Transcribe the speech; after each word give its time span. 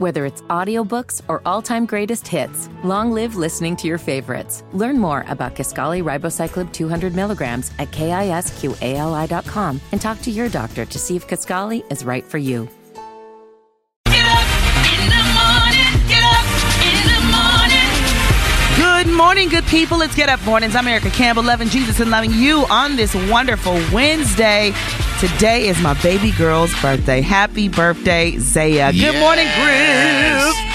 Whether 0.00 0.24
it's 0.24 0.40
audiobooks 0.48 1.20
or 1.28 1.42
all-time 1.44 1.84
greatest 1.84 2.26
hits, 2.26 2.70
long 2.82 3.12
live 3.12 3.36
listening 3.36 3.76
to 3.76 3.86
your 3.86 3.98
favorites. 3.98 4.64
Learn 4.72 4.98
more 4.98 5.26
about 5.28 5.54
Kisqali 5.54 6.02
Ribociclib 6.02 6.72
200 6.72 7.14
milligrams 7.14 7.70
at 7.78 7.90
kisqali.com 7.90 9.80
and 9.92 10.00
talk 10.00 10.22
to 10.22 10.30
your 10.30 10.48
doctor 10.48 10.86
to 10.86 10.98
see 10.98 11.16
if 11.16 11.28
Kisqali 11.28 11.84
is 11.92 12.02
right 12.02 12.24
for 12.24 12.38
you. 12.38 12.66
Get 14.06 14.24
up 14.24 14.48
in 14.88 15.04
the 15.04 15.22
morning. 15.36 15.92
Get 16.08 16.24
up 16.24 16.48
in 16.80 16.96
the 17.04 17.20
morning. 17.36 19.04
Good 19.04 19.14
morning, 19.14 19.50
good 19.50 19.66
people. 19.66 19.98
Let's 19.98 20.16
get 20.16 20.30
up 20.30 20.42
mornings. 20.46 20.76
I'm 20.76 20.88
Erica 20.88 21.10
Campbell, 21.10 21.42
loving 21.42 21.68
Jesus 21.68 22.00
and 22.00 22.10
loving 22.10 22.32
you 22.32 22.64
on 22.70 22.96
this 22.96 23.14
wonderful 23.28 23.74
Wednesday. 23.92 24.72
Today 25.20 25.68
is 25.68 25.78
my 25.82 25.92
baby 26.02 26.32
girl's 26.32 26.72
birthday. 26.80 27.20
Happy 27.20 27.68
birthday, 27.68 28.38
Zaya. 28.38 28.90
Good 28.90 29.20
morning, 29.20 29.44
Yes. 29.44 30.69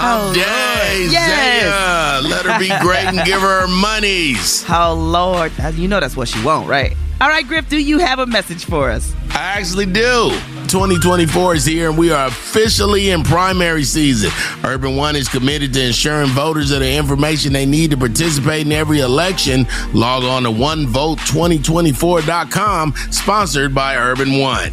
Oh, 0.00 0.32
day. 0.34 1.08
Yes. 1.10 2.22
Zaya. 2.22 2.28
Let 2.28 2.44
her 2.46 2.56
be 2.58 2.68
great 2.84 3.06
and 3.06 3.24
give 3.26 3.40
her 3.40 3.62
her 3.62 3.68
monies. 3.68 4.64
Oh, 4.70 4.94
Lord. 4.94 5.50
You 5.74 5.88
know 5.88 5.98
that's 6.00 6.16
what 6.16 6.28
she 6.28 6.40
want, 6.44 6.68
right? 6.68 6.94
All 7.20 7.28
right, 7.28 7.44
Griff, 7.46 7.68
do 7.68 7.76
you 7.82 7.98
have 7.98 8.18
a 8.20 8.26
message 8.26 8.64
for 8.64 8.90
us? 8.90 9.12
I 9.30 9.56
actually 9.58 9.86
do. 9.86 10.30
2024 10.68 11.54
is 11.56 11.64
here 11.64 11.88
and 11.88 11.98
we 11.98 12.10
are 12.12 12.26
officially 12.28 13.10
in 13.10 13.22
primary 13.24 13.82
season. 13.82 14.30
Urban 14.64 14.94
One 14.96 15.16
is 15.16 15.26
committed 15.28 15.72
to 15.72 15.82
ensuring 15.86 16.28
voters 16.28 16.70
of 16.70 16.78
the 16.80 16.94
information 16.94 17.52
they 17.54 17.64
need 17.66 17.90
to 17.92 17.96
participate 17.96 18.66
in 18.66 18.72
every 18.72 19.00
election. 19.00 19.66
Log 19.94 20.22
on 20.24 20.42
to 20.44 20.50
onevote2024.com, 20.50 22.94
sponsored 23.10 23.74
by 23.74 23.96
Urban 23.96 24.38
One. 24.38 24.72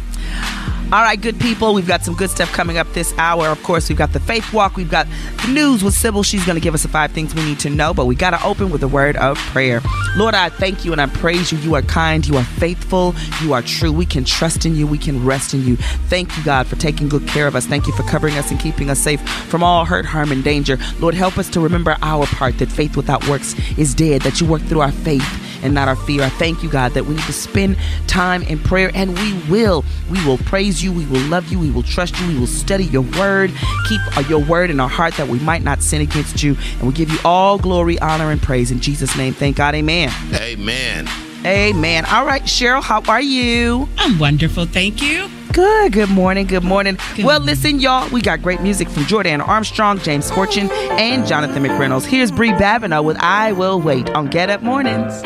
All 0.92 1.02
right, 1.02 1.20
good 1.20 1.40
people. 1.40 1.74
We've 1.74 1.86
got 1.86 2.04
some 2.04 2.14
good 2.14 2.30
stuff 2.30 2.52
coming 2.52 2.78
up 2.78 2.86
this 2.92 3.12
hour. 3.18 3.48
Of 3.48 3.60
course, 3.64 3.88
we've 3.88 3.98
got 3.98 4.12
the 4.12 4.20
faith 4.20 4.52
walk. 4.52 4.76
We've 4.76 4.88
got 4.88 5.08
the 5.44 5.52
news 5.52 5.82
with 5.82 5.94
Sybil. 5.94 6.22
She's 6.22 6.46
going 6.46 6.54
to 6.54 6.60
give 6.60 6.74
us 6.74 6.84
the 6.84 6.88
five 6.88 7.10
things 7.10 7.34
we 7.34 7.42
need 7.44 7.58
to 7.60 7.70
know, 7.70 7.92
but 7.92 8.06
we 8.06 8.14
got 8.14 8.30
to 8.30 8.46
open 8.46 8.70
with 8.70 8.84
a 8.84 8.88
word 8.88 9.16
of 9.16 9.36
prayer. 9.36 9.80
Lord, 10.16 10.36
I 10.36 10.48
thank 10.48 10.84
you 10.84 10.92
and 10.92 11.00
I 11.00 11.06
praise 11.06 11.50
you. 11.50 11.58
You 11.58 11.74
are 11.74 11.82
kind. 11.82 12.24
You 12.24 12.36
are 12.36 12.44
faithful. 12.44 13.16
You 13.42 13.52
are 13.52 13.62
true. 13.62 13.90
We 13.90 14.06
can 14.06 14.24
trust 14.24 14.64
in 14.64 14.76
you. 14.76 14.86
We 14.86 14.96
can 14.96 15.24
rest 15.24 15.54
in 15.54 15.66
you. 15.66 15.74
Thank 16.06 16.36
you, 16.38 16.44
God, 16.44 16.68
for 16.68 16.76
taking 16.76 17.08
good 17.08 17.26
care 17.26 17.48
of 17.48 17.56
us. 17.56 17.66
Thank 17.66 17.88
you 17.88 17.92
for 17.92 18.04
covering 18.04 18.36
us 18.36 18.52
and 18.52 18.60
keeping 18.60 18.88
us 18.88 19.00
safe 19.00 19.20
from 19.48 19.64
all 19.64 19.86
hurt, 19.86 20.06
harm, 20.06 20.30
and 20.30 20.44
danger. 20.44 20.78
Lord, 21.00 21.14
help 21.14 21.36
us 21.36 21.48
to 21.50 21.60
remember 21.60 21.96
our 22.00 22.26
part 22.26 22.58
that 22.58 22.70
faith 22.70 22.96
without 22.96 23.26
works 23.28 23.56
is 23.76 23.92
dead, 23.92 24.22
that 24.22 24.40
you 24.40 24.46
work 24.46 24.62
through 24.62 24.82
our 24.82 24.92
faith 24.92 25.26
and 25.62 25.74
not 25.74 25.88
our 25.88 25.96
fear. 25.96 26.22
I 26.22 26.28
thank 26.28 26.62
you, 26.62 26.70
God, 26.70 26.92
that 26.92 27.06
we 27.06 27.14
need 27.14 27.24
to 27.24 27.32
spend 27.32 27.76
time 28.06 28.42
in 28.42 28.58
prayer, 28.58 28.90
and 28.94 29.18
we 29.18 29.34
will. 29.50 29.84
We 30.10 30.24
will 30.24 30.38
praise 30.38 30.75
you. 30.82 30.92
We 30.92 31.06
will 31.06 31.20
love 31.28 31.50
you. 31.50 31.58
We 31.58 31.70
will 31.70 31.82
trust 31.82 32.18
you. 32.20 32.28
We 32.28 32.38
will 32.38 32.46
study 32.46 32.84
your 32.84 33.02
word. 33.02 33.52
Keep 33.88 34.16
uh, 34.16 34.20
your 34.28 34.44
word 34.44 34.70
in 34.70 34.80
our 34.80 34.88
heart 34.88 35.14
that 35.14 35.28
we 35.28 35.38
might 35.40 35.62
not 35.62 35.82
sin 35.82 36.00
against 36.00 36.42
you. 36.42 36.56
And 36.78 36.88
we 36.88 36.92
give 36.92 37.10
you 37.10 37.18
all 37.24 37.58
glory, 37.58 37.98
honor, 38.00 38.30
and 38.30 38.42
praise 38.42 38.70
in 38.70 38.80
Jesus' 38.80 39.16
name. 39.16 39.34
Thank 39.34 39.56
God. 39.56 39.74
Amen. 39.74 40.10
Amen. 40.34 41.08
Amen. 41.44 42.04
All 42.06 42.26
right, 42.26 42.42
Cheryl, 42.42 42.82
how 42.82 43.02
are 43.08 43.20
you? 43.20 43.88
I'm 43.98 44.18
wonderful, 44.18 44.66
thank 44.66 45.00
you. 45.00 45.28
Good. 45.52 45.92
Good 45.92 46.10
morning. 46.10 46.46
Good 46.46 46.64
morning. 46.64 46.98
Good 47.14 47.24
well, 47.24 47.38
morning. 47.38 47.46
listen, 47.46 47.78
y'all, 47.80 48.08
we 48.10 48.20
got 48.20 48.42
great 48.42 48.60
music 48.60 48.88
from 48.88 49.06
Jordan 49.06 49.40
Armstrong, 49.40 49.98
James 50.00 50.30
Fortune, 50.30 50.68
and 50.72 51.26
Jonathan 51.26 51.62
McReynolds. 51.62 52.04
Here's 52.04 52.30
Bri 52.32 52.50
Babineaux 52.50 53.04
with 53.04 53.16
I 53.20 53.52
Will 53.52 53.80
Wait 53.80 54.10
on 54.10 54.26
Get 54.26 54.50
Up 54.50 54.62
Mornings. 54.62 55.22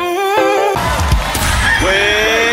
Wake 1.83 2.50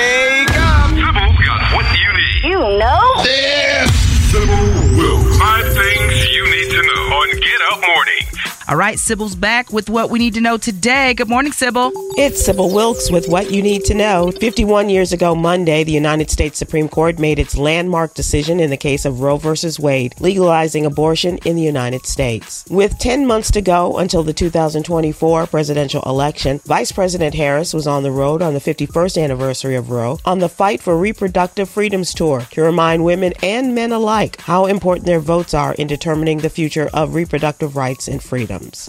All 8.69 8.75
right, 8.75 8.99
Sybil's 8.99 9.37
back 9.37 9.71
with 9.71 9.89
what 9.89 10.09
we 10.09 10.19
need 10.19 10.33
to 10.33 10.41
know 10.41 10.57
today. 10.57 11.13
Good 11.13 11.29
morning, 11.29 11.53
Sybil. 11.53 11.89
It's 12.17 12.43
Sybil 12.43 12.73
Wilkes 12.73 13.09
with 13.09 13.29
what 13.29 13.49
you 13.49 13.61
need 13.61 13.85
to 13.85 13.93
know. 13.93 14.29
51 14.41 14.89
years 14.89 15.13
ago 15.13 15.33
Monday, 15.35 15.85
the 15.85 15.93
United 15.93 16.29
States 16.29 16.59
Supreme 16.59 16.89
Court 16.89 17.17
made 17.17 17.39
its 17.39 17.55
landmark 17.57 18.13
decision 18.13 18.59
in 18.59 18.69
the 18.69 18.75
case 18.75 19.05
of 19.05 19.21
Roe 19.21 19.37
v. 19.37 19.55
Wade, 19.79 20.15
legalizing 20.19 20.85
abortion 20.85 21.37
in 21.45 21.55
the 21.55 21.61
United 21.61 22.05
States. 22.05 22.65
With 22.69 22.99
10 22.99 23.25
months 23.25 23.51
to 23.51 23.61
go 23.61 23.99
until 23.99 24.23
the 24.23 24.33
2024 24.33 25.47
presidential 25.47 26.01
election, 26.01 26.59
Vice 26.65 26.91
President 26.91 27.35
Harris 27.35 27.73
was 27.73 27.87
on 27.87 28.03
the 28.03 28.11
road 28.11 28.41
on 28.41 28.53
the 28.53 28.59
51st 28.59 29.23
anniversary 29.23 29.75
of 29.75 29.91
Roe 29.91 30.19
on 30.25 30.39
the 30.39 30.49
Fight 30.49 30.81
for 30.81 30.97
Reproductive 30.97 31.69
Freedoms 31.69 32.13
Tour 32.13 32.41
to 32.51 32.63
remind 32.63 33.05
women 33.05 33.31
and 33.41 33.73
men 33.73 33.93
alike 33.93 34.41
how 34.41 34.65
important 34.65 35.05
their 35.05 35.21
votes 35.21 35.53
are 35.53 35.73
in 35.75 35.87
determining 35.87 36.39
the 36.39 36.49
future 36.49 36.89
of 36.93 37.15
reproductive 37.15 37.77
rights 37.77 38.09
and 38.09 38.21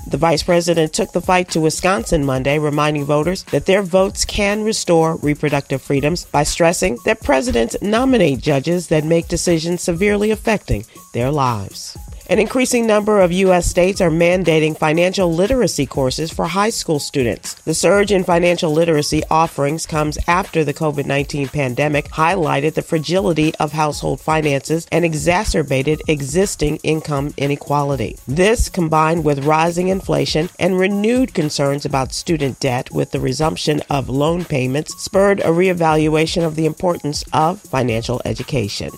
The 0.06 0.16
vice 0.16 0.42
president 0.42 0.92
took 0.92 1.12
the 1.12 1.20
fight 1.20 1.48
to 1.50 1.60
Wisconsin 1.60 2.24
Monday, 2.24 2.58
reminding 2.58 3.04
voters 3.04 3.44
that 3.44 3.66
their 3.66 3.82
votes 3.82 4.24
can 4.24 4.62
restore 4.62 5.16
reproductive 5.16 5.82
freedoms 5.82 6.24
by 6.24 6.42
stressing 6.42 6.98
that 7.04 7.22
presidents 7.22 7.76
nominate 7.82 8.40
judges 8.40 8.88
that 8.88 9.04
make 9.04 9.28
decisions 9.28 9.82
severely 9.82 10.30
affecting 10.30 10.84
their 11.12 11.30
lives. 11.30 11.96
An 12.30 12.38
increasing 12.38 12.86
number 12.86 13.20
of 13.20 13.32
U.S. 13.32 13.64
states 13.64 14.02
are 14.02 14.10
mandating 14.10 14.76
financial 14.76 15.32
literacy 15.32 15.86
courses 15.86 16.30
for 16.30 16.44
high 16.44 16.68
school 16.68 16.98
students. 16.98 17.54
The 17.54 17.72
surge 17.72 18.12
in 18.12 18.22
financial 18.22 18.70
literacy 18.70 19.22
offerings 19.30 19.86
comes 19.86 20.18
after 20.28 20.62
the 20.62 20.74
COVID 20.74 21.06
19 21.06 21.48
pandemic 21.48 22.10
highlighted 22.10 22.74
the 22.74 22.82
fragility 22.82 23.54
of 23.54 23.72
household 23.72 24.20
finances 24.20 24.86
and 24.92 25.06
exacerbated 25.06 26.02
existing 26.06 26.76
income 26.82 27.32
inequality. 27.38 28.18
This, 28.28 28.68
combined 28.68 29.24
with 29.24 29.46
rising 29.46 29.88
inflation 29.88 30.50
and 30.58 30.78
renewed 30.78 31.32
concerns 31.32 31.86
about 31.86 32.12
student 32.12 32.60
debt 32.60 32.90
with 32.90 33.10
the 33.10 33.20
resumption 33.20 33.80
of 33.88 34.10
loan 34.10 34.44
payments, 34.44 34.94
spurred 35.02 35.40
a 35.40 35.44
reevaluation 35.44 36.44
of 36.44 36.56
the 36.56 36.66
importance 36.66 37.24
of 37.32 37.58
financial 37.62 38.20
education. 38.26 38.90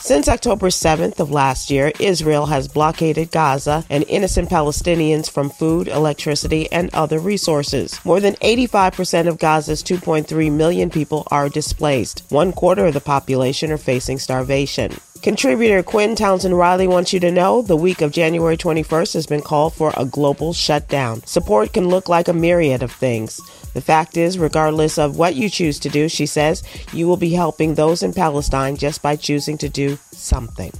Since 0.00 0.28
October 0.28 0.68
7th 0.68 1.18
of 1.18 1.30
last 1.30 1.70
year, 1.70 1.90
Israel 1.98 2.46
has 2.46 2.68
blockaded 2.68 3.30
Gaza 3.30 3.84
and 3.88 4.04
innocent 4.08 4.50
Palestinians 4.50 5.30
from 5.30 5.48
food, 5.48 5.88
electricity, 5.88 6.70
and 6.70 6.94
other 6.94 7.18
resources. 7.18 7.98
More 8.04 8.20
than 8.20 8.34
85% 8.34 9.28
of 9.28 9.38
Gaza's 9.38 9.82
2.3 9.82 10.52
million 10.52 10.90
people 10.90 11.26
are 11.30 11.48
displaced. 11.48 12.24
One 12.28 12.52
quarter 12.52 12.86
of 12.86 12.94
the 12.94 13.00
population 13.00 13.70
are 13.70 13.78
facing 13.78 14.18
starvation. 14.18 14.98
Contributor 15.22 15.82
Quinn 15.82 16.14
Townsend 16.14 16.58
Riley 16.58 16.86
wants 16.86 17.14
you 17.14 17.20
to 17.20 17.32
know 17.32 17.62
the 17.62 17.76
week 17.76 18.02
of 18.02 18.12
January 18.12 18.58
21st 18.58 19.14
has 19.14 19.26
been 19.26 19.40
called 19.40 19.72
for 19.72 19.90
a 19.96 20.04
global 20.04 20.52
shutdown. 20.52 21.24
Support 21.24 21.72
can 21.72 21.88
look 21.88 22.10
like 22.10 22.28
a 22.28 22.34
myriad 22.34 22.82
of 22.82 22.92
things. 22.92 23.40
The 23.74 23.80
fact 23.80 24.16
is, 24.16 24.38
regardless 24.38 24.98
of 24.98 25.18
what 25.18 25.34
you 25.34 25.50
choose 25.50 25.78
to 25.80 25.88
do, 25.88 26.08
she 26.08 26.26
says, 26.26 26.62
you 26.92 27.06
will 27.06 27.16
be 27.16 27.30
helping 27.30 27.74
those 27.74 28.02
in 28.02 28.14
Palestine 28.14 28.76
just 28.76 29.02
by 29.02 29.16
choosing 29.16 29.58
to 29.58 29.68
do 29.68 29.98
something. 30.12 30.72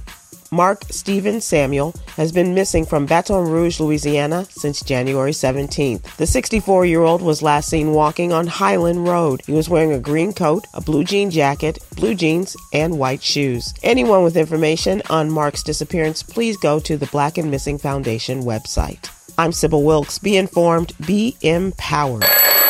Mark 0.51 0.83
Stephen 0.89 1.41
Samuel 1.41 1.93
has 2.15 2.31
been 2.31 2.53
missing 2.53 2.85
from 2.85 3.05
Baton 3.05 3.49
Rouge, 3.49 3.79
Louisiana 3.79 4.45
since 4.49 4.81
January 4.81 5.31
17th. 5.31 6.15
The 6.15 6.25
64 6.27 6.85
year 6.85 7.01
old 7.01 7.21
was 7.21 7.41
last 7.41 7.69
seen 7.69 7.91
walking 7.91 8.31
on 8.31 8.47
Highland 8.47 9.05
Road. 9.05 9.41
He 9.45 9.51
was 9.51 9.67
wearing 9.67 9.91
a 9.91 9.99
green 9.99 10.31
coat, 10.31 10.65
a 10.73 10.81
blue 10.81 11.03
jean 11.03 11.29
jacket, 11.29 11.79
blue 11.95 12.15
jeans, 12.15 12.55
and 12.71 12.97
white 12.97 13.21
shoes. 13.21 13.73
Anyone 13.83 14.23
with 14.23 14.37
information 14.37 15.01
on 15.09 15.29
Mark's 15.29 15.63
disappearance, 15.63 16.23
please 16.23 16.55
go 16.57 16.79
to 16.79 16.95
the 16.95 17.07
Black 17.07 17.37
and 17.37 17.51
Missing 17.51 17.79
Foundation 17.79 18.43
website. 18.43 19.09
I'm 19.37 19.51
Sybil 19.51 19.83
Wilkes. 19.83 20.19
Be 20.19 20.37
informed, 20.37 20.93
be 21.05 21.35
empowered. 21.41 22.23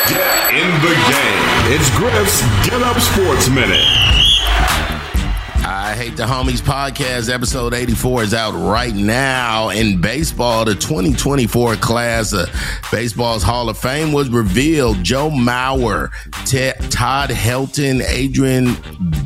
Get 0.08 0.54
in 0.54 0.70
the 0.82 0.94
game. 1.10 1.74
It's 1.74 1.90
Griff's 1.98 2.42
Get 2.68 2.82
Up 2.84 3.00
Sports 3.00 3.50
Minute. 3.50 4.25
Hate 5.95 6.17
the 6.17 6.23
Homies 6.23 6.59
podcast, 6.59 7.33
episode 7.33 7.73
84, 7.73 8.23
is 8.23 8.33
out 8.33 8.51
right 8.51 8.94
now. 8.94 9.69
In 9.69 10.01
baseball, 10.01 10.65
the 10.65 10.75
2024 10.75 11.77
class 11.77 12.33
of 12.33 12.50
baseball's 12.92 13.44
Hall 13.44 13.69
of 13.69 13.77
Fame 13.77 14.12
was 14.12 14.30
revealed. 14.30 15.01
Joe 15.03 15.30
Mauer, 15.30 16.09
Todd 16.92 17.30
Helton, 17.30 18.03
Adrian 18.09 18.68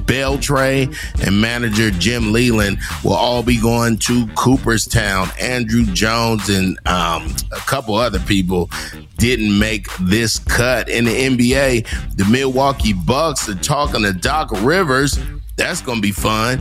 Beltre, 0.06 0.96
and 1.26 1.42
manager 1.42 1.90
Jim 1.90 2.32
Leyland 2.32 2.78
will 3.04 3.14
all 3.14 3.42
be 3.42 3.60
going 3.60 3.98
to 3.98 4.28
Cooperstown. 4.36 5.26
Andruw 5.40 5.92
Jones 5.92 6.50
and 6.50 6.78
um, 6.88 7.36
a 7.52 7.62
couple 7.62 7.96
other 7.96 8.20
people 8.20 8.70
didn't 9.18 9.58
make 9.58 9.88
this 10.02 10.38
cut. 10.38 10.88
In 10.88 11.06
the 11.06 11.12
NBA, 11.12 12.16
the 12.16 12.26
Milwaukee 12.26 12.94
Bucks 12.94 13.50
are 13.50 13.56
talking 13.56 14.04
to 14.04 14.14
Doc 14.14 14.52
Rivers. 14.62 15.18
That's 15.60 15.82
gonna 15.82 16.00
be 16.00 16.14
fun. 16.14 16.60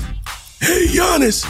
Hey 0.60 0.88
Giannis, 0.88 1.46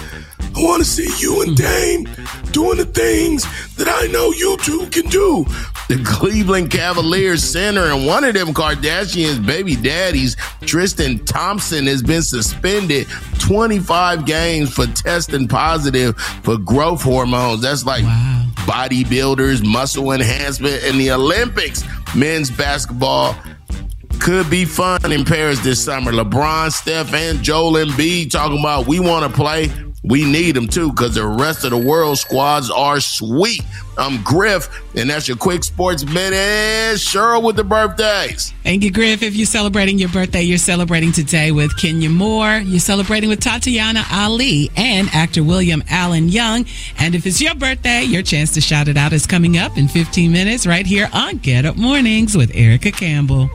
I 0.55 0.63
want 0.63 0.83
to 0.83 0.85
see 0.85 1.09
you 1.19 1.41
and 1.41 1.57
Dame 1.57 2.05
doing 2.53 2.77
the 2.77 2.85
things 2.85 3.47
that 3.77 3.89
I 3.89 4.07
know 4.09 4.33
you 4.33 4.59
two 4.59 4.87
can 4.89 5.07
do. 5.07 5.47
The 5.89 5.99
Cleveland 6.05 6.71
Cavaliers 6.71 7.43
center 7.43 7.87
and 7.87 8.07
one 8.07 8.25
of 8.25 8.35
them 8.35 8.49
Kardashians' 8.49 9.45
baby 9.47 9.77
daddies, 9.77 10.37
Tristan 10.61 11.25
Thompson, 11.25 11.87
has 11.87 12.03
been 12.03 12.21
suspended 12.21 13.09
25 13.39 14.27
games 14.27 14.71
for 14.71 14.85
testing 14.85 15.49
positive 15.49 16.19
for 16.19 16.59
growth 16.59 17.01
hormones. 17.01 17.63
That's 17.63 17.87
like 17.87 18.05
wow. 18.05 18.47
bodybuilders, 18.67 19.65
muscle 19.65 20.13
enhancement 20.13 20.85
in 20.85 20.99
the 20.99 21.13
Olympics. 21.13 21.83
Men's 22.15 22.51
basketball 22.51 23.35
could 24.21 24.51
be 24.51 24.65
fun 24.65 25.13
in 25.13 25.25
Paris 25.25 25.61
this 25.61 25.85
summer. 25.85 26.13
LeBron, 26.13 26.71
Steph, 26.73 27.13
and 27.15 27.43
Joel 27.43 27.73
Embiid 27.73 28.31
talking 28.31 28.59
about 28.59 28.87
we 28.87 29.01
want 29.01 29.31
to 29.31 29.37
play. 29.37 29.71
We 30.05 30.25
need 30.25 30.55
them 30.55 30.69
too 30.69 30.91
because 30.91 31.17
the 31.17 31.27
rest 31.27 31.65
of 31.65 31.71
the 31.71 31.79
world 31.79 32.19
squads 32.19 32.71
are 32.71 33.01
sweet. 33.01 33.63
I'm 33.99 34.23
Griff, 34.23 34.69
and 34.95 35.11
that's 35.11 35.27
your 35.27 35.37
quick 35.37 35.65
sports 35.65 36.05
minute. 36.05 36.97
Cheryl 36.97 37.43
with 37.43 37.57
the 37.57 37.65
birthdays. 37.65 38.55
Thank 38.63 38.85
you, 38.85 38.93
Griff. 38.93 39.23
If 39.23 39.35
you're 39.35 39.45
celebrating 39.45 39.99
your 39.99 40.09
birthday, 40.09 40.43
you're 40.43 40.57
celebrating 40.57 41.11
today 41.13 41.51
with 41.51 41.77
Kenya 41.77 42.09
Moore. 42.09 42.59
You're 42.59 42.79
celebrating 42.79 43.29
with 43.29 43.41
Tatiana 43.41 44.05
Ali 44.13 44.71
and 44.77 45.09
actor 45.13 45.43
William 45.43 45.83
Allen 45.91 46.29
Young. 46.29 46.65
And 46.99 47.15
if 47.17 47.27
it's 47.27 47.41
your 47.41 47.57
birthday, 47.57 48.03
your 48.05 48.23
chance 48.23 48.53
to 48.55 48.61
shout 48.61 48.87
it 48.87 48.97
out 48.97 49.13
is 49.13 49.27
coming 49.27 49.59
up 49.59 49.77
in 49.77 49.89
15 49.89 50.31
minutes 50.33 50.67
right 50.67 50.87
here 50.87 51.11
on 51.13 51.39
Get 51.39 51.67
Up 51.67 51.77
Mornings 51.77 52.37
with 52.37 52.55
Erica 52.55 52.93
Campbell. 52.93 53.51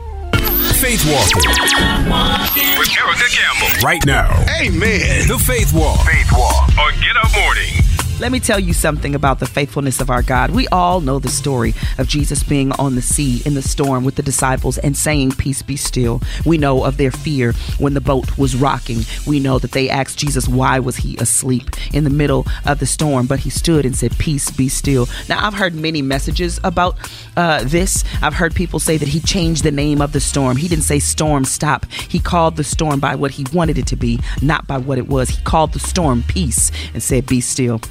Faith 0.84 1.06
Walking. 1.06 2.78
With 2.78 2.90
Erica 2.98 3.24
Campbell. 3.30 3.82
Right 3.82 4.04
now. 4.04 4.44
Amen. 4.60 5.26
The 5.26 5.38
Faith 5.38 5.72
Walk. 5.72 6.04
Faith 6.04 6.30
Walk 6.30 6.76
on 6.76 6.92
Get 7.00 7.16
Up. 7.16 7.23
Let 8.24 8.32
me 8.32 8.40
tell 8.40 8.58
you 8.58 8.72
something 8.72 9.14
about 9.14 9.38
the 9.38 9.44
faithfulness 9.46 10.00
of 10.00 10.08
our 10.08 10.22
God. 10.22 10.52
We 10.52 10.66
all 10.68 11.02
know 11.02 11.18
the 11.18 11.28
story 11.28 11.74
of 11.98 12.08
Jesus 12.08 12.42
being 12.42 12.72
on 12.72 12.94
the 12.94 13.02
sea 13.02 13.42
in 13.44 13.52
the 13.52 13.60
storm 13.60 14.02
with 14.02 14.14
the 14.14 14.22
disciples 14.22 14.78
and 14.78 14.96
saying, 14.96 15.32
Peace 15.32 15.60
be 15.60 15.76
still. 15.76 16.22
We 16.46 16.56
know 16.56 16.84
of 16.84 16.96
their 16.96 17.10
fear 17.10 17.52
when 17.76 17.92
the 17.92 18.00
boat 18.00 18.38
was 18.38 18.56
rocking. 18.56 19.00
We 19.26 19.40
know 19.40 19.58
that 19.58 19.72
they 19.72 19.90
asked 19.90 20.16
Jesus, 20.16 20.48
Why 20.48 20.78
was 20.78 20.96
he 20.96 21.18
asleep 21.18 21.68
in 21.92 22.04
the 22.04 22.08
middle 22.08 22.46
of 22.64 22.78
the 22.78 22.86
storm? 22.86 23.26
But 23.26 23.40
he 23.40 23.50
stood 23.50 23.84
and 23.84 23.94
said, 23.94 24.16
Peace 24.16 24.50
be 24.50 24.70
still. 24.70 25.06
Now, 25.28 25.46
I've 25.46 25.52
heard 25.52 25.74
many 25.74 26.00
messages 26.00 26.58
about 26.64 26.96
uh, 27.36 27.62
this. 27.64 28.04
I've 28.22 28.32
heard 28.32 28.54
people 28.54 28.80
say 28.80 28.96
that 28.96 29.08
he 29.08 29.20
changed 29.20 29.64
the 29.64 29.70
name 29.70 30.00
of 30.00 30.12
the 30.12 30.20
storm. 30.20 30.56
He 30.56 30.68
didn't 30.68 30.84
say 30.84 30.98
storm 30.98 31.44
stop. 31.44 31.84
He 31.92 32.20
called 32.20 32.56
the 32.56 32.64
storm 32.64 33.00
by 33.00 33.16
what 33.16 33.32
he 33.32 33.44
wanted 33.52 33.76
it 33.76 33.86
to 33.88 33.96
be, 33.96 34.18
not 34.40 34.66
by 34.66 34.78
what 34.78 34.96
it 34.96 35.08
was. 35.08 35.28
He 35.28 35.42
called 35.42 35.74
the 35.74 35.78
storm 35.78 36.24
peace 36.26 36.72
and 36.94 37.02
said, 37.02 37.26
Be 37.26 37.42
still. 37.42 37.82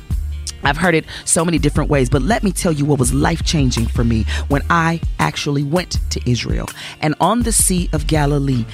I've 0.63 0.77
heard 0.77 0.95
it 0.95 1.05
so 1.25 1.43
many 1.43 1.57
different 1.57 1.89
ways, 1.89 2.09
but 2.09 2.21
let 2.21 2.43
me 2.43 2.51
tell 2.51 2.71
you 2.71 2.85
what 2.85 2.99
was 2.99 3.13
life 3.13 3.43
changing 3.43 3.87
for 3.87 4.03
me 4.03 4.25
when 4.47 4.61
I 4.69 5.01
actually 5.19 5.63
went 5.63 5.99
to 6.11 6.29
Israel. 6.29 6.67
And 7.01 7.15
on 7.19 7.43
the 7.43 7.51
Sea 7.51 7.89
of 7.93 8.07
Galilee, 8.07 8.65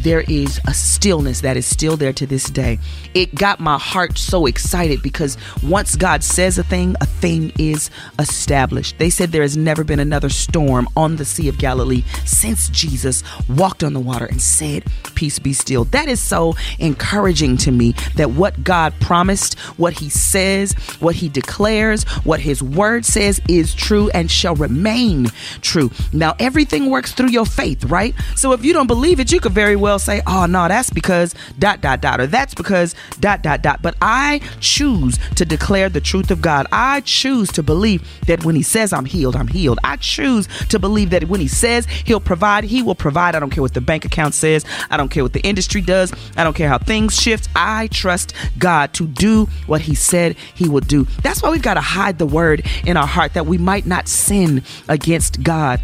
there 0.00 0.20
is 0.22 0.60
a 0.66 0.74
stillness 0.74 1.40
that 1.40 1.56
is 1.56 1.66
still 1.66 1.96
there 1.96 2.12
to 2.12 2.26
this 2.26 2.44
day. 2.50 2.78
It 3.14 3.34
got 3.34 3.60
my 3.60 3.78
heart 3.78 4.16
so 4.16 4.46
excited 4.46 5.02
because 5.02 5.36
once 5.62 5.96
God 5.96 6.22
says 6.22 6.58
a 6.58 6.62
thing, 6.62 6.94
a 7.00 7.06
thing 7.06 7.52
is 7.58 7.90
established. 8.18 8.98
They 8.98 9.10
said 9.10 9.30
there 9.30 9.42
has 9.42 9.56
never 9.56 9.82
been 9.84 10.00
another 10.00 10.28
storm 10.28 10.88
on 10.96 11.16
the 11.16 11.24
Sea 11.24 11.48
of 11.48 11.58
Galilee 11.58 12.04
since 12.24 12.68
Jesus 12.68 13.24
walked 13.48 13.82
on 13.82 13.92
the 13.92 14.00
water 14.00 14.26
and 14.26 14.40
said, 14.40 14.84
Peace 15.14 15.38
be 15.38 15.52
still. 15.52 15.84
That 15.84 16.08
is 16.08 16.22
so 16.22 16.54
encouraging 16.78 17.56
to 17.58 17.72
me 17.72 17.94
that 18.14 18.30
what 18.30 18.62
God 18.62 18.94
promised, 19.00 19.58
what 19.76 19.94
He 19.94 20.08
says, 20.08 20.74
what 21.00 21.16
He 21.16 21.28
declares, 21.40 22.04
what 22.24 22.40
His 22.40 22.62
word 22.62 23.04
says 23.04 23.40
is 23.48 23.74
true 23.74 24.10
and 24.10 24.30
shall 24.30 24.54
remain 24.54 25.26
true. 25.60 25.90
Now, 26.12 26.34
everything 26.38 26.90
works 26.90 27.12
through 27.12 27.30
your 27.30 27.46
faith, 27.46 27.84
right? 27.84 28.14
So 28.36 28.52
if 28.52 28.64
you 28.64 28.72
don't 28.72 28.86
believe 28.86 29.20
it, 29.20 29.30
you 29.30 29.40
could 29.40 29.52
very 29.52 29.76
well 29.76 29.98
say, 29.98 30.22
oh, 30.26 30.46
no, 30.46 30.68
that's 30.68 30.90
because 30.90 31.34
dot, 31.58 31.80
dot, 31.80 32.00
dot, 32.00 32.20
or 32.20 32.26
that's 32.26 32.54
because 32.54 32.94
dot, 33.20 33.42
dot, 33.42 33.62
dot. 33.62 33.82
But 33.82 33.94
I 34.00 34.40
choose 34.60 35.18
to 35.36 35.44
declare 35.44 35.88
the 35.88 36.00
truth 36.00 36.30
of 36.30 36.40
God. 36.40 36.66
I 36.72 37.00
choose 37.02 37.50
to 37.52 37.62
believe 37.62 38.06
that 38.26 38.44
when 38.44 38.56
He 38.56 38.62
says 38.62 38.92
I'm 38.92 39.04
healed, 39.04 39.36
I'm 39.36 39.48
healed. 39.48 39.78
I 39.84 39.96
choose 39.96 40.48
to 40.70 40.78
believe 40.78 41.10
that 41.10 41.28
when 41.28 41.40
He 41.40 41.48
says 41.48 41.86
He'll 41.86 42.20
provide, 42.20 42.64
He 42.64 42.82
will 42.82 42.94
provide. 42.94 43.34
I 43.34 43.40
don't 43.40 43.50
care 43.50 43.62
what 43.62 43.74
the 43.74 43.80
bank 43.80 44.04
account 44.04 44.34
says. 44.34 44.64
I 44.90 44.96
don't 44.96 45.10
care 45.10 45.22
what 45.22 45.32
the 45.32 45.42
industry 45.42 45.80
does. 45.80 46.12
I 46.36 46.44
don't 46.44 46.56
care 46.56 46.68
how 46.68 46.78
things 46.78 47.14
shift. 47.14 47.48
I 47.54 47.88
trust 47.88 48.34
God 48.58 48.92
to 48.94 49.06
do 49.06 49.48
what 49.66 49.82
He 49.82 49.94
said 49.94 50.36
He 50.54 50.68
will 50.68 50.80
do. 50.80 51.06
That's 51.28 51.42
why 51.42 51.50
we've 51.50 51.60
got 51.60 51.74
to 51.74 51.82
hide 51.82 52.16
the 52.16 52.24
word 52.24 52.66
in 52.86 52.96
our 52.96 53.06
heart 53.06 53.34
that 53.34 53.44
we 53.44 53.58
might 53.58 53.84
not 53.84 54.08
sin 54.08 54.62
against 54.88 55.42
God 55.42 55.78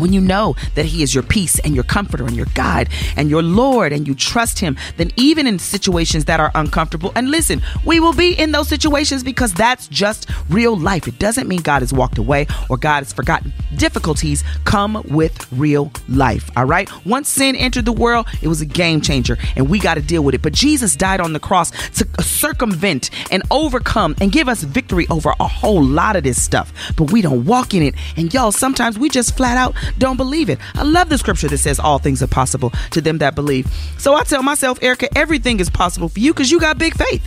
when 0.00 0.12
you 0.12 0.20
know 0.20 0.56
that 0.74 0.86
He 0.86 1.02
is 1.02 1.14
your 1.14 1.22
peace 1.22 1.58
and 1.60 1.74
your 1.74 1.84
comforter 1.84 2.26
and 2.26 2.36
your 2.36 2.46
guide 2.54 2.88
and 3.16 3.30
your 3.30 3.42
Lord 3.42 3.92
and 3.92 4.06
you 4.06 4.14
trust 4.14 4.58
Him, 4.58 4.76
then 4.96 5.10
even 5.16 5.46
in 5.46 5.58
situations 5.58 6.24
that 6.26 6.40
are 6.40 6.50
uncomfortable, 6.54 7.12
and 7.14 7.30
listen, 7.30 7.62
we 7.84 8.00
will 8.00 8.12
be 8.12 8.32
in 8.32 8.52
those 8.52 8.68
situations 8.68 9.22
because 9.22 9.52
that's 9.54 9.88
just 9.88 10.30
real 10.48 10.76
life. 10.76 11.06
It 11.06 11.18
doesn't 11.18 11.48
mean 11.48 11.62
God 11.62 11.82
has 11.82 11.92
walked 11.92 12.18
away 12.18 12.46
or 12.68 12.76
God 12.76 12.98
has 12.98 13.12
forgotten. 13.12 13.52
Difficulties 13.76 14.44
come 14.64 15.02
with 15.08 15.50
real 15.52 15.92
life, 16.08 16.50
all 16.56 16.64
right? 16.64 16.88
Once 17.06 17.28
sin 17.28 17.56
entered 17.56 17.84
the 17.84 17.92
world, 17.92 18.26
it 18.42 18.48
was 18.48 18.60
a 18.60 18.66
game 18.66 19.00
changer 19.00 19.36
and 19.56 19.68
we 19.68 19.78
got 19.78 19.94
to 19.94 20.02
deal 20.02 20.22
with 20.22 20.34
it. 20.34 20.42
But 20.42 20.52
Jesus 20.52 20.96
died 20.96 21.20
on 21.20 21.32
the 21.32 21.40
cross 21.40 21.70
to 21.98 22.06
circumvent 22.22 23.10
and 23.30 23.42
overcome 23.50 24.14
and 24.20 24.32
give 24.32 24.48
us 24.48 24.62
victory 24.62 25.06
over 25.10 25.34
a 25.40 25.46
whole 25.46 25.82
lot 25.82 26.16
of 26.16 26.24
this 26.24 26.42
stuff. 26.42 26.72
But 26.96 27.12
we 27.12 27.22
don't 27.22 27.44
walk 27.44 27.74
in 27.74 27.82
it. 27.82 27.94
And 28.16 28.32
y'all, 28.32 28.52
sometimes 28.52 28.98
we 28.98 29.08
just 29.08 29.36
flat 29.36 29.56
out 29.56 29.74
don't 29.98 30.16
believe 30.16 30.48
it. 30.48 30.58
I 30.74 30.82
love 30.82 31.08
the 31.08 31.18
scripture 31.18 31.48
that 31.48 31.58
says 31.58 31.78
all 31.78 31.98
things 31.98 32.22
are 32.22 32.26
possible 32.26 32.72
to 32.90 33.00
them 33.00 33.18
that 33.18 33.34
believe. 33.34 33.66
So 33.98 34.14
I 34.14 34.24
tell 34.24 34.42
myself, 34.42 34.82
Erica, 34.82 35.08
everything 35.16 35.60
is 35.60 35.70
possible 35.70 36.08
for 36.08 36.20
you 36.20 36.32
because 36.32 36.50
you 36.50 36.60
got 36.60 36.78
big 36.78 36.94
faith. 36.94 37.22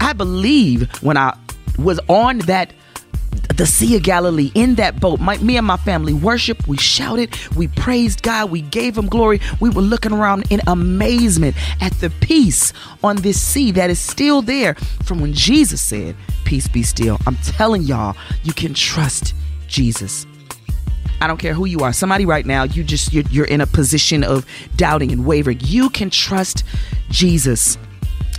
I 0.00 0.12
believe 0.12 0.90
when 1.02 1.16
I 1.16 1.36
was 1.78 2.00
on 2.08 2.38
that 2.40 2.72
the 3.54 3.66
Sea 3.66 3.96
of 3.96 4.02
Galilee 4.04 4.52
in 4.54 4.76
that 4.76 5.00
boat. 5.00 5.20
My, 5.20 5.36
me 5.38 5.56
and 5.56 5.66
my 5.66 5.76
family 5.76 6.12
worshiped, 6.12 6.68
we 6.68 6.76
shouted, 6.76 7.36
we 7.56 7.66
praised 7.68 8.22
God, 8.22 8.50
we 8.50 8.62
gave 8.62 8.96
Him 8.96 9.08
glory. 9.08 9.40
We 9.60 9.68
were 9.68 9.82
looking 9.82 10.12
around 10.12 10.50
in 10.50 10.60
amazement 10.66 11.56
at 11.80 11.92
the 11.94 12.10
peace 12.20 12.72
on 13.02 13.16
this 13.16 13.40
sea 13.40 13.72
that 13.72 13.90
is 13.90 13.98
still 13.98 14.42
there 14.42 14.74
from 15.04 15.20
when 15.20 15.32
Jesus 15.32 15.80
said, 15.80 16.14
Peace 16.44 16.68
be 16.68 16.82
still. 16.82 17.18
I'm 17.26 17.36
telling 17.36 17.82
y'all, 17.82 18.16
you 18.44 18.52
can 18.52 18.74
trust 18.74 19.34
Jesus. 19.66 20.26
I 21.20 21.26
don't 21.26 21.38
care 21.38 21.54
who 21.54 21.64
you 21.66 21.80
are. 21.80 21.92
Somebody 21.92 22.26
right 22.26 22.46
now, 22.46 22.64
you 22.64 22.84
just 22.84 23.12
you're, 23.12 23.24
you're 23.30 23.46
in 23.46 23.60
a 23.60 23.66
position 23.66 24.24
of 24.24 24.46
doubting 24.76 25.12
and 25.12 25.26
wavering. 25.26 25.58
You 25.62 25.90
can 25.90 26.10
trust 26.10 26.64
Jesus. 27.10 27.78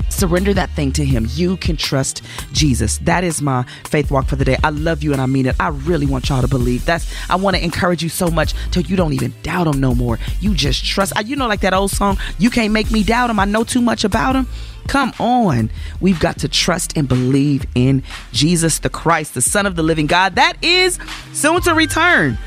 Surrender 0.08 0.54
that 0.54 0.70
thing 0.72 0.92
to 0.94 1.06
Him. 1.06 1.28
You 1.32 1.58
can 1.58 1.78
trust 1.78 2.24
Jesus. 2.52 2.98
That 3.00 3.24
is 3.24 3.42
my 3.42 3.64
faith 3.86 4.10
walk 4.10 4.28
for 4.28 4.36
the 4.36 4.46
day. 4.46 4.58
I 4.64 4.70
love 4.70 5.04
you 5.04 5.12
and 5.14 5.22
I 5.22 5.26
mean 5.26 5.46
it. 5.46 5.56
I 5.60 5.70
really 5.70 6.06
want 6.06 6.30
y'all 6.30 6.42
to 6.42 6.48
believe. 6.48 6.86
That's 6.86 7.14
I 7.30 7.36
want 7.36 7.58
to 7.58 7.64
encourage 7.64 8.02
you 8.02 8.10
so 8.10 8.30
much 8.30 8.54
till 8.72 8.84
you 8.84 8.96
don't 8.96 9.14
even 9.14 9.34
doubt 9.44 9.68
Him 9.68 9.80
no 9.80 9.94
more. 9.94 10.18
You 10.40 10.54
just 10.54 10.84
trust. 10.86 11.14
You 11.26 11.36
know, 11.36 11.48
like 11.48 11.62
that 11.62 11.74
old 11.74 11.92
song, 11.92 12.18
"You 12.38 12.50
can't 12.50 12.74
make 12.74 12.92
me 12.92 13.04
doubt 13.04 13.30
Him." 13.30 13.40
I 13.40 13.46
know 13.46 13.64
too 13.64 13.82
much 13.82 14.04
about 14.04 14.36
Him. 14.36 14.48
Come 14.88 15.14
on. 15.20 15.70
We've 16.02 16.20
got 16.20 16.40
to 16.40 16.48
trust 16.48 16.98
and 16.98 17.08
believe 17.08 17.66
in 17.76 18.02
Jesus 18.32 18.80
the 18.80 18.90
Christ, 18.90 19.36
the 19.36 19.42
Son 19.42 19.68
of 19.68 19.76
the 19.76 19.84
living 19.84 20.08
God. 20.08 20.36
That 20.36 20.58
is 20.64 20.98
soon 21.34 21.62
to 21.62 21.76
return. 21.76 22.40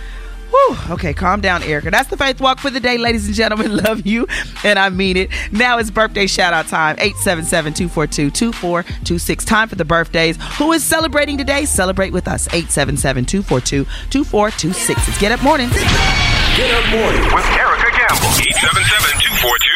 Whew. 0.52 0.76
Okay, 0.90 1.14
calm 1.14 1.40
down, 1.40 1.62
Erica. 1.62 1.90
That's 1.90 2.10
the 2.10 2.16
faith 2.18 2.38
walk 2.38 2.58
for 2.58 2.68
the 2.68 2.78
day, 2.78 2.98
ladies 2.98 3.24
and 3.26 3.34
gentlemen. 3.34 3.74
Love 3.84 4.06
you, 4.06 4.26
and 4.64 4.78
I 4.78 4.90
mean 4.90 5.16
it. 5.16 5.30
Now 5.50 5.78
it's 5.78 5.90
birthday 5.90 6.26
shout 6.26 6.52
out 6.52 6.66
time 6.66 6.96
877 6.98 7.72
242 7.72 8.30
2426. 8.30 9.44
Time 9.46 9.68
for 9.68 9.76
the 9.76 9.84
birthdays. 9.86 10.36
Who 10.58 10.72
is 10.72 10.84
celebrating 10.84 11.38
today? 11.38 11.64
Celebrate 11.64 12.12
with 12.12 12.28
us 12.28 12.48
877 12.48 13.24
242 13.24 13.84
2426. 14.10 15.08
It's 15.08 15.18
Get 15.18 15.32
Up 15.32 15.42
Morning. 15.42 15.70
Get 15.70 16.68
Up 16.68 16.84
Morning 16.92 17.24
with 17.32 17.48
Erica 17.56 17.88
Campbell. 17.96 18.28
877 18.36 19.24
242 19.40 19.72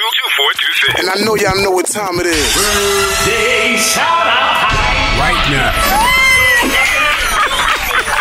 2426. 0.92 1.00
And 1.00 1.08
I 1.08 1.16
know 1.24 1.36
y'all 1.40 1.56
know 1.64 1.70
what 1.72 1.86
time 1.88 2.20
it 2.20 2.26
is. 2.26 2.52
Birthday 2.52 3.80
shout 3.80 4.28
out 4.28 4.68
right 5.16 5.40
now. 5.48 5.72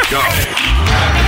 Go. 0.07 1.24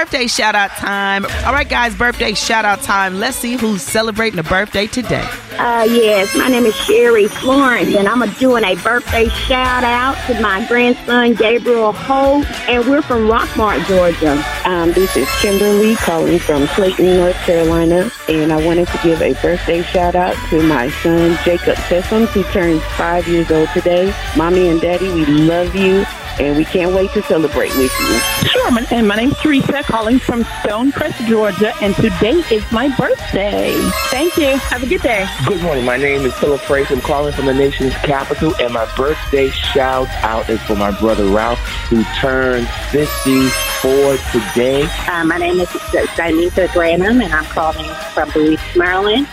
Birthday 0.00 0.28
shout 0.28 0.54
out 0.54 0.70
time. 0.70 1.26
All 1.44 1.52
right, 1.52 1.68
guys, 1.68 1.94
birthday 1.94 2.32
shout 2.32 2.64
out 2.64 2.80
time. 2.80 3.20
Let's 3.20 3.36
see 3.36 3.58
who's 3.58 3.82
celebrating 3.82 4.38
a 4.38 4.42
birthday 4.42 4.86
today. 4.86 5.28
Uh, 5.58 5.86
yes, 5.90 6.34
my 6.34 6.48
name 6.48 6.64
is 6.64 6.74
Sherry 6.74 7.28
Florence, 7.28 7.94
and 7.94 8.08
I'm 8.08 8.26
doing 8.38 8.64
a 8.64 8.76
birthday 8.76 9.28
shout 9.28 9.84
out 9.84 10.16
to 10.26 10.40
my 10.40 10.66
grandson 10.66 11.34
Gabriel 11.34 11.92
Holt, 11.92 12.46
and 12.66 12.82
we're 12.86 13.02
from 13.02 13.28
Rockmart, 13.28 13.86
Georgia. 13.88 14.42
Um, 14.64 14.92
this 14.92 15.14
is 15.18 15.28
Kimberly 15.42 15.94
calling 15.96 16.38
from 16.38 16.66
Clayton, 16.68 17.18
North 17.18 17.36
Carolina, 17.36 18.10
and 18.26 18.54
I 18.54 18.64
wanted 18.64 18.88
to 18.88 18.98
give 19.02 19.20
a 19.20 19.34
birthday 19.42 19.82
shout 19.82 20.14
out 20.14 20.34
to 20.48 20.62
my 20.62 20.88
son 21.02 21.38
Jacob 21.44 21.76
Tessum, 21.76 22.24
who 22.28 22.42
turns 22.44 22.82
five 22.96 23.28
years 23.28 23.50
old 23.50 23.68
today. 23.74 24.14
Mommy 24.34 24.70
and 24.70 24.80
Daddy, 24.80 25.12
we 25.12 25.26
love 25.26 25.76
you 25.76 26.06
and 26.40 26.56
we 26.56 26.64
can't 26.64 26.94
wait 26.94 27.10
to 27.12 27.22
celebrate 27.22 27.74
with 27.76 27.92
you. 28.00 28.48
Sure, 28.48 28.70
my, 28.70 28.86
and 28.90 29.06
my 29.06 29.16
name's 29.16 29.36
Teresa, 29.38 29.82
calling 29.82 30.18
from 30.18 30.42
Stonecrest, 30.44 31.26
Georgia, 31.26 31.72
and 31.82 31.94
today 31.96 32.42
is 32.50 32.64
my 32.72 32.88
birthday. 32.96 33.74
Thank 34.08 34.36
you. 34.38 34.56
Have 34.56 34.82
a 34.82 34.86
good 34.86 35.02
day. 35.02 35.28
Good 35.46 35.62
morning. 35.62 35.84
My 35.84 35.98
name 35.98 36.22
is 36.22 36.34
Philip 36.34 36.60
Fraser. 36.62 36.94
I'm 36.94 37.00
calling 37.02 37.32
from 37.34 37.44
the 37.44 37.54
nation's 37.54 37.94
capital, 37.96 38.54
and 38.58 38.72
my 38.72 38.90
birthday 38.96 39.50
shout 39.50 40.08
out 40.22 40.48
is 40.48 40.60
for 40.62 40.76
my 40.76 40.98
brother 40.98 41.26
Ralph, 41.26 41.58
who 41.88 42.02
turned 42.18 42.66
54 42.90 44.16
today. 44.32 44.82
Uh, 45.08 45.24
my 45.24 45.36
name 45.36 45.60
is 45.60 45.68
Dinisa 45.68 46.68
Granham, 46.68 47.22
and 47.22 47.34
I'm 47.34 47.44
calling 47.44 47.88
from 48.14 48.30
Louis, 48.30 48.58
Maryland. 48.76 49.28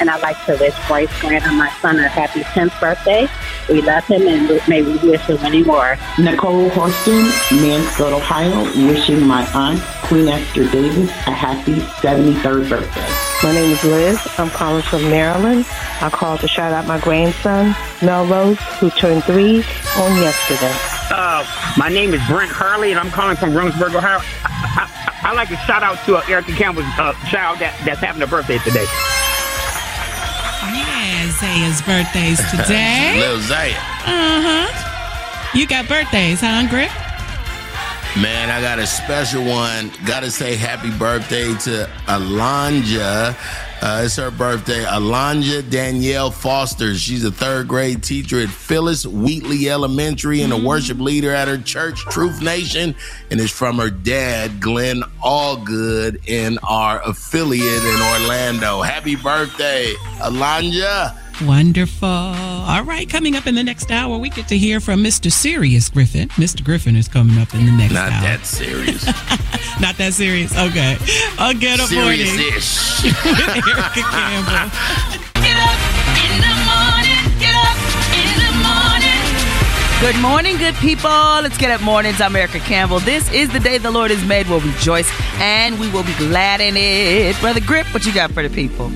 And 0.00 0.10
I'd 0.10 0.22
like 0.22 0.42
to 0.46 0.56
wish 0.56 0.74
Bryce 0.86 1.08
Granham, 1.20 1.56
my 1.56 1.70
son, 1.80 1.98
a 1.98 2.08
happy 2.08 2.40
10th 2.40 2.78
birthday. 2.80 3.28
We 3.68 3.82
love 3.82 4.04
him, 4.04 4.22
and 4.26 4.48
may 4.68 4.82
we 4.82 4.96
wish 4.98 5.20
him 5.22 5.40
many 5.42 5.62
more. 5.62 5.96
Nicole 6.18 6.68
Horston, 6.70 7.22
Mansfield, 7.60 8.12
Ohio, 8.12 8.64
wishing 8.86 9.26
my 9.26 9.46
aunt, 9.54 9.80
Queen 10.02 10.28
Esther 10.28 10.68
Davis, 10.70 11.10
a 11.26 11.32
happy 11.32 11.76
73rd 12.02 12.68
birthday. 12.68 13.32
My 13.42 13.52
name 13.52 13.72
is 13.72 13.82
Liz. 13.84 14.28
I'm 14.38 14.50
calling 14.50 14.82
from 14.82 15.02
Maryland. 15.02 15.66
I 16.00 16.10
called 16.10 16.40
to 16.40 16.48
shout 16.48 16.72
out 16.72 16.86
my 16.86 17.00
grandson, 17.00 17.74
Melrose, 18.02 18.58
who 18.78 18.90
turned 18.90 19.24
three 19.24 19.64
on 19.96 20.16
yesterday. 20.20 20.74
Uh, 21.10 21.44
my 21.76 21.88
name 21.88 22.14
is 22.14 22.20
Brent 22.28 22.50
Hurley, 22.50 22.90
and 22.90 23.00
I'm 23.00 23.10
calling 23.10 23.36
from 23.36 23.50
Rungsburg, 23.50 23.94
Ohio. 23.94 24.20
I, 24.44 24.88
I, 25.22 25.30
I 25.30 25.32
like 25.34 25.48
to 25.48 25.56
shout 25.56 25.82
out 25.82 26.04
to 26.06 26.16
uh, 26.16 26.24
Erica 26.28 26.52
Campbell's 26.52 26.86
uh, 26.98 27.12
child 27.30 27.58
that, 27.58 27.80
that's 27.84 28.00
having 28.00 28.22
a 28.22 28.26
birthday 28.26 28.58
today. 28.58 28.86
Zaya's 31.40 31.82
birthday's 31.82 32.38
today. 32.50 33.16
Little 33.18 33.40
Zaya. 33.40 33.76
Uh 34.04 34.40
huh. 34.46 35.48
You 35.54 35.66
got 35.66 35.88
birthdays, 35.88 36.40
huh, 36.40 36.66
Griff? 36.68 36.92
Man, 38.20 38.50
I 38.50 38.60
got 38.60 38.78
a 38.78 38.86
special 38.86 39.42
one. 39.44 39.90
Gotta 40.04 40.30
say 40.30 40.54
happy 40.56 40.90
birthday 40.90 41.54
to 41.64 41.88
Alanja. 42.06 43.34
Uh, 43.82 44.02
it's 44.04 44.14
her 44.14 44.30
birthday. 44.30 44.84
Alanja 44.84 45.68
Danielle 45.68 46.30
Foster. 46.30 46.94
She's 46.94 47.24
a 47.24 47.32
third 47.32 47.66
grade 47.66 48.04
teacher 48.04 48.38
at 48.38 48.48
Phyllis 48.48 49.04
Wheatley 49.04 49.68
Elementary 49.68 50.42
and 50.42 50.52
a 50.52 50.56
worship 50.56 51.00
leader 51.00 51.32
at 51.32 51.48
her 51.48 51.58
church, 51.58 51.98
Truth 52.02 52.40
Nation. 52.40 52.94
And 53.32 53.40
it's 53.40 53.50
from 53.50 53.78
her 53.78 53.90
dad, 53.90 54.60
Glenn 54.60 55.02
Allgood, 55.24 56.28
in 56.28 56.58
our 56.58 57.02
affiliate 57.02 57.82
in 57.82 58.00
Orlando. 58.22 58.82
Happy 58.82 59.16
birthday, 59.16 59.94
Alanja. 60.20 61.18
Wonderful. 61.46 62.08
All 62.08 62.84
right, 62.84 63.08
coming 63.08 63.34
up 63.36 63.46
in 63.46 63.54
the 63.54 63.62
next 63.64 63.90
hour, 63.90 64.16
we 64.18 64.30
get 64.30 64.48
to 64.48 64.56
hear 64.58 64.80
from 64.80 65.02
Mr. 65.02 65.30
Serious 65.30 65.88
Griffin. 65.88 66.28
Mr. 66.30 66.62
Griffin 66.64 66.94
is 66.96 67.08
coming 67.08 67.38
up 67.38 67.52
in 67.54 67.66
the 67.66 67.72
next 67.72 67.92
Not 67.94 68.12
hour. 68.12 68.22
that 68.22 68.46
serious. 68.46 69.04
Not 69.80 69.96
that 69.96 70.12
serious. 70.14 70.52
Okay. 70.56 70.96
I'll 71.38 71.54
get 71.58 71.80
up 71.80 71.90
morning. 71.92 72.26
Serious-ish. 72.26 73.04
with 73.04 73.68
Erica 73.68 74.02
Campbell. 74.02 74.70
Good 80.00 80.20
morning, 80.20 80.56
good 80.58 80.74
people. 80.76 81.10
Let's 81.10 81.56
get 81.58 81.70
up 81.70 81.80
mornings. 81.80 82.20
I'm 82.20 82.34
Erica 82.34 82.58
Campbell. 82.60 82.98
This 83.00 83.30
is 83.32 83.52
the 83.52 83.60
day 83.60 83.78
the 83.78 83.90
Lord 83.90 84.10
has 84.10 84.24
made. 84.26 84.48
We'll 84.48 84.60
rejoice 84.60 85.08
and 85.40 85.78
we 85.78 85.88
will 85.90 86.02
be 86.02 86.14
glad 86.14 86.60
in 86.60 86.76
it. 86.76 87.38
Brother 87.40 87.60
Grip, 87.60 87.86
what 87.94 88.04
you 88.04 88.12
got 88.12 88.32
for 88.32 88.46
the 88.46 88.52
people? 88.52 88.90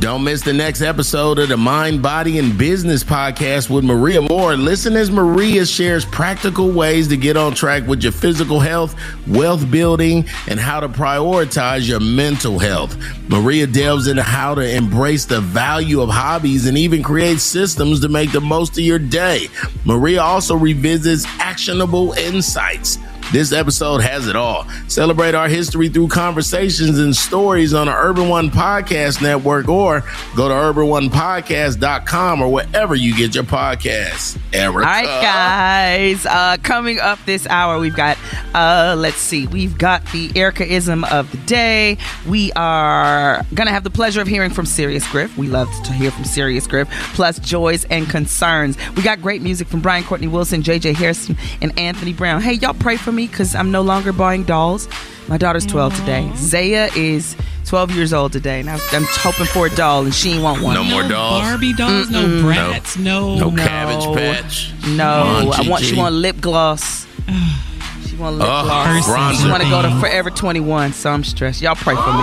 Don't 0.00 0.24
miss 0.24 0.40
the 0.40 0.54
next 0.54 0.80
episode 0.80 1.38
of 1.38 1.50
the 1.50 1.58
Mind, 1.58 2.02
Body, 2.02 2.38
and 2.38 2.56
Business 2.56 3.04
podcast 3.04 3.68
with 3.68 3.84
Maria 3.84 4.22
Moore. 4.22 4.56
Listen 4.56 4.96
as 4.96 5.10
Maria 5.10 5.66
shares 5.66 6.06
practical 6.06 6.72
ways 6.72 7.06
to 7.08 7.18
get 7.18 7.36
on 7.36 7.52
track 7.52 7.86
with 7.86 8.02
your 8.02 8.12
physical 8.12 8.60
health, 8.60 8.98
wealth 9.28 9.70
building, 9.70 10.24
and 10.48 10.58
how 10.58 10.80
to 10.80 10.88
prioritize 10.88 11.86
your 11.86 12.00
mental 12.00 12.58
health. 12.58 12.96
Maria 13.28 13.66
delves 13.66 14.06
into 14.06 14.22
how 14.22 14.54
to 14.54 14.74
embrace 14.74 15.26
the 15.26 15.42
value 15.42 16.00
of 16.00 16.08
hobbies 16.08 16.66
and 16.66 16.78
even 16.78 17.02
create 17.02 17.38
systems 17.38 18.00
to 18.00 18.08
make 18.08 18.32
the 18.32 18.40
most 18.40 18.78
of 18.78 18.84
your 18.84 18.98
day. 18.98 19.48
Maria 19.84 20.22
also 20.22 20.56
revisits 20.56 21.26
actionable 21.38 22.12
insights. 22.12 22.98
This 23.32 23.52
episode 23.52 23.98
has 23.98 24.26
it 24.26 24.34
all. 24.34 24.68
Celebrate 24.88 25.36
our 25.36 25.46
history 25.46 25.88
through 25.88 26.08
conversations 26.08 26.98
and 26.98 27.14
stories 27.14 27.72
on 27.72 27.86
the 27.86 27.94
Urban 27.94 28.28
One 28.28 28.50
Podcast 28.50 29.22
Network 29.22 29.68
or 29.68 30.00
go 30.34 30.48
to 30.48 30.54
urbanonepodcast.com 30.54 32.42
or 32.42 32.52
wherever 32.52 32.96
you 32.96 33.16
get 33.16 33.36
your 33.36 33.44
podcasts. 33.44 34.36
Erica. 34.52 34.78
All 34.78 34.82
right, 34.82 35.04
guys. 35.04 36.26
Uh, 36.26 36.56
coming 36.64 36.98
up 36.98 37.20
this 37.24 37.46
hour, 37.46 37.78
we've 37.78 37.94
got, 37.94 38.18
uh, 38.52 38.96
let's 38.98 39.18
see, 39.18 39.46
we've 39.46 39.78
got 39.78 40.04
the 40.06 40.30
Ericaism 40.30 41.04
of 41.04 41.30
the 41.30 41.38
day. 41.46 41.98
We 42.28 42.50
are 42.54 43.44
going 43.54 43.68
to 43.68 43.72
have 43.72 43.84
the 43.84 43.90
pleasure 43.90 44.20
of 44.20 44.26
hearing 44.26 44.50
from 44.50 44.66
Sirius 44.66 45.06
Griff. 45.08 45.38
We 45.38 45.46
love 45.46 45.68
to 45.84 45.92
hear 45.92 46.10
from 46.10 46.24
Sirius 46.24 46.66
Griff, 46.66 46.88
plus 47.14 47.38
joys 47.38 47.84
and 47.84 48.10
concerns. 48.10 48.76
We 48.96 49.04
got 49.04 49.22
great 49.22 49.40
music 49.40 49.68
from 49.68 49.82
Brian 49.82 50.02
Courtney 50.02 50.26
Wilson, 50.26 50.64
JJ 50.64 50.96
Harrison, 50.96 51.36
and 51.62 51.78
Anthony 51.78 52.12
Brown. 52.12 52.42
Hey, 52.42 52.54
y'all 52.54 52.74
pray 52.74 52.96
for 52.96 53.12
me 53.12 53.19
because 53.26 53.54
I'm 53.54 53.70
no 53.70 53.82
longer 53.82 54.12
buying 54.12 54.44
dolls. 54.44 54.88
My 55.28 55.36
daughter's 55.38 55.66
12 55.66 55.94
today. 55.96 56.30
Zaya 56.36 56.90
is 56.96 57.36
12 57.66 57.92
years 57.92 58.12
old 58.12 58.32
today, 58.32 58.58
and 58.60 58.68
I'm, 58.68 58.80
I'm 58.92 59.04
hoping 59.06 59.46
for 59.46 59.66
a 59.66 59.70
doll, 59.70 60.04
and 60.04 60.12
she 60.14 60.30
ain't 60.32 60.42
want 60.42 60.60
one. 60.62 60.74
No 60.74 60.82
more 60.82 61.06
dolls. 61.08 61.42
Barbie 61.42 61.72
dolls, 61.72 62.10
no 62.10 62.22
Mm-mm. 62.24 62.42
brats, 62.42 62.96
no. 62.96 63.36
No 63.36 63.50
Cabbage 63.52 64.16
Patch. 64.16 64.72
No, 64.88 65.52
Come 65.54 65.66
I 65.66 65.68
want. 65.70 65.82
She 65.84 65.90
Gigi. 65.90 66.00
want 66.00 66.14
lip 66.16 66.40
gloss. 66.40 67.06
She 68.08 68.16
want 68.16 68.36
lip 68.38 68.48
Oh, 68.50 68.64
gloss. 68.64 69.06
bronzer 69.08 69.42
She 69.44 69.48
want 69.50 69.62
to 69.62 69.68
go 69.70 69.82
to. 69.82 70.00
Forever 70.00 70.30
21. 70.30 70.92
So 70.94 71.10
I'm 71.10 71.22
stressed. 71.22 71.62
Y'all 71.62 71.76
pray 71.76 71.94
for 71.94 72.00
me. 72.00 72.04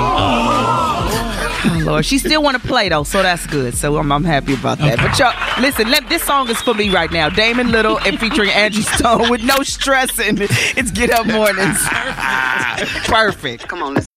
Oh, 1.10 1.17
Oh, 1.66 1.82
Lord, 1.84 2.06
she 2.06 2.20
still 2.20 2.44
want 2.44 2.62
to 2.62 2.68
play 2.68 2.90
though, 2.90 3.04
so 3.04 3.24
that's 3.24 3.48
good. 3.48 3.74
So 3.76 3.98
I'm, 3.98 4.12
I'm 4.12 4.24
happy 4.24 4.54
about 4.54 4.78
that. 4.80 4.98
But 4.98 5.18
y'all, 5.18 5.34
listen, 5.62 5.90
let, 5.90 6.08
this 6.08 6.24
song 6.24 6.50
is 6.50 6.58
for 6.62 6.74
me 6.74 6.90
right 6.90 7.12
now. 7.12 7.30
Damon 7.30 7.72
Little 7.72 8.00
and 8.00 8.20
featuring 8.20 8.52
Angie 8.52 8.84
Stone 8.84 9.30
with 9.30 9.44
no 9.44 9.58
stressing. 9.64 10.38
It's 10.40 10.92
Get 10.92 11.12
Up 11.12 11.26
Mornings. 11.26 11.80
Perfect. 13.08 13.68
Come 13.68 13.82
on, 13.84 13.96
let's. 13.96 14.08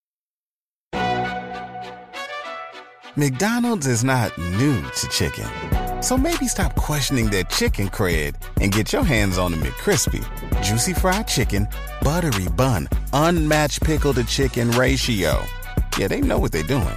McDonald's 3.16 3.86
is 3.86 4.04
not 4.04 4.36
new 4.38 4.80
to 4.82 5.08
chicken. 5.08 5.46
So 6.02 6.16
maybe 6.16 6.46
stop 6.46 6.74
questioning 6.76 7.28
their 7.28 7.44
chicken 7.44 7.88
cred 7.88 8.34
and 8.60 8.72
get 8.72 8.92
your 8.92 9.02
hands 9.04 9.36
on 9.36 9.52
the 9.52 9.58
McCrispy. 9.58 10.22
Juicy 10.62 10.94
fried 10.94 11.26
chicken, 11.26 11.68
buttery 12.02 12.48
bun, 12.48 12.88
unmatched 13.12 13.82
pickle 13.82 14.14
to 14.14 14.24
chicken 14.24 14.70
ratio. 14.72 15.44
Yeah, 15.98 16.08
they 16.08 16.20
know 16.20 16.38
what 16.38 16.52
they're 16.52 16.62
doing. 16.62 16.96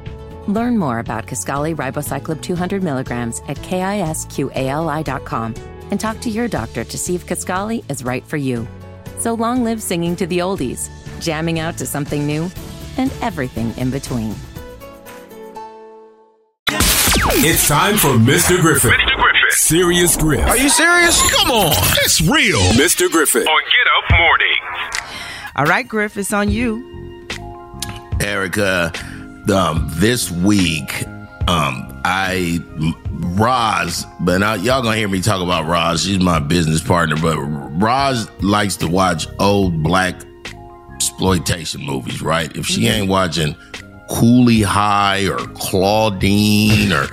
Learn 0.47 0.77
more 0.77 0.99
about 0.99 1.27
Kisqali 1.27 1.75
Ribociclib 1.75 2.41
200 2.41 2.83
milligrams 2.83 3.41
at 3.47 3.57
kisqali.com 3.57 5.55
and 5.91 5.99
talk 5.99 6.19
to 6.21 6.29
your 6.29 6.47
doctor 6.47 6.83
to 6.83 6.97
see 6.97 7.15
if 7.15 7.25
Kisqali 7.25 7.83
is 7.91 8.03
right 8.03 8.25
for 8.25 8.37
you. 8.37 8.67
So 9.19 9.33
long 9.33 9.63
live 9.63 9.81
singing 9.81 10.15
to 10.15 10.25
the 10.25 10.39
oldies, 10.39 10.89
jamming 11.19 11.59
out 11.59 11.77
to 11.77 11.85
something 11.85 12.25
new, 12.25 12.49
and 12.97 13.11
everything 13.21 13.77
in 13.77 13.91
between. 13.91 14.33
It's 17.43 17.67
time 17.67 17.97
for 17.97 18.09
Mr. 18.09 18.59
Griffin. 18.59 18.91
Mr. 18.91 19.15
Griffin. 19.15 19.41
Serious 19.51 20.17
Griff. 20.17 20.45
Are 20.47 20.57
you 20.57 20.69
serious? 20.69 21.21
Come 21.31 21.51
on. 21.51 21.71
It's 22.03 22.21
real. 22.21 22.59
Mr. 22.73 23.09
Griffin. 23.09 23.47
On 23.47 23.61
Get 23.61 23.87
Up 23.97 24.19
Mornings. 24.19 25.11
All 25.55 25.65
right, 25.65 25.87
Griff, 25.87 26.17
it's 26.17 26.33
on 26.33 26.49
you. 26.49 27.27
Erica, 28.21 28.91
um, 29.49 29.87
this 29.93 30.29
week, 30.29 31.05
um, 31.47 32.01
I 32.05 32.59
Roz, 33.09 34.05
but 34.21 34.39
now 34.39 34.53
y'all 34.53 34.81
gonna 34.81 34.97
hear 34.97 35.07
me 35.07 35.21
talk 35.21 35.41
about 35.41 35.67
Roz. 35.67 36.03
She's 36.03 36.19
my 36.19 36.39
business 36.39 36.81
partner, 36.81 37.15
but 37.15 37.37
Roz 37.37 38.29
likes 38.41 38.75
to 38.77 38.87
watch 38.87 39.27
old 39.39 39.81
black 39.83 40.15
exploitation 40.95 41.83
movies, 41.83 42.21
right? 42.21 42.55
If 42.55 42.65
she 42.65 42.87
ain't 42.87 43.09
watching 43.09 43.55
Cooley 44.09 44.61
High 44.61 45.27
or 45.27 45.37
Claudine 45.55 46.91
or 46.91 47.07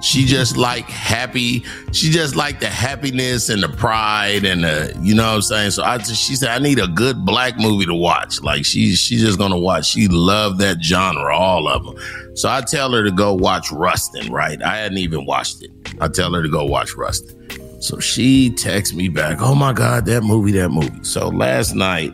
She 0.00 0.24
just 0.24 0.56
like 0.56 0.86
happy. 0.86 1.62
She 1.92 2.10
just 2.10 2.34
like 2.34 2.60
the 2.60 2.68
happiness 2.68 3.50
and 3.50 3.62
the 3.62 3.68
pride 3.68 4.44
and 4.44 4.64
the, 4.64 4.98
you 5.02 5.14
know 5.14 5.28
what 5.28 5.34
I'm 5.34 5.42
saying? 5.42 5.70
So 5.72 5.82
I 5.82 5.98
just, 5.98 6.16
she 6.16 6.34
said, 6.36 6.48
I 6.48 6.58
need 6.58 6.78
a 6.78 6.88
good 6.88 7.24
black 7.24 7.58
movie 7.58 7.84
to 7.86 7.94
watch. 7.94 8.40
Like 8.42 8.64
she, 8.64 8.94
she's 8.94 9.20
just 9.20 9.38
going 9.38 9.50
to 9.50 9.58
watch. 9.58 9.86
She 9.86 10.08
loved 10.08 10.58
that 10.60 10.82
genre, 10.82 11.36
all 11.36 11.68
of 11.68 11.84
them. 11.84 11.96
So 12.34 12.48
I 12.48 12.62
tell 12.62 12.92
her 12.92 13.04
to 13.04 13.10
go 13.10 13.34
watch 13.34 13.70
Rustin, 13.70 14.32
right? 14.32 14.62
I 14.62 14.78
hadn't 14.78 14.98
even 14.98 15.26
watched 15.26 15.62
it. 15.62 15.70
I 16.00 16.08
tell 16.08 16.32
her 16.32 16.42
to 16.42 16.48
go 16.48 16.64
watch 16.64 16.94
Rustin. 16.96 17.36
So 17.82 17.98
she 17.98 18.50
texts 18.50 18.94
me 18.94 19.08
back, 19.08 19.38
oh 19.40 19.54
my 19.54 19.72
God, 19.72 20.06
that 20.06 20.22
movie, 20.22 20.52
that 20.52 20.70
movie. 20.70 21.02
So 21.02 21.28
last 21.28 21.74
night, 21.74 22.12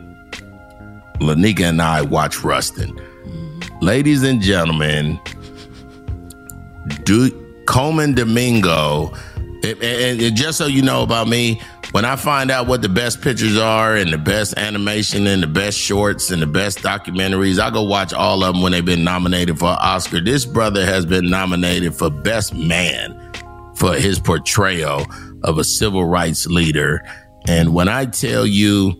Lanika 1.19 1.69
and 1.69 1.81
I 1.81 2.01
watched 2.01 2.43
Rustin. 2.43 2.93
Mm-hmm. 2.93 3.85
Ladies 3.85 4.23
and 4.23 4.41
gentlemen, 4.41 5.19
do 7.03 7.29
Colman 7.67 8.15
Domingo. 8.15 9.13
And, 9.63 10.35
just 10.35 10.57
so 10.57 10.65
you 10.65 10.81
know 10.81 11.03
about 11.03 11.27
me, 11.27 11.61
when 11.91 12.05
I 12.05 12.15
find 12.15 12.51
out 12.51 12.67
what 12.67 12.81
the 12.81 12.89
best 12.89 13.21
pictures 13.21 13.57
are 13.57 13.95
and 13.95 14.11
the 14.11 14.17
best 14.17 14.57
animation 14.57 15.27
and 15.27 15.41
the 15.43 15.47
best 15.47 15.77
shorts 15.77 16.31
and 16.31 16.41
the 16.41 16.47
best 16.47 16.79
documentaries, 16.79 17.59
I 17.59 17.69
go 17.69 17.83
watch 17.83 18.13
all 18.13 18.43
of 18.43 18.53
them 18.53 18.61
when 18.61 18.71
they've 18.71 18.85
been 18.85 19.03
nominated 19.03 19.59
for 19.59 19.67
Oscar. 19.67 20.21
This 20.21 20.45
brother 20.45 20.85
has 20.85 21.05
been 21.05 21.29
nominated 21.29 21.95
for 21.95 22.09
Best 22.09 22.53
Man 22.53 23.13
for 23.75 23.93
his 23.93 24.19
portrayal 24.19 25.05
of 25.43 25.57
a 25.57 25.63
civil 25.63 26.05
rights 26.05 26.47
leader. 26.47 27.03
And 27.47 27.73
when 27.73 27.87
I 27.87 28.05
tell 28.05 28.45
you, 28.45 28.91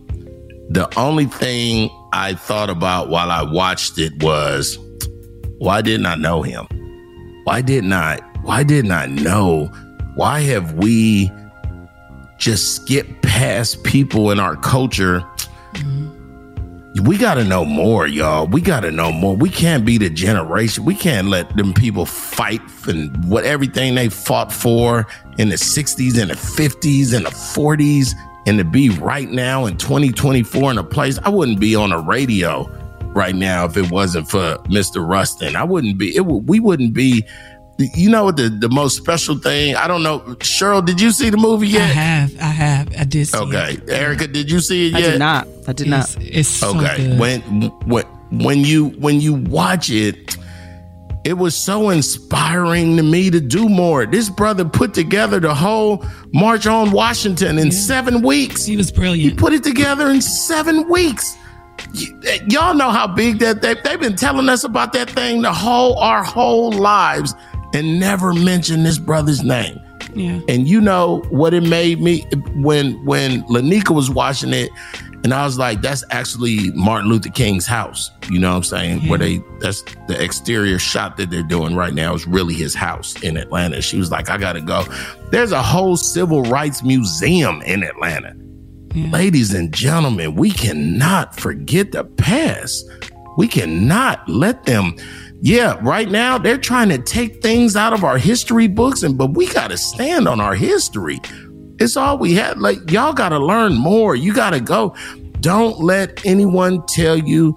the 0.69 0.87
only 0.97 1.25
thing 1.25 1.89
I 2.13 2.33
thought 2.33 2.69
about 2.69 3.09
while 3.09 3.31
I 3.31 3.43
watched 3.43 3.97
it 3.97 4.21
was, 4.21 4.77
why 5.59 5.81
didn't 5.81 6.05
I 6.05 6.15
know 6.15 6.41
him? 6.41 6.67
Why 7.43 7.61
didn't 7.61 7.93
I? 7.93 8.19
Why 8.47 8.63
didn't 8.63 8.93
I 8.93 9.07
know? 9.07 9.65
Why 10.15 10.39
have 10.39 10.75
we 10.75 11.29
just 12.37 12.75
skipped 12.75 13.21
past 13.21 13.83
people 13.83 14.31
in 14.31 14.39
our 14.39 14.55
culture? 14.55 15.19
Mm-hmm. 15.73 17.03
We 17.03 17.17
got 17.17 17.33
to 17.33 17.43
know 17.43 17.65
more, 17.65 18.07
y'all. 18.07 18.47
We 18.47 18.61
got 18.61 18.79
to 18.79 18.91
know 18.91 19.11
more. 19.11 19.35
We 19.35 19.49
can't 19.49 19.83
be 19.83 19.97
the 19.97 20.09
generation. 20.09 20.85
We 20.85 20.95
can't 20.95 21.27
let 21.27 21.57
them 21.57 21.73
people 21.73 22.05
fight 22.05 22.61
and 22.87 23.29
what 23.29 23.43
everything 23.43 23.95
they 23.95 24.07
fought 24.07 24.53
for 24.53 25.05
in 25.37 25.49
the 25.49 25.55
60s 25.55 26.17
and 26.17 26.31
the 26.31 26.35
50s 26.35 27.13
and 27.13 27.25
the 27.25 27.31
40s 27.31 28.13
and 28.47 28.59
to 28.59 28.63
be 28.63 28.91
right 28.91 29.29
now 29.29 29.65
in 29.65 29.75
2024 29.75 30.71
in 30.71 30.77
a 30.77 30.85
place 30.85 31.19
I 31.25 31.27
wouldn't 31.27 31.59
be 31.59 31.75
on 31.75 31.91
a 31.91 31.99
radio 31.99 32.63
right 33.09 33.35
now 33.35 33.65
if 33.65 33.75
it 33.75 33.91
wasn't 33.91 34.29
for 34.29 34.55
Mr. 34.69 35.05
Rustin. 35.05 35.57
I 35.57 35.65
wouldn't 35.65 35.97
be 35.97 36.15
it 36.15 36.25
would 36.25 36.47
we 36.47 36.61
wouldn't 36.61 36.93
be 36.93 37.25
you 37.79 38.09
know 38.09 38.25
what 38.25 38.37
the, 38.37 38.49
the 38.49 38.69
most 38.69 38.97
special 38.97 39.37
thing? 39.37 39.75
I 39.75 39.87
don't 39.87 40.01
know. 40.03 40.19
Cheryl, 40.39 40.83
did 40.85 40.99
you 40.99 41.11
see 41.11 41.29
the 41.29 41.37
movie 41.37 41.67
yet? 41.67 41.81
I 41.83 41.85
have. 41.85 42.35
I 42.39 42.45
have. 42.45 42.95
I 42.99 43.03
did 43.03 43.27
see 43.27 43.37
it. 43.37 43.41
Okay. 43.41 43.73
it. 43.73 43.89
Erica, 43.89 44.27
did 44.27 44.49
you 44.49 44.59
see 44.59 44.87
it 44.89 44.95
I 44.95 44.99
yet? 44.99 45.11
did 45.11 45.19
not. 45.19 45.47
I 45.67 45.73
did 45.73 45.87
It's, 45.87 46.15
not. 46.17 46.23
it's 46.25 46.49
so 46.49 46.75
okay 46.77 46.97
good. 47.07 47.19
when 47.19 47.41
when 47.85 48.03
when 48.31 48.59
you 48.59 48.89
when 48.99 49.21
you 49.21 49.33
watch 49.35 49.89
it 49.89 50.37
it 51.23 51.33
was 51.37 51.55
so 51.55 51.89
inspiring 51.89 52.95
to 52.97 53.03
me 53.03 53.29
to 53.29 53.39
do 53.41 53.67
more 53.69 54.05
this 54.05 54.29
brother 54.29 54.63
put 54.65 54.93
together 54.93 55.39
the 55.39 55.53
whole 55.53 56.03
march 56.33 56.67
on 56.67 56.91
washington 56.91 57.57
in 57.57 57.71
seven 57.71 58.21
weeks 58.21 58.65
he 58.65 58.75
was 58.77 58.91
brilliant 58.91 59.31
he 59.31 59.33
put 59.37 59.53
it 59.53 59.63
together 59.63 60.09
in 60.09 60.21
seven 60.21 60.87
weeks 60.89 61.37
Y- 61.93 62.05
eh, 62.25 62.39
y'all 62.49 62.73
know 62.73 62.89
how 62.89 63.07
big 63.07 63.39
that 63.39 63.61
they, 63.61 63.75
they've 63.83 63.99
been 63.99 64.15
telling 64.15 64.49
us 64.49 64.63
about 64.65 64.91
that 64.93 65.09
thing 65.11 65.41
the 65.41 65.53
whole 65.53 65.97
our 65.99 66.23
whole 66.23 66.71
lives 66.71 67.33
and 67.77 67.99
never 67.99 68.33
mentioned 68.33 68.85
this 68.85 68.97
brother's 68.97 69.43
name 69.43 69.79
Yeah. 70.13 70.39
and 70.49 70.67
you 70.67 70.81
know 70.81 71.23
what 71.29 71.53
it 71.53 71.63
made 71.63 72.01
me 72.01 72.25
when 72.55 72.93
when 73.05 73.43
Lanika 73.43 73.93
was 73.95 74.09
watching 74.09 74.53
it, 74.53 74.69
and 75.23 75.33
I 75.33 75.43
was 75.45 75.57
like, 75.57 75.81
that's 75.81 76.03
actually 76.11 76.71
Martin 76.73 77.09
Luther 77.09 77.29
King's 77.29 77.65
house. 77.65 78.11
You 78.29 78.39
know 78.39 78.49
what 78.51 78.57
I'm 78.57 78.63
saying? 78.63 79.07
Where 79.09 79.19
they 79.19 79.41
that's 79.59 79.83
the 80.07 80.21
exterior 80.23 80.79
shot 80.79 81.17
that 81.17 81.29
they're 81.29 81.43
doing 81.43 81.75
right 81.75 81.93
now 81.93 82.13
is 82.13 82.25
really 82.27 82.53
his 82.53 82.75
house 82.75 83.21
in 83.23 83.35
Atlanta. 83.37 83.81
She 83.81 83.97
was 83.97 84.11
like, 84.11 84.29
I 84.29 84.37
gotta 84.37 84.61
go. 84.61 84.85
There's 85.31 85.51
a 85.51 85.61
whole 85.61 85.97
civil 85.97 86.43
rights 86.43 86.83
museum 86.83 87.61
in 87.63 87.83
Atlanta. 87.83 88.33
Ladies 88.95 89.53
and 89.53 89.71
gentlemen, 89.73 90.33
we 90.35 90.49
cannot 90.51 91.35
forget 91.39 91.91
the 91.91 92.03
past. 92.03 92.83
We 93.37 93.47
cannot 93.47 94.27
let 94.27 94.63
them. 94.65 94.95
Yeah, 95.41 95.77
right 95.81 96.09
now 96.09 96.37
they're 96.37 96.57
trying 96.57 96.89
to 96.89 96.97
take 96.97 97.41
things 97.41 97.75
out 97.75 97.93
of 97.93 98.03
our 98.03 98.17
history 98.17 98.67
books, 98.67 99.03
and 99.03 99.17
but 99.17 99.35
we 99.35 99.47
got 99.47 99.69
to 99.69 99.77
stand 99.77 100.27
on 100.27 100.41
our 100.41 100.55
history. 100.55 101.19
It's 101.79 101.95
all 101.95 102.17
we 102.17 102.33
had. 102.33 102.57
Like 102.59 102.89
y'all 102.89 103.13
got 103.13 103.29
to 103.29 103.39
learn 103.39 103.75
more. 103.75 104.15
You 104.15 104.33
got 104.33 104.51
to 104.51 104.59
go. 104.59 104.95
Don't 105.39 105.79
let 105.79 106.25
anyone 106.25 106.83
tell 106.87 107.17
you 107.17 107.55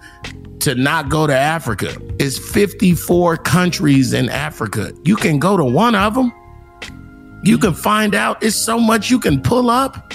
to 0.60 0.74
not 0.74 1.08
go 1.08 1.26
to 1.26 1.34
Africa. 1.34 1.96
It's 2.18 2.38
54 2.38 3.38
countries 3.38 4.12
in 4.12 4.28
Africa. 4.28 4.92
You 5.04 5.16
can 5.16 5.38
go 5.38 5.56
to 5.56 5.64
one 5.64 5.94
of 5.94 6.14
them. 6.14 6.32
You 7.42 7.56
can 7.56 7.72
find 7.72 8.14
out. 8.14 8.42
It's 8.42 8.62
so 8.62 8.78
much 8.78 9.10
you 9.10 9.18
can 9.18 9.40
pull 9.40 9.70
up 9.70 10.12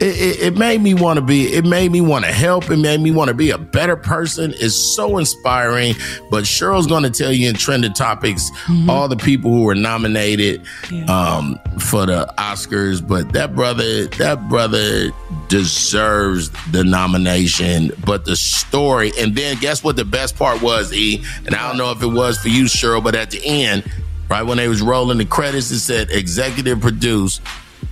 it, 0.00 0.04
it, 0.04 0.40
it 0.40 0.58
made 0.58 0.80
me 0.80 0.94
want 0.94 1.18
to 1.18 1.24
be 1.24 1.52
it 1.52 1.64
made 1.64 1.92
me 1.92 2.00
want 2.00 2.24
to 2.24 2.32
help 2.32 2.70
it 2.70 2.76
made 2.76 3.00
me 3.00 3.10
want 3.10 3.28
to 3.28 3.34
be 3.34 3.50
a 3.50 3.58
better 3.58 3.96
person. 3.96 4.52
It's 4.56 4.94
so 4.94 5.18
inspiring 5.18 5.94
but 6.30 6.44
cheryl's 6.44 6.86
going 6.86 7.02
to 7.02 7.10
tell 7.10 7.32
you 7.32 7.48
in 7.48 7.54
trending 7.54 7.92
topics 7.92 8.50
all 8.88 9.08
the 9.08 9.16
people 9.16 9.50
who 9.50 9.62
were 9.62 9.74
nominated 9.74 10.62
um, 11.08 11.58
for 11.78 12.06
the 12.06 12.32
oscars 12.38 13.06
but 13.06 13.32
that 13.32 13.54
brother 13.54 14.06
that 14.06 14.48
brother 14.48 15.10
deserves 15.48 16.50
the 16.72 16.82
nomination 16.84 17.92
but 18.04 18.24
the 18.24 18.36
story 18.36 19.12
and 19.18 19.34
then 19.36 19.56
guess 19.58 19.84
what 19.84 19.96
the 19.96 20.04
best 20.04 20.36
part 20.36 20.60
was 20.62 20.92
e? 20.92 21.22
And 21.46 21.54
i 21.54 21.68
don't 21.68 21.76
know 21.76 21.90
if 21.90 22.02
it 22.02 22.06
was 22.06 22.38
for 22.38 22.48
you 22.48 22.64
cheryl 22.64 23.02
but 23.02 23.14
at 23.14 23.30
the 23.30 23.40
end 23.44 23.84
right 24.28 24.42
when 24.42 24.56
they 24.56 24.68
was 24.68 24.82
rolling 24.82 25.18
the 25.18 25.24
credits 25.24 25.70
it 25.70 25.80
said 25.80 26.10
executive 26.10 26.80
produced 26.80 27.42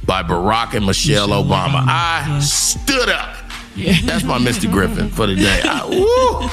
by 0.05 0.23
Barack 0.23 0.75
and 0.75 0.87
Michelle, 0.87 1.29
Obama. 1.29 1.85
I 1.87 2.41
stood 2.41 3.09
up. 3.09 3.37
That's 4.05 4.25
my 4.25 4.39
Mr. 4.39 4.71
Griffin 4.71 5.09
for 5.11 5.27
the 5.27 5.37
day. 5.37 5.61
I, 5.65 5.85
woo. 5.89 6.49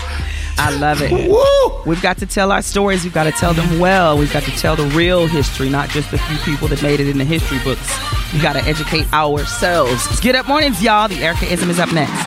I 0.60 0.76
love 0.78 1.02
it. 1.02 1.30
Woo. 1.30 1.84
We've 1.86 2.02
got 2.02 2.18
to 2.20 2.26
tell 2.26 2.52
our 2.52 2.62
stories. 2.62 3.04
We've 3.04 3.14
got 3.14 3.26
to 3.26 3.32
tell 3.32 3.54
them 3.54 3.80
well. 3.80 4.18
We've 4.18 4.32
got 4.32 4.44
to 4.44 4.52
tell 4.52 4.76
the 4.76 4.88
real 4.88 5.28
history, 5.28 5.70
not 5.70 5.90
just 5.90 6.10
the 6.12 6.18
few 6.18 6.38
people 6.38 6.68
that 6.70 6.82
made 6.82 7.00
it 7.00 7.08
in 7.08 7.18
the 7.18 7.26
history 7.26 7.60
books. 7.64 7.88
We 8.34 8.42
got 8.42 8.54
to 8.54 8.64
educate 8.64 9.12
ourselves. 9.14 10.06
It's 10.08 10.20
Get 10.20 10.36
Up 10.36 10.48
Mornings, 10.48 10.82
y'all. 10.82 11.08
The 11.08 11.24
Erica 11.24 11.52
Ism 11.52 11.70
is 11.70 11.80
up 11.80 11.92
next. 11.94 12.26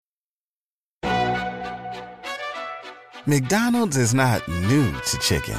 McDonald's 3.27 3.97
is 3.97 4.15
not 4.15 4.47
new 4.49 4.93
to 4.93 5.19
chicken. 5.19 5.59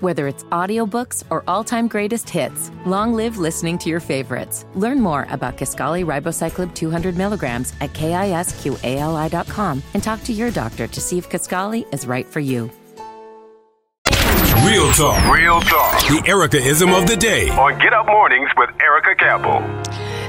Whether 0.00 0.28
it's 0.28 0.44
audiobooks 0.44 1.24
or 1.30 1.44
all-time 1.46 1.86
greatest 1.86 2.28
hits, 2.28 2.70
long 2.86 3.12
live 3.12 3.36
listening 3.36 3.76
to 3.78 3.90
your 3.90 4.00
favorites. 4.00 4.64
Learn 4.74 4.98
more 4.98 5.26
about 5.30 5.58
Kisqali 5.58 6.04
Ribociclib 6.04 6.74
200 6.74 7.16
milligrams 7.16 7.74
at 7.82 7.92
kisqali.com 7.92 9.82
and 9.92 10.02
talk 10.02 10.22
to 10.24 10.32
your 10.32 10.50
doctor 10.50 10.86
to 10.86 11.00
see 11.00 11.18
if 11.18 11.28
Kisqali 11.28 11.84
is 11.92 12.06
right 12.06 12.26
for 12.26 12.40
you. 12.40 12.70
Real 14.64 14.90
talk. 14.92 15.34
Real 15.34 15.60
talk. 15.60 16.00
The 16.08 16.22
Erica 16.26 16.56
ism 16.58 16.90
of 16.94 17.06
the 17.06 17.16
day. 17.16 17.48
On 17.50 17.78
Get 17.78 17.92
Up 17.92 18.06
Mornings 18.06 18.50
with 18.56 18.70
Erica 18.80 19.14
Campbell. 19.16 19.60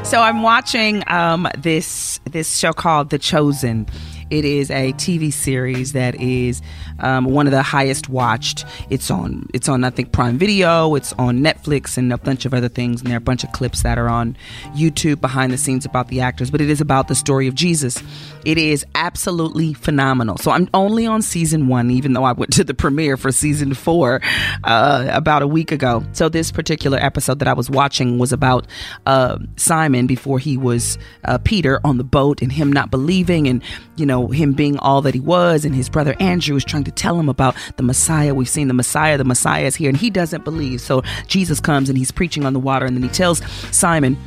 So 0.03 0.19
I'm 0.19 0.41
watching 0.41 1.03
um, 1.07 1.47
this 1.57 2.19
this 2.29 2.57
show 2.57 2.73
called 2.73 3.09
The 3.09 3.19
Chosen, 3.19 3.87
It 4.31 4.45
is 4.45 4.71
a 4.71 4.93
TV 4.93 5.31
series 5.31 5.91
that 5.91 6.15
is 6.15 6.61
um, 6.99 7.25
one 7.25 7.47
of 7.47 7.51
the 7.51 7.61
highest 7.61 8.07
watched. 8.07 8.63
It's 8.89 9.11
on 9.11 9.49
it's 9.53 9.67
on 9.67 9.83
I 9.83 9.89
think 9.89 10.13
Prime 10.13 10.37
Video. 10.37 10.95
It's 10.95 11.11
on 11.13 11.39
Netflix 11.39 11.97
and 11.97 12.13
a 12.13 12.17
bunch 12.17 12.45
of 12.45 12.53
other 12.53 12.69
things. 12.69 13.01
And 13.01 13.09
there 13.09 13.17
are 13.17 13.19
a 13.19 13.21
bunch 13.21 13.43
of 13.43 13.51
clips 13.51 13.83
that 13.83 13.97
are 13.97 14.07
on 14.07 14.37
YouTube 14.73 15.19
behind 15.19 15.51
the 15.51 15.57
scenes 15.57 15.83
about 15.83 16.07
the 16.07 16.21
actors. 16.21 16.49
But 16.49 16.61
it 16.61 16.69
is 16.69 16.79
about 16.79 17.09
the 17.09 17.15
story 17.15 17.47
of 17.47 17.55
Jesus. 17.55 18.01
It 18.45 18.57
is 18.57 18.85
absolutely 18.95 19.73
phenomenal. 19.73 20.37
So 20.37 20.51
I'm 20.51 20.69
only 20.73 21.05
on 21.05 21.21
season 21.21 21.67
one, 21.67 21.91
even 21.91 22.13
though 22.13 22.23
I 22.23 22.31
went 22.31 22.53
to 22.53 22.63
the 22.63 22.73
premiere 22.73 23.17
for 23.17 23.33
season 23.33 23.73
four 23.73 24.21
uh, 24.63 25.07
about 25.11 25.41
a 25.41 25.47
week 25.47 25.73
ago. 25.73 26.05
So 26.13 26.29
this 26.29 26.53
particular 26.53 26.97
episode 26.99 27.39
that 27.39 27.49
I 27.49 27.53
was 27.53 27.69
watching 27.69 28.17
was 28.17 28.31
about 28.31 28.65
uh, 29.05 29.39
Simon 29.57 30.07
before 30.07 30.39
he 30.39 30.57
was 30.57 30.97
uh, 31.25 31.37
Peter 31.39 31.81
on 31.83 31.97
the 31.97 32.05
boat 32.05 32.41
and 32.41 32.49
him 32.49 32.71
not 32.71 32.91
believing 32.91 33.47
and 33.47 33.61
you 33.97 34.05
know 34.05 34.20
him 34.27 34.53
being 34.53 34.77
all 34.79 35.01
that 35.01 35.13
he 35.13 35.19
was 35.19 35.65
and 35.65 35.75
his 35.75 35.89
brother 35.89 36.15
Andrew 36.19 36.55
is 36.55 36.65
trying 36.65 36.83
to 36.85 36.91
tell 36.91 37.19
him 37.19 37.29
about 37.29 37.55
the 37.77 37.83
Messiah. 37.83 38.33
We've 38.33 38.49
seen 38.49 38.67
the 38.67 38.73
Messiah. 38.73 39.17
The 39.17 39.23
Messiah 39.23 39.65
is 39.65 39.75
here 39.75 39.89
and 39.89 39.97
he 39.97 40.09
doesn't 40.09 40.43
believe. 40.43 40.81
So 40.81 41.01
Jesus 41.27 41.59
comes 41.59 41.89
and 41.89 41.97
he's 41.97 42.11
preaching 42.11 42.45
on 42.45 42.53
the 42.53 42.59
water 42.59 42.85
and 42.85 42.95
then 42.95 43.03
he 43.03 43.09
tells 43.09 43.43
Simon 43.75 44.17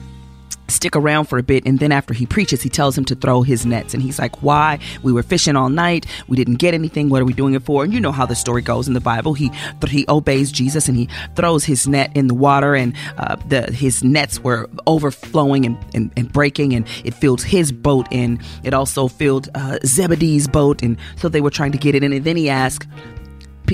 stick 0.68 0.96
around 0.96 1.26
for 1.26 1.38
a 1.38 1.42
bit 1.42 1.64
and 1.66 1.78
then 1.78 1.92
after 1.92 2.14
he 2.14 2.26
preaches 2.26 2.62
he 2.62 2.68
tells 2.68 2.96
him 2.96 3.04
to 3.04 3.14
throw 3.14 3.42
his 3.42 3.66
nets. 3.66 3.94
And 3.94 4.02
he's 4.02 4.18
like 4.18 4.42
why? 4.42 4.78
We 5.02 5.12
were 5.12 5.22
fishing 5.22 5.57
all 5.57 5.68
night. 5.68 6.07
We 6.28 6.37
didn't 6.37 6.57
get 6.57 6.74
anything. 6.74 7.09
What 7.09 7.22
are 7.22 7.24
we 7.24 7.33
doing 7.33 7.54
it 7.54 7.62
for? 7.62 7.85
And 7.85 7.92
you 7.92 8.00
know 8.00 8.12
how 8.12 8.26
the 8.26 8.35
story 8.35 8.62
goes 8.62 8.88
in 8.88 8.94
the 8.94 9.00
bible. 9.00 9.35
He 9.35 9.50
he 9.88 10.04
obeys 10.09 10.50
jesus 10.50 10.88
and 10.88 10.96
he 10.96 11.09
throws 11.37 11.64
his 11.64 11.87
net 11.87 12.11
in 12.16 12.26
the 12.26 12.35
water 12.35 12.74
and 12.74 12.94
uh, 13.18 13.37
the 13.48 13.70
his 13.70 14.02
nets 14.02 14.40
were 14.40 14.68
overflowing 14.87 15.64
and, 15.64 15.78
and, 15.94 16.11
and 16.16 16.33
breaking 16.33 16.72
and 16.72 16.87
it 17.04 17.14
filled 17.14 17.42
his 17.42 17.70
boat 17.70 18.09
and 18.11 18.42
it 18.64 18.74
also 18.74 19.07
filled 19.07 19.48
uh, 19.54 19.78
zebedee's 19.85 20.48
boat 20.48 20.83
and 20.83 20.96
so 21.16 21.28
they 21.28 21.40
were 21.40 21.50
trying 21.50 21.70
to 21.72 21.78
get 21.78 21.94
it 21.94 22.02
in. 22.02 22.12
And 22.12 22.24
then 22.24 22.37
he 22.37 22.50
asked 22.50 22.88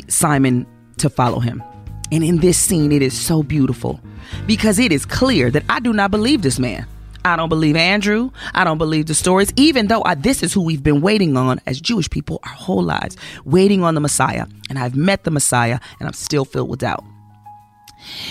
simon 0.08 0.66
to 0.98 1.08
follow 1.08 1.40
him. 1.40 1.62
And 2.12 2.22
in 2.22 2.38
this 2.38 2.58
scene 2.58 2.92
it 2.92 3.00
is 3.00 3.18
so 3.18 3.42
beautiful 3.42 4.00
because 4.46 4.78
it 4.78 4.92
is 4.92 5.06
clear 5.06 5.50
that 5.50 5.64
I 5.68 5.80
do 5.80 5.92
not 5.92 6.10
believe 6.10 6.42
this 6.42 6.58
man. 6.58 6.86
I 7.24 7.36
don't 7.36 7.48
believe 7.48 7.76
Andrew. 7.76 8.30
I 8.54 8.64
don't 8.64 8.78
believe 8.78 9.06
the 9.06 9.14
stories, 9.14 9.52
even 9.56 9.88
though 9.88 10.02
I, 10.04 10.14
this 10.14 10.42
is 10.42 10.52
who 10.52 10.62
we've 10.62 10.82
been 10.82 11.02
waiting 11.02 11.36
on 11.36 11.60
as 11.66 11.80
Jewish 11.80 12.08
people 12.08 12.40
our 12.44 12.52
whole 12.52 12.82
lives, 12.82 13.16
waiting 13.44 13.84
on 13.84 13.94
the 13.94 14.00
Messiah. 14.00 14.46
And 14.68 14.78
I've 14.78 14.96
met 14.96 15.24
the 15.24 15.30
Messiah 15.30 15.80
and 15.98 16.06
I'm 16.06 16.14
still 16.14 16.44
filled 16.44 16.70
with 16.70 16.80
doubt. 16.80 17.04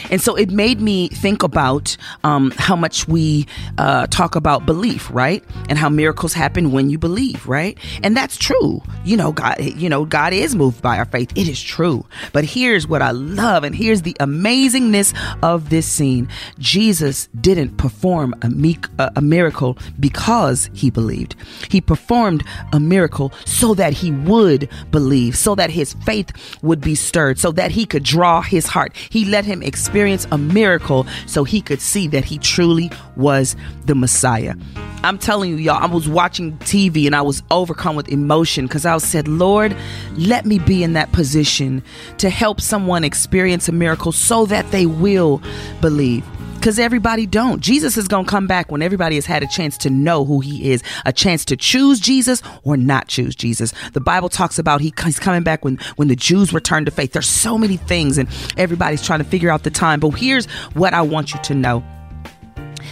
And 0.09 0.21
so 0.21 0.35
it 0.35 0.49
made 0.51 0.81
me 0.81 1.09
think 1.09 1.43
about 1.43 1.97
um, 2.23 2.51
how 2.57 2.75
much 2.75 3.07
we 3.07 3.47
uh, 3.77 4.07
talk 4.07 4.35
about 4.35 4.65
belief, 4.65 5.09
right? 5.11 5.43
And 5.69 5.77
how 5.77 5.89
miracles 5.89 6.33
happen 6.33 6.71
when 6.71 6.89
you 6.89 6.97
believe, 6.97 7.45
right? 7.47 7.77
And 8.03 8.15
that's 8.15 8.37
true. 8.37 8.81
You 9.03 9.17
know, 9.17 9.31
God, 9.31 9.57
you 9.59 9.89
know, 9.89 10.05
God 10.05 10.33
is 10.33 10.55
moved 10.55 10.81
by 10.81 10.97
our 10.97 11.05
faith. 11.05 11.31
It 11.35 11.47
is 11.47 11.61
true. 11.61 12.05
But 12.33 12.45
here's 12.45 12.87
what 12.87 13.01
I 13.01 13.11
love, 13.11 13.63
and 13.63 13.75
here's 13.75 14.01
the 14.01 14.15
amazingness 14.19 15.13
of 15.41 15.69
this 15.69 15.85
scene. 15.85 16.27
Jesus 16.57 17.27
didn't 17.39 17.77
perform 17.77 18.35
a, 18.41 18.49
meek, 18.49 18.87
a 18.97 19.21
miracle 19.21 19.77
because 19.99 20.69
he 20.73 20.89
believed. 20.89 21.35
He 21.69 21.81
performed 21.81 22.43
a 22.73 22.79
miracle 22.79 23.31
so 23.45 23.73
that 23.75 23.93
he 23.93 24.11
would 24.11 24.69
believe, 24.91 25.37
so 25.37 25.55
that 25.55 25.69
his 25.69 25.93
faith 26.05 26.31
would 26.61 26.81
be 26.81 26.95
stirred, 26.95 27.39
so 27.39 27.51
that 27.53 27.71
he 27.71 27.85
could 27.85 28.03
draw 28.03 28.41
his 28.41 28.67
heart. 28.67 28.95
He 29.09 29.25
let 29.25 29.45
him 29.45 29.61
experience 29.69 30.27
a 30.33 30.37
miracle 30.37 31.07
so 31.25 31.45
he 31.45 31.61
could 31.61 31.79
see 31.79 32.07
that 32.09 32.25
he 32.25 32.37
truly 32.37 32.91
was 33.15 33.55
the 33.85 33.95
Messiah. 33.95 34.55
I'm 35.01 35.17
telling 35.17 35.51
you, 35.51 35.55
y'all, 35.55 35.81
I 35.81 35.85
was 35.85 36.09
watching 36.09 36.57
TV 36.57 37.05
and 37.05 37.15
I 37.15 37.21
was 37.21 37.41
overcome 37.51 37.95
with 37.95 38.09
emotion 38.09 38.65
because 38.65 38.85
I 38.85 38.97
said, 38.97 39.29
Lord, 39.29 39.73
let 40.17 40.45
me 40.45 40.59
be 40.59 40.83
in 40.83 40.91
that 40.93 41.13
position 41.13 41.81
to 42.17 42.29
help 42.29 42.59
someone 42.59 43.05
experience 43.05 43.69
a 43.69 43.71
miracle 43.71 44.11
so 44.11 44.45
that 44.47 44.69
they 44.71 44.85
will 44.85 45.41
believe 45.79 46.25
because 46.59 46.77
everybody 46.77 47.25
don't. 47.25 47.61
Jesus 47.61 47.95
is 47.95 48.07
going 48.07 48.25
to 48.25 48.29
come 48.29 48.45
back 48.45 48.71
when 48.71 48.81
everybody 48.81 49.15
has 49.15 49.25
had 49.25 49.43
a 49.43 49.47
chance 49.47 49.77
to 49.77 49.89
know 49.89 50.25
who 50.25 50.41
he 50.41 50.71
is 50.71 50.83
a 51.05 51.13
chance 51.13 51.45
to 51.45 51.55
choose 51.55 51.99
jesus 51.99 52.41
or 52.63 52.75
not 52.75 53.07
choose 53.07 53.35
jesus. 53.35 53.73
The 53.93 54.01
bible 54.01 54.29
talks 54.29 54.59
about 54.59 54.81
he, 54.81 54.93
he's 55.03 55.19
coming 55.19 55.43
back 55.43 55.63
when 55.63 55.77
when 55.95 56.09
the 56.09 56.15
jews 56.15 56.53
return 56.53 56.85
to 56.85 56.91
faith. 56.91 57.13
There's 57.13 57.29
so 57.29 57.57
many 57.57 57.77
things 57.77 58.17
and 58.17 58.27
everybody's 58.57 59.05
trying 59.05 59.19
to 59.19 59.25
figure 59.25 59.49
out 59.49 59.63
the 59.63 59.71
time. 59.71 59.99
But 59.99 60.11
here's 60.11 60.47
what 60.73 60.93
i 60.93 61.01
want 61.01 61.33
you 61.33 61.39
to 61.43 61.55
know 61.55 61.83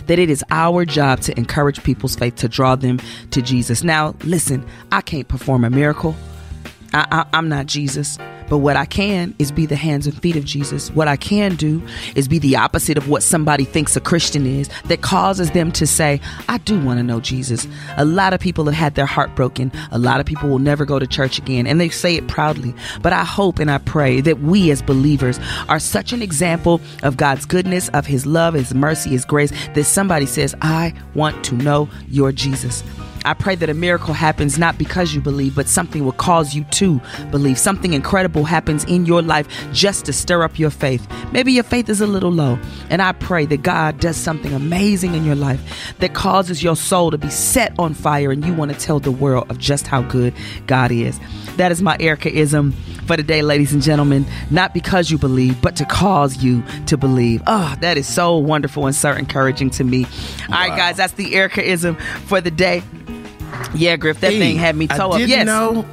that 0.05 0.19
it 0.19 0.29
is 0.29 0.43
our 0.49 0.85
job 0.85 1.19
to 1.21 1.37
encourage 1.37 1.83
people's 1.83 2.15
faith 2.15 2.35
to 2.37 2.47
draw 2.47 2.75
them 2.75 2.99
to 3.31 3.41
jesus. 3.41 3.83
Now 3.83 4.15
listen 4.23 4.65
i 4.91 5.01
can't 5.01 5.27
perform 5.27 5.65
a 5.65 5.69
miracle. 5.69 6.15
I, 6.93 7.05
I, 7.11 7.37
i'm 7.37 7.49
not 7.49 7.65
jesus 7.65 8.17
but 8.49 8.59
what 8.59 8.75
I 8.75 8.85
can 8.85 9.35
is 9.39 9.51
be 9.51 9.65
the 9.65 9.75
hands 9.75 10.07
and 10.07 10.19
feet 10.21 10.35
of 10.35 10.45
Jesus. 10.45 10.89
What 10.91 11.07
I 11.07 11.15
can 11.15 11.55
do 11.55 11.81
is 12.15 12.27
be 12.27 12.39
the 12.39 12.55
opposite 12.55 12.97
of 12.97 13.09
what 13.09 13.23
somebody 13.23 13.65
thinks 13.65 13.95
a 13.95 13.99
Christian 13.99 14.45
is 14.45 14.69
that 14.85 15.01
causes 15.01 15.51
them 15.51 15.71
to 15.73 15.87
say, 15.87 16.19
I 16.47 16.57
do 16.59 16.79
want 16.83 16.99
to 16.99 17.03
know 17.03 17.19
Jesus. 17.19 17.67
A 17.97 18.05
lot 18.05 18.33
of 18.33 18.39
people 18.39 18.65
have 18.65 18.73
had 18.73 18.95
their 18.95 19.05
heart 19.05 19.35
broken. 19.35 19.71
A 19.91 19.99
lot 19.99 20.19
of 20.19 20.25
people 20.25 20.49
will 20.49 20.59
never 20.59 20.85
go 20.85 20.99
to 20.99 21.07
church 21.07 21.37
again, 21.37 21.67
and 21.67 21.79
they 21.79 21.89
say 21.89 22.15
it 22.15 22.27
proudly. 22.27 22.73
But 23.01 23.13
I 23.13 23.23
hope 23.23 23.59
and 23.59 23.69
I 23.69 23.77
pray 23.79 24.21
that 24.21 24.39
we 24.41 24.71
as 24.71 24.81
believers 24.81 25.39
are 25.69 25.79
such 25.79 26.13
an 26.13 26.21
example 26.21 26.81
of 27.03 27.17
God's 27.17 27.45
goodness, 27.45 27.89
of 27.89 28.05
His 28.05 28.25
love, 28.25 28.53
His 28.53 28.73
mercy, 28.73 29.11
His 29.11 29.25
grace, 29.25 29.51
that 29.73 29.83
somebody 29.83 30.25
says, 30.25 30.55
I 30.61 30.93
want 31.13 31.43
to 31.45 31.55
know 31.55 31.89
your 32.07 32.31
Jesus. 32.31 32.83
I 33.27 33.33
pray 33.33 33.55
that 33.55 33.69
a 33.69 33.73
miracle 33.73 34.13
happens 34.13 34.57
not 34.57 34.77
because 34.77 35.13
you 35.13 35.19
believe, 35.19 35.53
but 35.53 35.67
something 35.67 36.05
will 36.05 36.13
cause 36.13 36.55
you 36.55 36.63
to 36.63 37.01
believe. 37.29 37.59
Something 37.59 37.91
incredible 37.91 38.45
happens 38.45 38.85
in 38.85 39.05
your 39.05 39.21
life 39.21 39.47
just 39.73 40.05
to 40.05 40.13
stir 40.13 40.43
up 40.43 40.57
your 40.57 40.69
faith. 40.69 41.05
Maybe 41.33 41.51
your 41.51 41.65
faith 41.65 41.89
is 41.89 41.99
a 41.99 42.07
little 42.07 42.31
low. 42.31 42.57
And 42.89 43.01
I 43.01 43.11
pray 43.11 43.45
that 43.47 43.63
God 43.63 43.99
does 43.99 44.15
something 44.15 44.53
amazing 44.53 45.13
in 45.13 45.25
your 45.25 45.35
life 45.35 45.93
that 45.99 46.13
causes 46.13 46.63
your 46.63 46.77
soul 46.77 47.11
to 47.11 47.17
be 47.17 47.29
set 47.29 47.77
on 47.77 47.93
fire 47.93 48.31
and 48.31 48.45
you 48.45 48.53
want 48.53 48.71
to 48.71 48.79
tell 48.79 49.01
the 49.01 49.11
world 49.11 49.51
of 49.51 49.59
just 49.59 49.87
how 49.87 50.03
good 50.03 50.33
God 50.65 50.89
is. 50.91 51.19
That 51.57 51.73
is 51.73 51.81
my 51.81 51.97
Ericaism 51.97 52.73
for 53.07 53.17
today, 53.17 53.41
ladies 53.41 53.73
and 53.73 53.81
gentlemen. 53.81 54.25
Not 54.51 54.73
because 54.73 55.11
you 55.11 55.17
believe, 55.17 55.61
but 55.61 55.75
to 55.75 55.85
cause 55.85 56.41
you 56.41 56.63
to 56.85 56.95
believe. 56.95 57.43
Oh, 57.45 57.75
that 57.81 57.97
is 57.97 58.07
so 58.07 58.37
wonderful 58.37 58.85
and 58.85 58.95
so 58.95 59.11
encouraging 59.11 59.69
to 59.71 59.83
me. 59.83 60.05
All 60.49 60.53
right, 60.53 60.77
guys, 60.77 60.95
that's 60.95 61.13
the 61.13 61.33
Ericaism 61.33 61.99
for 62.25 62.39
the 62.39 62.51
day. 62.51 62.83
Yeah, 63.75 63.95
Griff, 63.97 64.19
that 64.21 64.31
Hey, 64.33 64.39
thing 64.39 64.57
had 64.57 64.75
me 64.75 64.87
I 64.89 64.97
toe 64.97 65.11
up. 65.11 65.17
didn't 65.17 65.29
Yes. 65.29 65.45
know- 65.45 65.85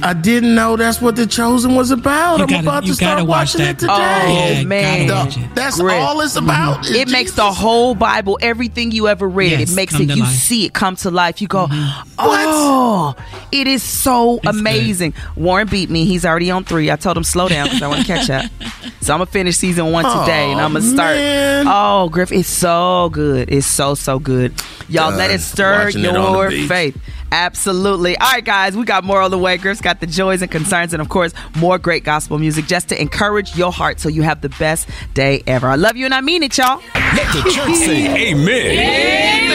I 0.00 0.12
didn't 0.12 0.54
know 0.54 0.76
that's 0.76 1.00
what 1.02 1.16
the 1.16 1.26
chosen 1.26 1.74
was 1.74 1.90
about. 1.90 2.36
You 2.38 2.44
I'm 2.44 2.48
gotta- 2.48 2.62
about 2.62 2.84
to 2.86 2.94
start 2.94 3.14
gotta 3.16 3.24
watch 3.24 3.54
watching 3.54 3.60
that. 3.62 3.70
it 3.70 3.78
today. 3.80 3.92
Oh, 3.92 4.48
Yeah, 4.58 4.62
man. 4.62 5.06
The- 5.08 5.12
gotta 5.12 5.24
watch 5.26 5.36
it. 5.38 5.54
that's 5.56 5.80
Griff. 5.80 5.94
all 6.00 6.20
it's 6.20 6.36
mm-hmm. 6.36 6.44
about. 6.44 6.84
is 6.86 6.90
It 6.92 7.08
makes 7.08 7.32
the 7.32 7.50
whole 7.50 7.96
Bible, 7.96 8.38
everything 8.40 8.92
you 8.92 9.08
ever 9.08 9.28
read, 9.28 9.58
Yes, 9.58 9.72
it 9.72 9.74
makes 9.74 9.98
it, 9.98 10.08
you 10.08 10.22
life. 10.22 10.32
see 10.32 10.64
it 10.66 10.72
come 10.72 10.94
to 10.96 11.10
life. 11.10 11.42
You 11.42 11.48
go, 11.48 11.66
mm-hmm. 11.66 12.10
oh, 12.16 13.16
it 13.50 13.66
is 13.66 13.82
so 13.82 14.38
amazing. 14.46 15.14
Warren 15.34 15.66
beat 15.66 15.90
me. 15.90 16.04
He's 16.04 16.24
already 16.24 16.52
on 16.52 16.62
three. 16.62 16.92
I 16.92 16.96
told 16.96 17.16
him 17.16 17.24
slow 17.24 17.48
down 17.48 17.64
because 17.66 17.82
I 17.82 17.88
want 17.88 18.06
to 18.06 18.06
catch 18.06 18.30
up. 18.30 18.44
So 19.00 19.12
I'm 19.14 19.18
going 19.18 19.26
to 19.26 19.32
finish 19.32 19.56
season 19.56 19.92
one 19.92 20.04
today 20.04 20.50
and 20.50 20.60
I'm 20.60 20.72
going 20.72 20.82
to 20.84 20.88
start. 20.90 21.16
man. 21.16 21.66
Oh, 21.68 22.08
Griff, 22.08 22.32
it's 22.32 22.48
so 22.48 23.08
good. 23.12 23.50
It's 23.50 23.66
so, 23.66 23.94
so 23.94 24.18
good. 24.18 24.52
Y'all 24.88 25.14
let 25.14 25.30
it 25.30 25.40
stir 25.40 25.84
Watching 25.86 26.04
it 26.04 26.12
your 26.12 26.50
faith. 26.66 26.96
Absolutely. 27.30 28.16
All 28.16 28.30
right, 28.32 28.44
guys, 28.44 28.76
we 28.76 28.84
got 28.84 29.04
more 29.04 29.20
on 29.20 29.30
the 29.30 29.38
way. 29.38 29.56
Griff's 29.58 29.80
got 29.80 30.00
the 30.00 30.06
joys 30.06 30.40
and 30.40 30.50
concerns, 30.50 30.94
and 30.94 31.02
of 31.02 31.08
course, 31.10 31.34
more 31.56 31.78
great 31.78 32.02
gospel 32.02 32.38
music 32.38 32.66
just 32.66 32.88
to 32.88 33.00
encourage 33.00 33.54
your 33.56 33.70
heart 33.70 34.00
so 34.00 34.08
you 34.08 34.22
have 34.22 34.40
the 34.40 34.48
best 34.50 34.88
day 35.14 35.42
ever. 35.46 35.68
I 35.68 35.74
love 35.76 35.96
you 35.96 36.06
and 36.06 36.14
I 36.14 36.20
mean 36.22 36.42
it, 36.42 36.56
y'all. 36.56 36.80
Let 36.94 37.32
the 37.34 37.50
church 37.50 37.74
say 37.76 38.30
amen. 38.32 39.54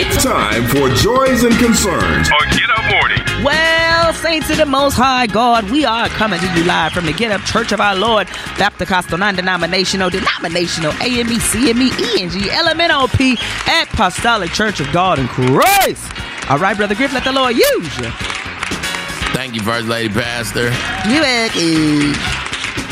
It's 0.00 0.22
time 0.24 0.64
for 0.68 0.88
Joys 1.02 1.42
and 1.44 1.54
Concerns 1.58 2.30
on 2.30 2.48
Get 2.50 2.70
Up 2.70 2.90
Morning. 2.92 3.44
Well, 3.44 3.77
saints 4.18 4.50
of 4.50 4.56
the 4.56 4.66
Most 4.66 4.94
High 4.94 5.28
God, 5.28 5.70
we 5.70 5.84
are 5.84 6.08
coming 6.08 6.40
to 6.40 6.46
you 6.58 6.64
live 6.64 6.92
from 6.92 7.06
the 7.06 7.12
Get 7.12 7.30
Up 7.30 7.40
Church 7.42 7.70
of 7.70 7.80
Our 7.80 7.94
Lord, 7.94 8.26
Baptist 8.58 8.90
Costal, 8.90 9.16
non-denominational, 9.16 10.10
denominational, 10.10 10.90
AME, 10.94 11.38
CME, 11.38 12.18
ENG, 12.18 12.30
LMNOP, 12.30 13.38
Apostolic 13.84 14.50
Church 14.50 14.80
of 14.80 14.90
God 14.92 15.20
in 15.20 15.28
Christ. 15.28 16.10
All 16.50 16.58
right, 16.58 16.76
Brother 16.76 16.96
Griff, 16.96 17.12
let 17.12 17.22
the 17.22 17.32
Lord 17.32 17.54
use 17.54 17.98
you. 17.98 18.10
Thank 19.34 19.54
you, 19.54 19.62
First 19.62 19.86
Lady 19.86 20.12
Pastor. 20.12 20.64
You 21.08 21.20
welcome. 21.20 22.12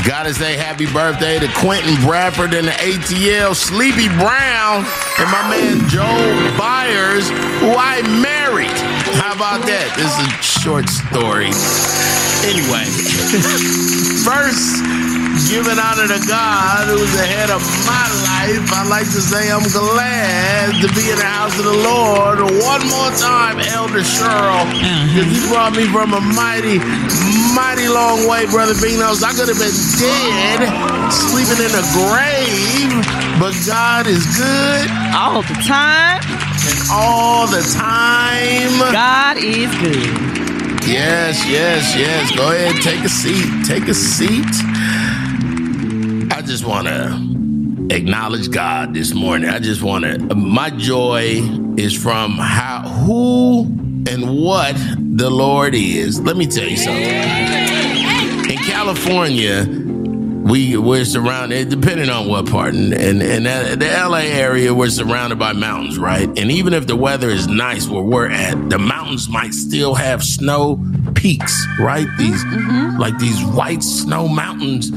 Gotta 0.07 0.33
say 0.33 0.57
happy 0.57 0.87
birthday 0.87 1.41
to 1.41 1.49
Quentin 1.55 1.97
Bradford 2.07 2.55
and 2.55 2.69
the 2.69 2.73
ATL, 2.73 3.57
Sleepy 3.57 4.07
Brown, 4.11 4.85
and 5.19 5.31
my 5.33 5.43
man 5.51 5.89
Joe 5.89 6.57
Byers, 6.57 7.29
who 7.59 7.75
I 7.75 8.03
married. 8.23 8.96
How 9.17 9.33
about 9.33 9.65
that? 9.65 9.89
This 9.97 10.13
is 10.13 10.29
a 10.29 10.43
short 10.45 10.89
story. 10.93 11.49
Anyway, 12.45 12.85
first, 14.29 14.85
giving 15.49 15.81
honor 15.81 16.05
to 16.05 16.21
God 16.29 16.85
who's 16.93 17.15
ahead 17.17 17.49
of 17.49 17.65
my 17.89 18.07
life. 18.29 18.69
I 18.77 18.85
like 18.89 19.09
to 19.17 19.23
say 19.25 19.49
I'm 19.49 19.65
glad 19.73 20.77
to 20.85 20.89
be 20.93 21.09
in 21.09 21.17
the 21.17 21.25
house 21.25 21.57
of 21.57 21.65
the 21.65 21.81
Lord 21.81 22.45
one 22.61 22.83
more 22.93 23.13
time, 23.17 23.57
Elder 23.73 24.05
Cheryl, 24.05 24.69
uh-huh. 24.69 25.09
because 25.09 25.29
he 25.33 25.41
brought 25.49 25.73
me 25.73 25.89
from 25.89 26.13
a 26.13 26.21
mighty, 26.21 26.77
mighty 27.57 27.89
long 27.89 28.29
way, 28.29 28.45
Brother 28.53 28.77
Beanos. 28.77 29.25
I 29.25 29.33
could 29.33 29.49
have 29.49 29.61
been 29.61 29.81
dead, 29.97 30.61
sleeping 31.09 31.61
in 31.65 31.73
a 31.73 31.85
grave, 31.97 33.01
but 33.41 33.57
God 33.65 34.07
is 34.07 34.29
good 34.37 34.89
all 35.17 35.41
the 35.41 35.57
time. 35.65 36.46
And 36.69 36.91
all 36.91 37.47
the 37.47 37.63
time. 37.75 38.93
God 38.93 39.37
is 39.39 39.75
good. 39.77 40.87
Yes, 40.87 41.45
yes, 41.49 41.97
yes. 41.97 42.37
Go 42.37 42.51
ahead, 42.53 42.81
take 42.83 43.05
a 43.05 43.09
seat. 43.09 43.67
Take 43.67 43.89
a 43.89 43.95
seat. 43.95 44.47
I 46.33 46.43
just 46.43 46.65
want 46.65 46.87
to 46.87 47.95
acknowledge 47.95 48.51
God 48.51 48.95
this 48.95 49.13
morning. 49.13 49.51
I 49.51 49.59
just 49.59 49.83
want 49.83 50.05
to. 50.05 50.35
My 50.35 50.71
joy 50.71 51.41
is 51.77 51.95
from 51.97 52.33
how, 52.33 52.83
who, 52.89 53.65
and 54.09 54.39
what 54.39 54.77
the 54.99 55.29
Lord 55.29 55.75
is. 55.75 56.21
Let 56.21 56.37
me 56.37 56.47
tell 56.47 56.69
you 56.69 56.77
something. 56.77 57.03
In 58.51 58.59
California, 58.59 59.65
we 60.47 60.77
we're 60.77 61.05
surrounded 61.05 61.69
depending 61.69 62.09
on 62.09 62.29
what 62.29 62.49
part. 62.49 62.75
And 62.75 62.93
and, 62.95 63.21
in, 63.23 63.47
in, 63.47 63.79
the 63.79 64.07
la 64.09 64.19
area 64.19 64.73
we're 64.73 64.91
surrounded 64.91 65.39
by 65.39 65.53
mountains 65.53 65.99
right? 65.99 66.29
And 66.39 66.51
even 66.51 66.73
if 66.73 66.87
the 66.87 66.97
weather 66.97 67.29
is 67.29 67.49
nice 67.49 67.89
where 67.89 68.03
we're 68.03 68.31
at 68.31 68.71
the 68.71 68.79
mountains 68.79 69.29
might 69.29 69.53
still 69.53 69.95
have 69.95 70.23
snow 70.23 70.81
peaks 71.15 71.67
right? 71.79 72.07
These 72.17 72.45
mm-hmm. 72.45 72.99
like 72.99 73.19
these 73.19 73.43
white 73.45 73.83
snow 73.83 74.29
mountains. 74.29 74.91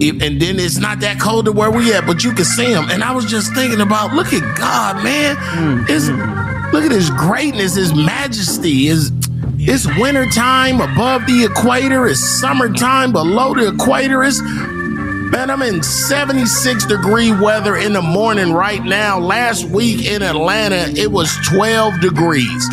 And 0.00 0.40
then 0.40 0.60
it's 0.60 0.78
not 0.78 1.00
that 1.00 1.18
cold 1.20 1.46
to 1.46 1.52
where 1.52 1.72
we 1.72 1.92
at 1.92 2.06
but 2.06 2.22
you 2.22 2.32
can 2.32 2.44
see 2.44 2.72
them 2.72 2.88
and 2.88 3.02
i 3.02 3.10
was 3.10 3.24
just 3.24 3.52
thinking 3.52 3.80
about 3.80 4.12
look 4.12 4.32
at 4.32 4.56
god 4.56 5.02
man. 5.02 5.34
Mm-hmm. 5.34 6.72
look 6.72 6.84
at 6.84 6.92
his 6.92 7.10
greatness 7.10 7.74
his 7.74 7.92
majesty 7.92 8.86
his 8.86 9.10
it's 9.58 9.86
wintertime 9.98 10.80
above 10.80 11.26
the 11.26 11.44
equator. 11.44 12.06
It's 12.06 12.20
summertime 12.40 13.12
below 13.12 13.54
the 13.54 13.68
equator. 13.68 14.22
It's 14.24 14.40
Man, 14.40 15.50
I'm 15.50 15.60
in 15.60 15.82
76 15.82 16.86
degree 16.86 17.32
weather 17.32 17.76
in 17.76 17.92
the 17.92 18.00
morning 18.00 18.52
right 18.52 18.82
now. 18.82 19.18
Last 19.18 19.64
week 19.66 20.06
in 20.06 20.22
Atlanta, 20.22 20.90
it 20.98 21.12
was 21.12 21.36
12 21.48 22.00
degrees. 22.00 22.68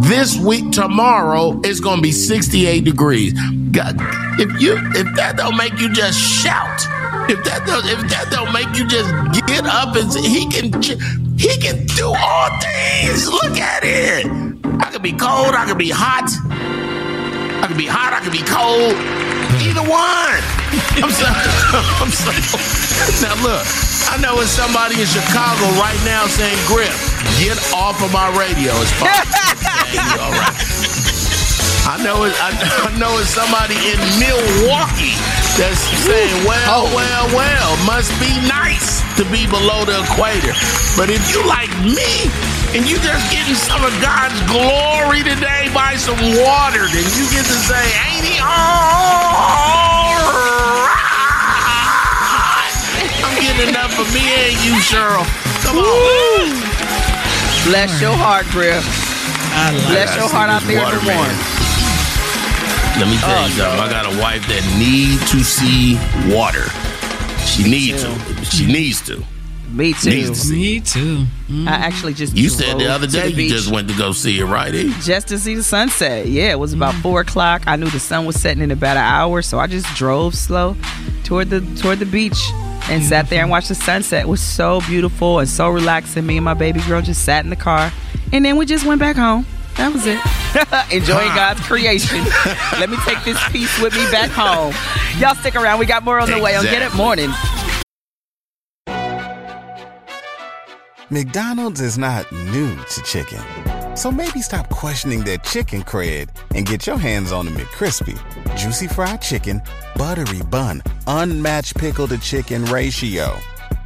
This 0.00 0.36
week, 0.36 0.72
tomorrow, 0.72 1.60
it's 1.62 1.78
gonna 1.78 2.02
be 2.02 2.10
68 2.10 2.82
degrees. 2.84 3.34
God, 3.70 3.94
if 4.40 4.60
you 4.60 4.76
if 4.96 5.14
that 5.14 5.36
don't 5.36 5.56
make 5.56 5.78
you 5.78 5.92
just 5.92 6.18
shout, 6.18 6.80
if 7.30 7.42
that 7.44 7.64
don't 7.66 7.86
if 7.86 8.10
that 8.10 8.30
don't 8.32 8.52
make 8.52 8.76
you 8.76 8.84
just 8.88 9.46
get 9.46 9.64
up 9.64 9.94
and 9.94 10.12
he 10.12 10.48
can 10.50 10.82
he 11.38 11.56
can 11.60 11.86
do 11.86 12.06
all 12.08 12.50
things. 12.58 13.28
Look 13.28 13.58
at 13.58 13.84
it. 13.84 14.51
I 14.64 14.90
could 14.92 15.02
be 15.02 15.12
cold, 15.12 15.54
I 15.54 15.66
could 15.66 15.78
be 15.78 15.90
hot. 15.90 16.30
I 17.62 17.66
could 17.66 17.76
be 17.78 17.86
hot, 17.86 18.12
I 18.14 18.20
could 18.22 18.34
be 18.34 18.42
cold. 18.46 18.94
Either 19.62 19.84
one. 19.84 20.42
I'm 21.02 21.12
sorry. 21.12 21.46
I'm 22.02 22.10
sorry. 22.10 22.42
Now 23.20 23.36
look, 23.42 23.64
I 24.08 24.16
know 24.22 24.40
it's 24.40 24.54
somebody 24.54 24.98
in 24.98 25.06
Chicago 25.06 25.66
right 25.78 25.98
now 26.08 26.26
saying, 26.26 26.56
"Grip, 26.66 26.94
get 27.36 27.58
off 27.74 28.00
of 28.02 28.12
my 28.12 28.30
radio." 28.38 28.72
It's 28.80 28.94
fine. 28.96 29.12
all 30.22 30.32
right. 30.32 30.56
I 31.84 31.98
know 32.02 32.24
it. 32.24 32.34
I, 32.38 32.54
I, 32.86 32.98
know 32.98 33.18
it's 33.18 33.34
somebody 33.34 33.76
in 33.90 33.98
Milwaukee 34.16 35.18
that's 35.58 35.82
saying, 36.06 36.46
"Well, 36.46 36.86
oh. 36.86 36.94
well, 36.94 37.24
well, 37.36 37.70
must 37.84 38.14
be 38.22 38.32
nice 38.48 39.01
to 39.16 39.24
be 39.26 39.46
below 39.46 39.84
the 39.84 40.00
equator." 40.02 40.54
But 40.96 41.10
if 41.10 41.22
you 41.30 41.42
like 41.46 41.72
me 41.80 42.30
and 42.74 42.88
you 42.88 42.98
just 42.98 43.30
getting 43.32 43.54
some 43.54 43.84
of 43.84 43.92
God's 44.00 44.40
glory 44.48 45.22
today 45.22 45.68
by 45.74 45.96
some 45.96 46.20
water, 46.40 46.88
then 46.88 47.04
you 47.16 47.24
get 47.30 47.44
to 47.46 47.58
say, 47.68 47.84
"Ain't 48.08 48.24
he 48.24 48.38
all 48.40 50.16
right?" 50.36 51.12
I'm 53.24 53.36
getting 53.40 53.68
enough 53.68 53.92
for 53.94 54.04
me 54.12 54.24
and 54.48 54.56
you, 54.64 54.74
Cheryl. 54.80 55.26
Come 55.64 55.78
on. 55.78 56.50
Bless 57.64 58.00
your 58.00 58.16
heart, 58.16 58.46
Griff. 58.50 58.84
Bless 59.88 60.16
your 60.16 60.28
heart 60.28 60.50
out 60.50 60.62
there 60.62 60.82
in 60.82 60.90
the 60.90 61.04
warm. 61.06 61.36
Let 62.98 63.08
me 63.08 63.16
tell 63.18 63.38
oh, 63.38 63.46
you 63.46 63.52
something. 63.52 63.80
I 63.80 63.88
got 63.88 64.04
a 64.12 64.20
wife 64.20 64.46
that 64.48 64.64
needs 64.76 65.30
to 65.30 65.42
see 65.42 65.98
water. 66.28 66.68
She 67.46 67.64
needs 67.70 68.02
to. 68.02 68.44
She 68.44 68.66
needs 68.66 69.02
to. 69.06 69.24
Me 69.72 69.94
too. 69.94 70.34
To 70.34 70.52
Me 70.52 70.80
too. 70.80 71.24
Mm-hmm. 71.48 71.66
I 71.66 71.72
actually 71.72 72.12
just 72.12 72.36
you 72.36 72.50
said 72.50 72.78
the 72.78 72.88
other 72.88 73.06
day 73.06 73.32
the 73.32 73.42
you 73.42 73.48
just 73.48 73.70
went 73.70 73.88
to 73.88 73.96
go 73.96 74.12
see 74.12 74.38
it, 74.38 74.44
right? 74.44 74.74
E? 74.74 74.92
Just 75.00 75.28
to 75.28 75.38
see 75.38 75.54
the 75.54 75.62
sunset. 75.62 76.26
Yeah, 76.26 76.50
it 76.50 76.58
was 76.58 76.74
about 76.74 76.92
mm-hmm. 76.92 77.02
four 77.02 77.22
o'clock. 77.22 77.62
I 77.66 77.76
knew 77.76 77.88
the 77.88 77.98
sun 77.98 78.26
was 78.26 78.38
setting 78.38 78.62
in 78.62 78.70
about 78.70 78.98
an 78.98 79.04
hour, 79.04 79.40
so 79.40 79.58
I 79.58 79.66
just 79.66 79.86
drove 79.96 80.34
slow 80.34 80.76
toward 81.24 81.48
the 81.48 81.60
toward 81.80 82.00
the 82.00 82.06
beach 82.06 82.38
and 82.90 83.00
beautiful. 83.00 83.08
sat 83.08 83.30
there 83.30 83.40
and 83.40 83.50
watched 83.50 83.68
the 83.68 83.74
sunset. 83.74 84.24
It 84.24 84.28
was 84.28 84.42
so 84.42 84.82
beautiful 84.82 85.38
and 85.38 85.48
so 85.48 85.70
relaxing. 85.70 86.26
Me 86.26 86.36
and 86.36 86.44
my 86.44 86.54
baby 86.54 86.80
girl 86.82 87.00
just 87.00 87.24
sat 87.24 87.42
in 87.44 87.48
the 87.48 87.56
car, 87.56 87.90
and 88.30 88.44
then 88.44 88.58
we 88.58 88.66
just 88.66 88.84
went 88.84 89.00
back 89.00 89.16
home. 89.16 89.46
That 89.76 89.92
was 89.92 90.06
it. 90.06 90.20
Enjoying 90.92 91.34
God's 91.34 91.60
creation. 91.60 92.18
Let 92.78 92.90
me 92.90 92.96
take 93.04 93.22
this 93.24 93.42
piece 93.48 93.80
with 93.80 93.94
me 93.94 94.04
back 94.10 94.30
home. 94.30 94.74
Y'all 95.18 95.34
stick 95.34 95.56
around. 95.56 95.78
We 95.78 95.86
got 95.86 96.04
more 96.04 96.18
on 96.18 96.28
the 96.28 96.36
exactly. 96.36 96.44
way 96.44 96.56
on 96.56 96.64
Get 96.64 96.82
It 96.82 96.94
Morning. 96.94 97.30
McDonald's 101.10 101.80
is 101.80 101.98
not 101.98 102.30
new 102.32 102.74
to 102.74 103.02
chicken. 103.02 103.42
So 103.96 104.10
maybe 104.10 104.40
stop 104.40 104.70
questioning 104.70 105.20
their 105.20 105.36
chicken 105.38 105.82
cred 105.82 106.30
and 106.54 106.64
get 106.64 106.86
your 106.86 106.96
hands 106.96 107.32
on 107.32 107.44
the 107.44 107.50
McCrispy. 107.50 108.16
Juicy 108.56 108.88
fried 108.88 109.20
chicken, 109.20 109.60
buttery 109.96 110.42
bun, 110.44 110.82
unmatched 111.06 111.76
pickle 111.76 112.08
to 112.08 112.18
chicken 112.18 112.64
ratio. 112.66 113.38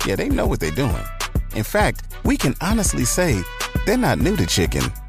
Yeah, 0.06 0.14
they 0.14 0.28
know 0.28 0.46
what 0.46 0.60
they're 0.60 0.70
doing. 0.70 1.02
In 1.56 1.64
fact, 1.64 2.02
we 2.24 2.36
can 2.36 2.54
honestly 2.60 3.04
say 3.04 3.42
they're 3.86 3.96
not 3.96 4.18
new 4.18 4.36
to 4.36 4.46
chicken 4.46 4.82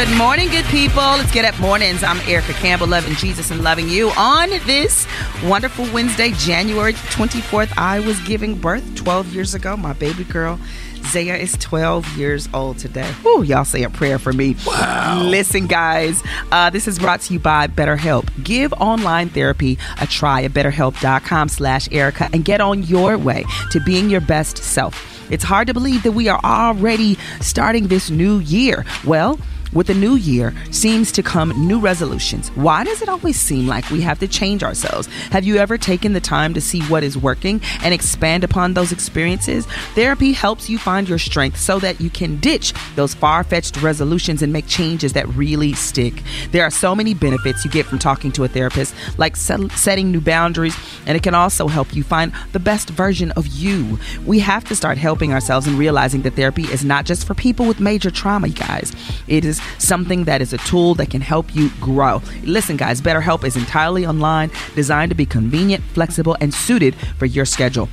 Good 0.00 0.16
morning, 0.16 0.48
good 0.48 0.64
people. 0.64 1.02
Let's 1.02 1.30
get 1.30 1.44
up 1.44 1.60
mornings. 1.60 2.02
I'm 2.02 2.16
Erica 2.20 2.54
Campbell, 2.54 2.86
loving 2.86 3.12
Jesus 3.16 3.50
and 3.50 3.62
loving 3.62 3.86
you. 3.86 4.08
On 4.16 4.48
this 4.48 5.06
wonderful 5.44 5.86
Wednesday, 5.92 6.30
January 6.30 6.94
24th, 6.94 7.76
I 7.76 8.00
was 8.00 8.18
giving 8.20 8.56
birth 8.56 8.96
12 8.96 9.34
years 9.34 9.52
ago. 9.52 9.76
My 9.76 9.92
baby 9.92 10.24
girl, 10.24 10.58
Zaya, 11.02 11.34
is 11.34 11.52
12 11.58 12.16
years 12.16 12.48
old 12.54 12.78
today. 12.78 13.12
Whew, 13.20 13.42
y'all 13.42 13.66
say 13.66 13.82
a 13.82 13.90
prayer 13.90 14.18
for 14.18 14.32
me. 14.32 14.56
Wow. 14.66 15.20
Listen, 15.22 15.66
guys, 15.66 16.22
uh, 16.50 16.70
this 16.70 16.88
is 16.88 16.98
brought 16.98 17.20
to 17.20 17.34
you 17.34 17.38
by 17.38 17.66
BetterHelp. 17.66 18.42
Give 18.42 18.72
online 18.72 19.28
therapy 19.28 19.76
a 20.00 20.06
try 20.06 20.44
at 20.44 20.52
betterhelp.com 20.52 21.50
slash 21.50 21.92
Erica 21.92 22.30
and 22.32 22.42
get 22.42 22.62
on 22.62 22.84
your 22.84 23.18
way 23.18 23.44
to 23.72 23.80
being 23.80 24.08
your 24.08 24.22
best 24.22 24.56
self. 24.56 25.20
It's 25.30 25.44
hard 25.44 25.66
to 25.66 25.74
believe 25.74 26.02
that 26.04 26.12
we 26.12 26.28
are 26.28 26.40
already 26.42 27.18
starting 27.42 27.88
this 27.88 28.08
new 28.08 28.38
year. 28.38 28.86
Well, 29.04 29.38
with 29.72 29.86
the 29.86 29.94
new 29.94 30.16
year 30.16 30.54
seems 30.70 31.12
to 31.12 31.22
come 31.22 31.50
new 31.66 31.78
resolutions. 31.78 32.48
Why 32.50 32.84
does 32.84 33.02
it 33.02 33.08
always 33.08 33.38
seem 33.38 33.66
like 33.66 33.88
we 33.90 34.00
have 34.02 34.18
to 34.20 34.28
change 34.28 34.62
ourselves? 34.62 35.06
Have 35.30 35.44
you 35.44 35.56
ever 35.56 35.78
taken 35.78 36.12
the 36.12 36.20
time 36.20 36.54
to 36.54 36.60
see 36.60 36.82
what 36.82 37.02
is 37.02 37.16
working 37.16 37.60
and 37.82 37.94
expand 37.94 38.44
upon 38.44 38.74
those 38.74 38.92
experiences? 38.92 39.66
Therapy 39.94 40.32
helps 40.32 40.68
you 40.68 40.78
find 40.78 41.08
your 41.08 41.18
strength 41.18 41.58
so 41.58 41.78
that 41.78 42.00
you 42.00 42.10
can 42.10 42.38
ditch 42.40 42.72
those 42.96 43.14
far 43.14 43.44
fetched 43.44 43.80
resolutions 43.82 44.42
and 44.42 44.52
make 44.52 44.66
changes 44.66 45.12
that 45.12 45.28
really 45.28 45.72
stick. 45.74 46.22
There 46.50 46.64
are 46.64 46.70
so 46.70 46.94
many 46.94 47.14
benefits 47.14 47.64
you 47.64 47.70
get 47.70 47.86
from 47.86 47.98
talking 47.98 48.32
to 48.32 48.44
a 48.44 48.48
therapist, 48.48 48.94
like 49.18 49.36
set- 49.36 49.72
setting 49.72 50.10
new 50.10 50.20
boundaries, 50.20 50.76
and 51.06 51.16
it 51.16 51.22
can 51.22 51.34
also 51.34 51.68
help 51.68 51.94
you 51.94 52.02
find 52.02 52.32
the 52.52 52.58
best 52.58 52.90
version 52.90 53.30
of 53.32 53.46
you. 53.46 53.98
We 54.26 54.40
have 54.40 54.64
to 54.64 54.76
start 54.76 54.98
helping 54.98 55.32
ourselves 55.32 55.66
and 55.66 55.78
realizing 55.78 56.22
that 56.22 56.34
therapy 56.34 56.64
is 56.64 56.84
not 56.84 57.04
just 57.04 57.26
for 57.26 57.34
people 57.34 57.66
with 57.66 57.80
major 57.80 58.10
trauma, 58.10 58.48
you 58.48 58.54
guys. 58.54 58.92
It 59.28 59.44
is 59.44 59.59
something 59.78 60.24
that 60.24 60.40
is 60.40 60.52
a 60.52 60.58
tool 60.58 60.94
that 60.96 61.10
can 61.10 61.20
help 61.20 61.54
you 61.54 61.70
grow. 61.80 62.22
Listen, 62.44 62.76
guys, 62.76 63.00
BetterHelp 63.00 63.44
is 63.44 63.56
entirely 63.56 64.06
online, 64.06 64.50
designed 64.74 65.10
to 65.10 65.14
be 65.14 65.26
convenient, 65.26 65.82
flexible, 65.94 66.36
and 66.40 66.52
suited 66.52 66.94
for 67.18 67.26
your 67.26 67.44
schedule. 67.44 67.88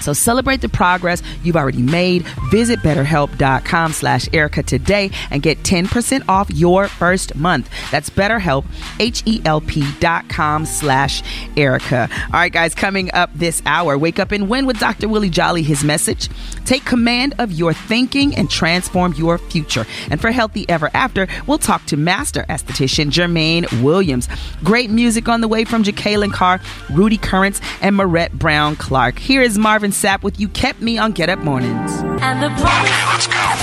So 0.00 0.12
celebrate 0.12 0.60
the 0.60 0.68
progress 0.68 1.22
you've 1.42 1.56
already 1.56 1.82
made. 1.82 2.26
Visit 2.50 2.80
betterhelp.com 2.80 3.92
slash 3.92 4.28
Erica 4.32 4.62
today 4.62 5.10
and 5.30 5.42
get 5.42 5.58
10% 5.58 6.28
off 6.28 6.50
your 6.50 6.88
first 6.88 7.34
month. 7.36 7.70
That's 7.90 8.10
betterhelp, 8.10 8.64
H-E-L-P 9.00 9.84
dot 10.00 10.28
com 10.28 10.66
slash 10.66 11.22
Erica. 11.56 12.08
All 12.26 12.32
right, 12.32 12.52
guys, 12.52 12.74
coming 12.74 13.12
up 13.14 13.30
this 13.34 13.62
hour, 13.66 13.96
wake 13.98 14.18
up 14.18 14.32
and 14.32 14.48
win 14.48 14.66
with 14.66 14.78
Dr. 14.78 15.08
Willie 15.08 15.30
Jolly, 15.30 15.62
his 15.62 15.84
message. 15.84 16.28
Take 16.64 16.84
command 16.84 17.34
of 17.38 17.52
your 17.52 17.72
thinking 17.72 18.34
and 18.36 18.50
transform 18.50 19.14
your 19.14 19.38
future. 19.38 19.86
And 20.10 20.20
for 20.20 20.30
Healthy 20.30 20.68
Ever 20.68 20.90
After, 20.94 21.26
we'll 21.46 21.58
talk 21.58 21.84
to 21.86 21.96
master 21.96 22.44
esthetician 22.48 23.10
Jermaine 23.10 23.82
Williams. 23.82 24.28
Great 24.62 24.90
music 24.90 25.28
on 25.28 25.40
the 25.40 25.48
way 25.48 25.64
from 25.64 25.82
Jekalyn 25.82 26.32
Carr, 26.32 26.60
Rudy 26.90 27.18
Currence, 27.18 27.60
and 27.80 27.96
Marette 27.96 28.32
Brown 28.32 28.76
Clark. 28.76 29.18
Here 29.18 29.42
is 29.42 29.58
Marvin 29.58 29.87
Sapp 29.90 30.22
with 30.22 30.40
You 30.40 30.48
Kept 30.48 30.80
Me 30.80 30.98
on 30.98 31.12
Get 31.12 31.28
Up 31.28 31.38
Mornings. 31.40 31.92
And 32.20 32.42
the 32.42 32.48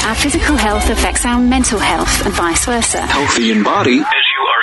Our 0.07 0.15
physical 0.15 0.55
health 0.55 0.89
affects 0.89 1.25
our 1.25 1.39
mental 1.39 1.79
health 1.79 2.25
and 2.25 2.33
vice 2.33 2.65
versa. 2.65 3.01
Healthy 3.01 3.51
in 3.51 3.63
body 3.63 3.99
as 3.99 4.03
you 4.03 4.03
are 4.03 4.03
strong 4.03 4.03
in 4.03 4.13
spirit. 4.43 4.54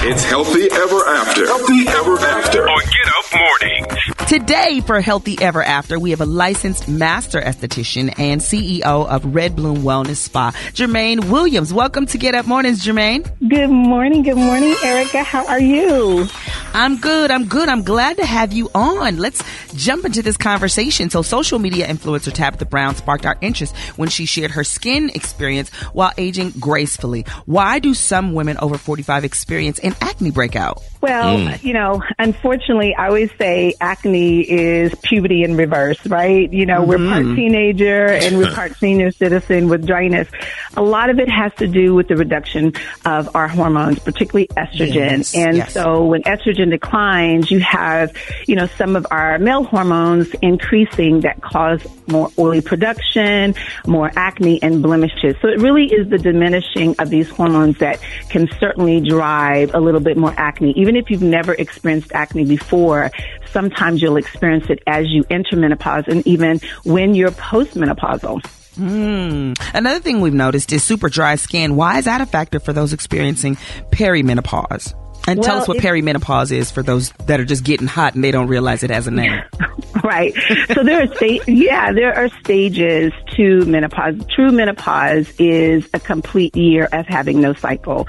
It's 0.00 0.22
healthy 0.22 0.70
ever 0.70 1.06
after. 1.08 1.44
Healthy 1.44 1.88
ever 1.88 2.18
after. 2.20 2.68
On 2.68 2.80
Get 2.80 3.08
Up 3.08 3.24
Mornings. 3.34 4.28
Today, 4.28 4.80
for 4.86 5.00
Healthy 5.00 5.40
Ever 5.40 5.62
After, 5.62 5.98
we 5.98 6.10
have 6.10 6.20
a 6.20 6.26
licensed 6.26 6.86
master 6.86 7.40
esthetician 7.40 8.14
and 8.18 8.40
CEO 8.42 8.82
of 8.82 9.34
Red 9.34 9.56
Bloom 9.56 9.78
Wellness 9.78 10.16
Spa, 10.16 10.52
Jermaine 10.74 11.30
Williams. 11.30 11.72
Welcome 11.72 12.04
to 12.06 12.18
Get 12.18 12.34
Up 12.34 12.46
Mornings, 12.46 12.84
Jermaine. 12.84 13.24
Good 13.48 13.70
morning. 13.70 14.22
Good 14.22 14.36
morning, 14.36 14.76
Erica. 14.84 15.22
How 15.22 15.46
are 15.46 15.58
you? 15.58 16.28
I'm 16.74 16.98
good. 16.98 17.30
I'm 17.30 17.46
good. 17.46 17.70
I'm 17.70 17.82
glad 17.82 18.18
to 18.18 18.26
have 18.26 18.52
you 18.52 18.70
on. 18.74 19.16
Let's 19.16 19.42
jump 19.74 20.04
into 20.04 20.20
this 20.20 20.36
conversation. 20.36 21.08
So, 21.08 21.22
social 21.22 21.58
media 21.58 21.88
influencer 21.88 22.32
Tabitha 22.32 22.66
Brown 22.66 22.94
sparked 22.94 23.24
our 23.24 23.38
interest 23.40 23.74
when 23.96 24.10
she 24.10 24.26
shared 24.26 24.50
her 24.50 24.62
skin 24.62 25.10
experience 25.14 25.70
while 25.94 26.12
aging 26.18 26.50
gracefully. 26.60 27.24
Why 27.46 27.78
do 27.78 27.94
some 27.94 28.34
women 28.34 28.58
over 28.58 28.76
45 28.76 29.24
experience 29.24 29.78
an 29.88 29.96
acne 30.00 30.30
breakout? 30.30 30.82
Well, 31.00 31.38
mm. 31.38 31.62
you 31.62 31.74
know, 31.74 32.02
unfortunately, 32.18 32.94
I 32.94 33.06
always 33.06 33.30
say 33.38 33.74
acne 33.80 34.40
is 34.40 34.94
puberty 35.02 35.44
in 35.44 35.56
reverse, 35.56 36.04
right? 36.06 36.52
You 36.52 36.66
know, 36.66 36.80
mm-hmm. 36.80 36.88
we're 36.88 37.08
part 37.10 37.24
mm-hmm. 37.24 37.36
teenager 37.36 38.06
and 38.06 38.38
we're 38.38 38.52
part 38.52 38.76
senior 38.78 39.10
citizen 39.12 39.68
with 39.68 39.86
dryness. 39.86 40.28
A 40.76 40.82
lot 40.82 41.10
of 41.10 41.20
it 41.20 41.28
has 41.28 41.54
to 41.56 41.68
do 41.68 41.94
with 41.94 42.08
the 42.08 42.16
reduction 42.16 42.72
of 43.04 43.34
our 43.36 43.46
hormones, 43.46 44.00
particularly 44.00 44.48
estrogen. 44.48 45.18
Yes. 45.18 45.34
And 45.34 45.56
yes. 45.58 45.72
so 45.72 46.04
when 46.04 46.22
estrogen 46.22 46.70
declines, 46.70 47.50
you 47.50 47.60
have, 47.60 48.16
you 48.46 48.56
know, 48.56 48.66
some 48.66 48.96
of 48.96 49.06
our 49.10 49.38
male 49.38 49.64
hormones 49.64 50.28
increasing 50.42 51.20
that 51.20 51.40
cause 51.40 51.86
more 52.08 52.30
oily 52.38 52.60
production, 52.60 53.54
more 53.86 54.10
acne 54.16 54.60
and 54.62 54.82
blemishes. 54.82 55.36
So 55.40 55.48
it 55.48 55.60
really 55.60 55.86
is 55.86 56.08
the 56.08 56.18
diminishing 56.18 56.96
of 56.98 57.10
these 57.10 57.28
hormones 57.28 57.78
that 57.78 58.00
can 58.30 58.48
certainly 58.58 59.00
drive 59.00 59.74
a 59.78 59.80
little 59.80 60.00
bit 60.00 60.16
more 60.16 60.34
acne. 60.36 60.72
Even 60.76 60.96
if 60.96 61.10
you've 61.10 61.22
never 61.22 61.54
experienced 61.54 62.12
acne 62.12 62.44
before, 62.44 63.10
sometimes 63.50 64.02
you'll 64.02 64.18
experience 64.18 64.68
it 64.68 64.80
as 64.86 65.06
you 65.08 65.24
enter 65.30 65.56
menopause 65.56 66.04
and 66.08 66.26
even 66.26 66.60
when 66.84 67.14
you're 67.14 67.30
postmenopausal. 67.30 68.42
Mm. 68.76 69.58
Another 69.74 70.00
thing 70.00 70.20
we've 70.20 70.34
noticed 70.34 70.72
is 70.72 70.84
super 70.84 71.08
dry 71.08 71.36
skin. 71.36 71.74
Why 71.74 71.98
is 71.98 72.04
that 72.04 72.20
a 72.20 72.26
factor 72.26 72.60
for 72.60 72.72
those 72.72 72.92
experiencing 72.92 73.56
perimenopause? 73.90 74.94
And 75.28 75.40
well, 75.40 75.46
tell 75.46 75.58
us 75.58 75.68
what 75.68 75.76
perimenopause 75.78 76.52
is 76.52 76.70
for 76.70 76.82
those 76.82 77.10
that 77.26 77.38
are 77.38 77.44
just 77.44 77.62
getting 77.62 77.86
hot 77.86 78.14
and 78.14 78.24
they 78.24 78.30
don't 78.30 78.48
realize 78.48 78.82
it 78.82 78.90
has 78.90 79.06
a 79.06 79.10
name. 79.10 79.42
right. 80.04 80.34
So 80.72 80.82
there 80.82 81.02
are 81.02 81.14
sta- 81.14 81.44
yeah, 81.46 81.92
there 81.92 82.14
are 82.14 82.28
stages 82.40 83.12
to 83.36 83.64
menopause. 83.66 84.14
True 84.34 84.50
menopause 84.50 85.30
is 85.38 85.86
a 85.92 86.00
complete 86.00 86.56
year 86.56 86.88
of 86.92 87.06
having 87.06 87.42
no 87.42 87.52
cycle. 87.52 88.06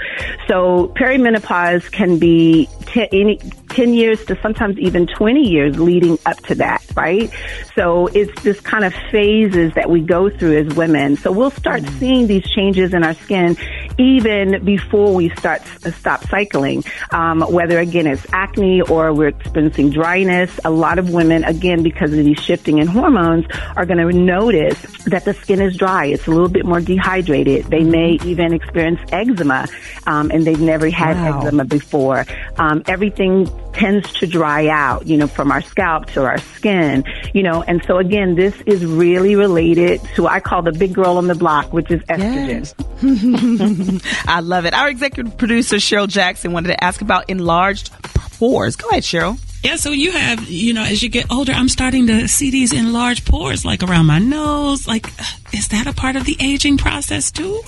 So 0.47 0.93
perimenopause 0.95 1.91
can 1.91 2.19
be 2.19 2.69
t- 2.91 3.07
any 3.11 3.37
10 3.69 3.93
years 3.93 4.23
to 4.25 4.39
sometimes 4.41 4.77
even 4.79 5.07
20 5.07 5.41
years 5.41 5.79
leading 5.79 6.17
up 6.25 6.37
to 6.43 6.55
that, 6.55 6.83
right? 6.95 7.31
So 7.75 8.07
it's 8.07 8.41
this 8.41 8.59
kind 8.59 8.83
of 8.83 8.93
phases 9.11 9.73
that 9.75 9.89
we 9.89 10.01
go 10.01 10.29
through 10.29 10.57
as 10.57 10.75
women. 10.75 11.15
So 11.15 11.31
we'll 11.31 11.51
start 11.51 11.81
mm. 11.81 11.99
seeing 11.99 12.27
these 12.27 12.43
changes 12.49 12.93
in 12.93 13.03
our 13.03 13.13
skin 13.13 13.57
even 13.97 14.63
before 14.63 15.13
we 15.13 15.29
start 15.29 15.61
stop 15.91 16.23
cycling 16.27 16.83
um, 17.11 17.41
whether 17.41 17.79
again 17.79 18.07
it's 18.07 18.25
acne 18.33 18.81
or 18.81 19.13
we're 19.13 19.29
experiencing 19.29 19.89
dryness. 19.89 20.59
A 20.65 20.69
lot 20.69 20.99
of 20.99 21.11
women, 21.11 21.43
again, 21.43 21.83
because 21.83 22.11
of 22.11 22.23
these 22.23 22.39
shifting 22.39 22.79
in 22.79 22.87
hormones, 22.87 23.45
are 23.75 23.85
going 23.85 23.97
to 23.97 24.11
notice 24.17 24.79
that 25.05 25.25
the 25.25 25.33
skin 25.33 25.61
is 25.61 25.77
dry. 25.77 26.05
It's 26.05 26.27
a 26.27 26.31
little 26.31 26.49
bit 26.49 26.65
more 26.65 26.81
dehydrated. 26.81 27.65
They 27.65 27.83
may 27.83 28.19
even 28.23 28.53
experience 28.53 28.99
eczema, 29.11 29.67
um, 30.07 30.31
and 30.31 30.45
they've 30.45 30.59
never 30.59 30.89
had 30.89 31.17
wow. 31.17 31.41
eczema 31.41 31.65
before. 31.65 32.25
Um, 32.57 32.78
Um, 32.79 32.83
everything 32.87 33.49
tends 33.73 34.11
to 34.13 34.27
dry 34.27 34.67
out, 34.67 35.07
you 35.07 35.17
know, 35.17 35.27
from 35.27 35.51
our 35.51 35.61
scalp 35.61 36.07
to 36.11 36.23
our 36.23 36.37
skin, 36.37 37.03
you 37.33 37.43
know, 37.43 37.63
and 37.63 37.83
so 37.85 37.97
again, 37.97 38.35
this 38.35 38.55
is 38.65 38.85
really 38.85 39.35
related 39.35 40.01
to 40.15 40.27
I 40.27 40.39
call 40.39 40.61
the 40.61 40.71
big 40.71 40.93
girl 40.93 41.17
on 41.17 41.27
the 41.27 41.35
block, 41.35 41.73
which 41.73 41.91
is 41.91 42.01
estrogen. 42.03 42.73
Yes. 43.01 44.23
I 44.27 44.39
love 44.41 44.65
it. 44.65 44.73
Our 44.73 44.89
executive 44.89 45.37
producer 45.37 45.77
Cheryl 45.77 46.07
Jackson 46.07 46.51
wanted 46.51 46.69
to 46.69 46.83
ask 46.83 47.01
about 47.01 47.29
enlarged 47.29 47.91
pores. 48.03 48.75
Go 48.75 48.89
ahead, 48.89 49.03
Cheryl. 49.03 49.39
Yeah, 49.63 49.75
so 49.75 49.91
you 49.91 50.11
have, 50.13 50.49
you 50.49 50.73
know, 50.73 50.83
as 50.83 51.03
you 51.03 51.09
get 51.09 51.29
older, 51.29 51.51
I'm 51.51 51.67
starting 51.67 52.07
to 52.07 52.29
see 52.29 52.49
these 52.49 52.71
enlarged 52.71 53.25
pores 53.25 53.65
like 53.65 53.83
around 53.83 54.05
my 54.05 54.19
nose. 54.19 54.87
Like, 54.87 55.07
is 55.53 55.67
that 55.69 55.85
a 55.85 55.93
part 55.93 56.15
of 56.15 56.23
the 56.23 56.37
aging 56.39 56.77
process 56.77 57.29
too? 57.29 57.61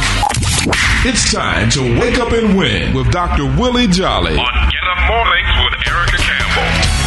It's 0.64 1.34
time 1.34 1.72
to 1.72 1.82
wake 2.00 2.20
up 2.20 2.32
and 2.34 2.56
win 2.56 2.94
with 2.94 3.12
Dr. 3.12 3.46
Willie 3.60 3.88
Jolly. 3.88 4.38
On 4.38 4.70
Get 4.70 4.84
Up 4.84 5.00
Mornings 5.10 5.50
with 5.64 5.74
Erica 5.88 6.18
Campbell. 6.18 7.02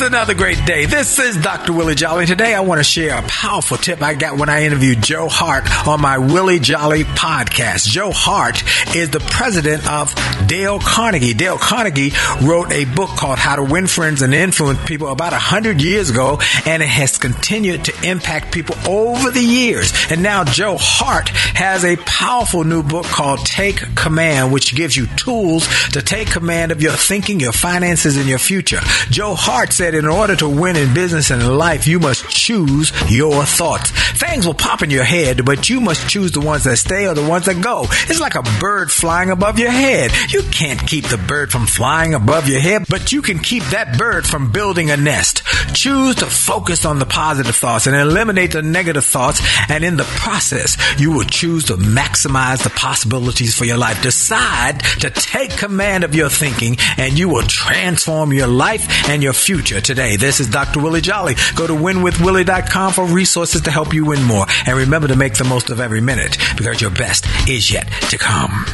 Another 0.00 0.34
great 0.34 0.64
day. 0.64 0.86
This 0.86 1.18
is 1.18 1.36
Dr. 1.36 1.72
Willie 1.72 1.96
Jolly. 1.96 2.24
Today 2.24 2.54
I 2.54 2.60
want 2.60 2.78
to 2.78 2.84
share 2.84 3.18
a 3.18 3.22
powerful 3.22 3.76
tip 3.76 4.00
I 4.00 4.14
got 4.14 4.38
when 4.38 4.48
I 4.48 4.62
interviewed 4.62 5.02
Joe 5.02 5.28
Hart 5.28 5.64
on 5.88 6.00
my 6.00 6.18
Willie 6.18 6.60
Jolly 6.60 7.02
podcast. 7.02 7.88
Joe 7.88 8.12
Hart 8.12 8.62
is 8.94 9.10
the 9.10 9.18
president 9.18 9.90
of 9.90 10.14
Dale 10.46 10.78
Carnegie. 10.78 11.34
Dale 11.34 11.58
Carnegie 11.58 12.12
wrote 12.42 12.70
a 12.72 12.84
book 12.84 13.10
called 13.10 13.38
How 13.38 13.56
to 13.56 13.64
Win 13.64 13.88
Friends 13.88 14.22
and 14.22 14.32
Influence 14.32 14.78
People 14.86 15.08
about 15.08 15.32
a 15.32 15.38
hundred 15.38 15.82
years 15.82 16.10
ago, 16.10 16.38
and 16.64 16.80
it 16.80 16.88
has 16.88 17.18
continued 17.18 17.86
to 17.86 18.08
impact 18.08 18.52
people 18.52 18.76
over 18.88 19.32
the 19.32 19.42
years. 19.42 19.92
And 20.10 20.22
now 20.22 20.44
Joe 20.44 20.76
Hart 20.78 21.28
has 21.28 21.84
a 21.84 21.96
powerful 21.96 22.62
new 22.62 22.84
book 22.84 23.06
called 23.06 23.40
Take 23.40 23.96
Command, 23.96 24.52
which 24.52 24.76
gives 24.76 24.96
you 24.96 25.06
tools 25.16 25.66
to 25.88 26.02
take 26.02 26.30
command 26.30 26.70
of 26.70 26.80
your 26.82 26.92
thinking, 26.92 27.40
your 27.40 27.52
finances, 27.52 28.16
and 28.16 28.28
your 28.28 28.38
future. 28.38 28.80
Joe 29.10 29.34
Hart 29.34 29.72
said 29.88 29.94
in 29.94 30.06
order 30.06 30.36
to 30.36 30.48
win 30.48 30.76
in 30.76 30.92
business 30.92 31.30
and 31.30 31.40
in 31.40 31.56
life, 31.56 31.86
you 31.86 31.98
must 31.98 32.28
choose 32.28 32.92
your 33.10 33.44
thoughts. 33.44 33.90
Things 34.18 34.46
will 34.46 34.54
pop 34.54 34.82
in 34.82 34.90
your 34.90 35.04
head, 35.04 35.44
but 35.46 35.70
you 35.70 35.80
must 35.80 36.08
choose 36.08 36.32
the 36.32 36.40
ones 36.40 36.64
that 36.64 36.76
stay 36.76 37.06
or 37.06 37.14
the 37.14 37.26
ones 37.26 37.46
that 37.46 37.62
go. 37.62 37.86
It's 38.08 38.20
like 38.20 38.34
a 38.34 38.42
bird 38.60 38.90
flying 38.90 39.30
above 39.30 39.58
your 39.58 39.70
head. 39.70 40.10
You 40.28 40.42
can't 40.50 40.80
keep 40.86 41.06
the 41.06 41.16
bird 41.16 41.50
from 41.50 41.66
flying 41.66 42.12
above 42.12 42.48
your 42.48 42.60
head, 42.60 42.84
but 42.88 43.12
you 43.12 43.22
can 43.22 43.38
keep 43.38 43.62
that 43.70 43.96
bird 43.96 44.26
from 44.26 44.52
building 44.52 44.90
a 44.90 44.96
nest. 44.96 45.42
Choose 45.72 46.16
to 46.16 46.26
focus 46.26 46.84
on 46.84 46.98
the 46.98 47.06
positive 47.06 47.56
thoughts 47.56 47.86
and 47.86 47.96
eliminate 47.96 48.52
the 48.52 48.62
negative 48.62 49.04
thoughts, 49.04 49.40
and 49.70 49.84
in 49.84 49.96
the 49.96 50.04
process, 50.04 50.76
you 51.00 51.12
will 51.12 51.24
choose 51.24 51.64
to 51.66 51.76
maximize 51.76 52.62
the 52.62 52.70
possibilities 52.70 53.56
for 53.56 53.64
your 53.64 53.78
life. 53.78 54.02
Decide 54.02 54.80
to 55.00 55.08
take 55.08 55.50
command 55.50 56.04
of 56.04 56.14
your 56.14 56.28
thinking, 56.28 56.76
and 56.98 57.18
you 57.18 57.28
will 57.28 57.46
transform 57.46 58.32
your 58.32 58.48
life 58.48 59.08
and 59.08 59.22
your 59.22 59.32
future 59.32 59.77
today. 59.80 60.16
This 60.16 60.40
is 60.40 60.48
Dr. 60.48 60.80
Willie 60.80 61.00
Jolly. 61.00 61.34
Go 61.54 61.66
to 61.66 61.72
winwithwillie.com 61.72 62.92
for 62.92 63.06
resources 63.06 63.62
to 63.62 63.70
help 63.70 63.92
you 63.94 64.04
win 64.06 64.22
more. 64.24 64.46
And 64.66 64.76
remember 64.76 65.08
to 65.08 65.16
make 65.16 65.34
the 65.34 65.44
most 65.44 65.70
of 65.70 65.80
every 65.80 66.00
minute 66.00 66.36
because 66.56 66.80
your 66.80 66.90
best 66.90 67.26
is 67.48 67.70
yet 67.70 67.88
to 68.10 68.18
come. 68.18 68.66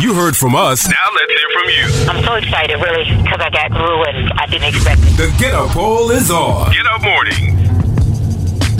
You 0.00 0.14
heard 0.14 0.36
from 0.36 0.54
us. 0.54 0.88
Now 0.88 0.94
let's 1.14 1.32
hear 1.32 1.48
from 1.52 1.68
you. 1.70 2.10
I'm 2.10 2.24
so 2.24 2.34
excited, 2.34 2.74
really, 2.76 3.04
because 3.22 3.40
I 3.40 3.50
got 3.50 3.70
through 3.72 4.04
and 4.04 4.32
I 4.32 4.46
didn't 4.46 4.74
expect 4.74 5.00
it. 5.02 5.16
The 5.16 5.34
Get 5.38 5.54
Up 5.54 5.70
Poll 5.70 6.10
is 6.10 6.30
on. 6.30 6.72
Get 6.72 6.86
Up 6.86 7.02
Morning. 7.02 7.77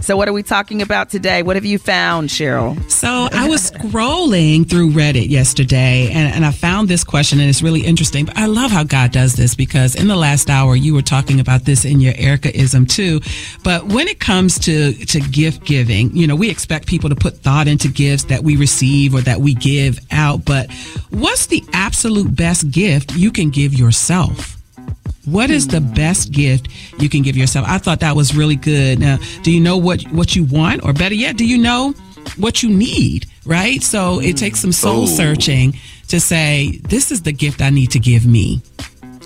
So, 0.00 0.16
what 0.16 0.28
are 0.28 0.32
we 0.32 0.42
talking 0.42 0.82
about 0.82 1.10
today? 1.10 1.42
What 1.42 1.56
have 1.56 1.64
you 1.64 1.78
found, 1.78 2.30
Cheryl? 2.30 2.90
So 2.90 3.28
I 3.32 3.48
was 3.48 3.70
scrolling 3.70 4.68
through 4.68 4.90
Reddit 4.90 5.28
yesterday 5.28 6.10
and, 6.10 6.34
and 6.34 6.44
I 6.44 6.52
found 6.52 6.88
this 6.88 7.04
question 7.04 7.40
and 7.40 7.48
it's 7.48 7.62
really 7.62 7.80
interesting. 7.80 8.24
But 8.24 8.36
I 8.36 8.46
love 8.46 8.70
how 8.70 8.84
God 8.84 9.12
does 9.12 9.34
this 9.34 9.54
because 9.54 9.94
in 9.94 10.08
the 10.08 10.16
last 10.16 10.48
hour 10.50 10.74
you 10.74 10.94
were 10.94 11.02
talking 11.02 11.40
about 11.40 11.64
this 11.64 11.84
in 11.84 12.00
your 12.00 12.14
Ericaism 12.14 12.86
too. 12.86 13.20
But 13.62 13.84
when 13.84 14.08
it 14.08 14.20
comes 14.20 14.58
to, 14.60 14.92
to 14.92 15.20
gift 15.20 15.64
giving, 15.64 16.16
you 16.16 16.26
know, 16.26 16.36
we 16.36 16.50
expect 16.50 16.86
people 16.86 17.10
to 17.10 17.16
put 17.16 17.38
thought 17.38 17.68
into 17.68 17.88
gifts 17.88 18.24
that 18.24 18.42
we 18.42 18.56
receive 18.56 19.14
or 19.14 19.20
that 19.22 19.40
we 19.40 19.54
give 19.54 19.98
out. 20.10 20.44
But 20.44 20.70
what's 21.10 21.46
the 21.46 21.62
absolute 21.72 22.34
best 22.34 22.70
gift 22.70 23.14
you 23.14 23.30
can 23.30 23.50
give 23.50 23.74
yourself? 23.74 24.59
What 25.24 25.50
is 25.50 25.68
the 25.68 25.80
best 25.80 26.32
gift 26.32 26.68
you 26.98 27.08
can 27.08 27.22
give 27.22 27.36
yourself? 27.36 27.66
I 27.68 27.78
thought 27.78 28.00
that 28.00 28.16
was 28.16 28.34
really 28.34 28.56
good. 28.56 28.98
Now, 28.98 29.18
do 29.42 29.52
you 29.52 29.60
know 29.60 29.76
what 29.76 30.02
what 30.12 30.34
you 30.34 30.44
want, 30.44 30.84
or 30.84 30.92
better 30.92 31.14
yet, 31.14 31.36
do 31.36 31.46
you 31.46 31.58
know 31.58 31.92
what 32.36 32.62
you 32.62 32.70
need? 32.70 33.26
Right. 33.44 33.82
So 33.82 34.20
it 34.20 34.36
takes 34.36 34.60
some 34.60 34.72
soul 34.72 35.06
searching 35.06 35.74
to 36.08 36.20
say, 36.20 36.80
this 36.88 37.10
is 37.10 37.22
the 37.22 37.32
gift 37.32 37.60
I 37.60 37.70
need 37.70 37.90
to 37.92 37.98
give 37.98 38.26
me. 38.26 38.60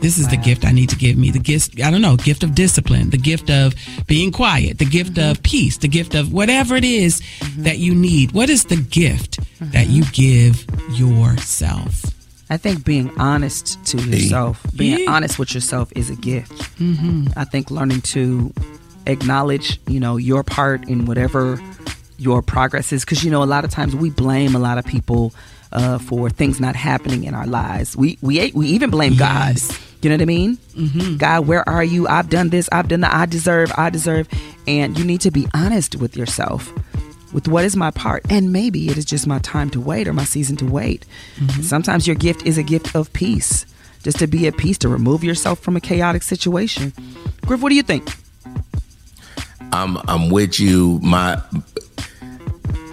This 0.00 0.18
is 0.18 0.28
the 0.28 0.36
gift 0.36 0.66
I 0.66 0.72
need 0.72 0.90
to 0.90 0.96
give 0.96 1.16
me. 1.16 1.30
The 1.30 1.38
gift, 1.38 1.80
I 1.80 1.90
don't 1.90 2.02
know, 2.02 2.16
gift 2.16 2.42
of 2.42 2.54
discipline, 2.54 3.10
the 3.10 3.16
gift 3.16 3.48
of 3.48 3.74
being 4.06 4.32
quiet, 4.32 4.78
the 4.78 4.84
gift 4.84 5.16
of 5.18 5.36
mm-hmm. 5.36 5.42
peace, 5.42 5.78
the 5.78 5.88
gift 5.88 6.14
of 6.14 6.32
whatever 6.32 6.76
it 6.76 6.84
is 6.84 7.20
mm-hmm. 7.20 7.62
that 7.62 7.78
you 7.78 7.94
need. 7.94 8.32
What 8.32 8.50
is 8.50 8.64
the 8.64 8.76
gift 8.76 9.38
that 9.72 9.88
you 9.88 10.02
mm-hmm. 10.02 10.12
give 10.12 10.98
yourself? 10.98 12.02
I 12.50 12.56
think 12.58 12.84
being 12.84 13.10
honest 13.18 13.82
to 13.86 13.96
yourself, 13.98 14.64
being 14.76 14.98
Yeah. 15.00 15.10
honest 15.10 15.38
with 15.38 15.54
yourself 15.54 15.90
is 15.96 16.10
a 16.10 16.14
gift. 16.16 16.52
Mm-hmm. 16.78 17.28
I 17.36 17.44
think 17.44 17.70
learning 17.70 18.02
to 18.02 18.52
acknowledge, 19.06 19.80
you 19.86 20.00
know, 20.00 20.16
your 20.16 20.42
part 20.42 20.86
in 20.88 21.06
whatever 21.06 21.60
your 22.18 22.42
progress 22.42 22.92
is, 22.92 23.04
because 23.04 23.24
you 23.24 23.30
know, 23.30 23.42
a 23.42 23.44
lot 23.44 23.64
of 23.64 23.70
times 23.70 23.96
we 23.96 24.10
blame 24.10 24.54
a 24.54 24.58
lot 24.58 24.78
of 24.78 24.84
people 24.84 25.32
uh, 25.72 25.98
for 25.98 26.30
things 26.30 26.60
not 26.60 26.76
happening 26.76 27.24
in 27.24 27.34
our 27.34 27.46
lives. 27.46 27.96
We 27.96 28.18
we 28.20 28.52
we 28.54 28.68
even 28.68 28.90
blame 28.90 29.16
God. 29.16 29.56
You 30.02 30.10
know 30.10 30.16
what 30.16 30.22
I 30.22 30.26
mean? 30.26 30.56
Mm-hmm. 30.76 31.16
God, 31.16 31.46
where 31.46 31.66
are 31.66 31.82
you? 31.82 32.06
I've 32.06 32.28
done 32.28 32.50
this. 32.50 32.68
I've 32.70 32.88
done 32.88 33.00
that. 33.00 33.14
I 33.14 33.24
deserve. 33.24 33.72
I 33.76 33.88
deserve. 33.88 34.28
And 34.68 34.98
you 34.98 35.04
need 35.04 35.22
to 35.22 35.30
be 35.30 35.46
honest 35.54 35.96
with 35.96 36.14
yourself. 36.14 36.70
With 37.34 37.48
what 37.48 37.64
is 37.64 37.74
my 37.74 37.90
part? 37.90 38.24
And 38.30 38.52
maybe 38.52 38.88
it 38.88 38.96
is 38.96 39.04
just 39.04 39.26
my 39.26 39.40
time 39.40 39.68
to 39.70 39.80
wait 39.80 40.06
or 40.06 40.12
my 40.12 40.24
season 40.24 40.56
to 40.58 40.66
wait. 40.66 41.04
Sometimes 41.60 42.06
your 42.06 42.16
gift 42.16 42.46
is 42.46 42.56
a 42.56 42.62
gift 42.62 42.94
of 42.94 43.12
peace, 43.12 43.66
just 44.04 44.20
to 44.20 44.28
be 44.28 44.46
at 44.46 44.56
peace, 44.56 44.78
to 44.78 44.88
remove 44.88 45.24
yourself 45.24 45.58
from 45.58 45.76
a 45.76 45.80
chaotic 45.80 46.22
situation. 46.22 46.92
Griff, 47.44 47.60
what 47.60 47.70
do 47.70 47.74
you 47.74 47.82
think? 47.82 48.08
I'm 49.72 49.98
I'm 50.08 50.30
with 50.30 50.60
you. 50.60 51.00
My 51.02 51.42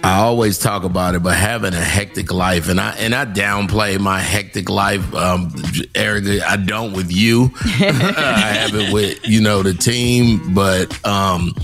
I 0.04 0.18
always 0.18 0.58
talk 0.58 0.82
about 0.82 1.14
it, 1.14 1.22
but 1.22 1.36
having 1.36 1.74
a 1.74 1.80
hectic 1.80 2.32
life, 2.32 2.68
and 2.68 2.80
I 2.80 2.90
and 2.96 3.14
I 3.14 3.24
downplay 3.24 4.00
my 4.00 4.18
hectic 4.18 4.68
life, 4.68 5.14
um, 5.14 5.54
Erica. 5.94 6.44
I 6.44 6.56
don't 6.56 6.94
with 6.94 7.12
you. 7.12 7.52
I 7.64 8.58
have 8.58 8.74
it 8.74 8.92
with 8.92 9.24
you 9.24 9.40
know 9.40 9.62
the 9.62 9.74
team, 9.74 10.54
but 10.54 10.92
um, 11.06 11.54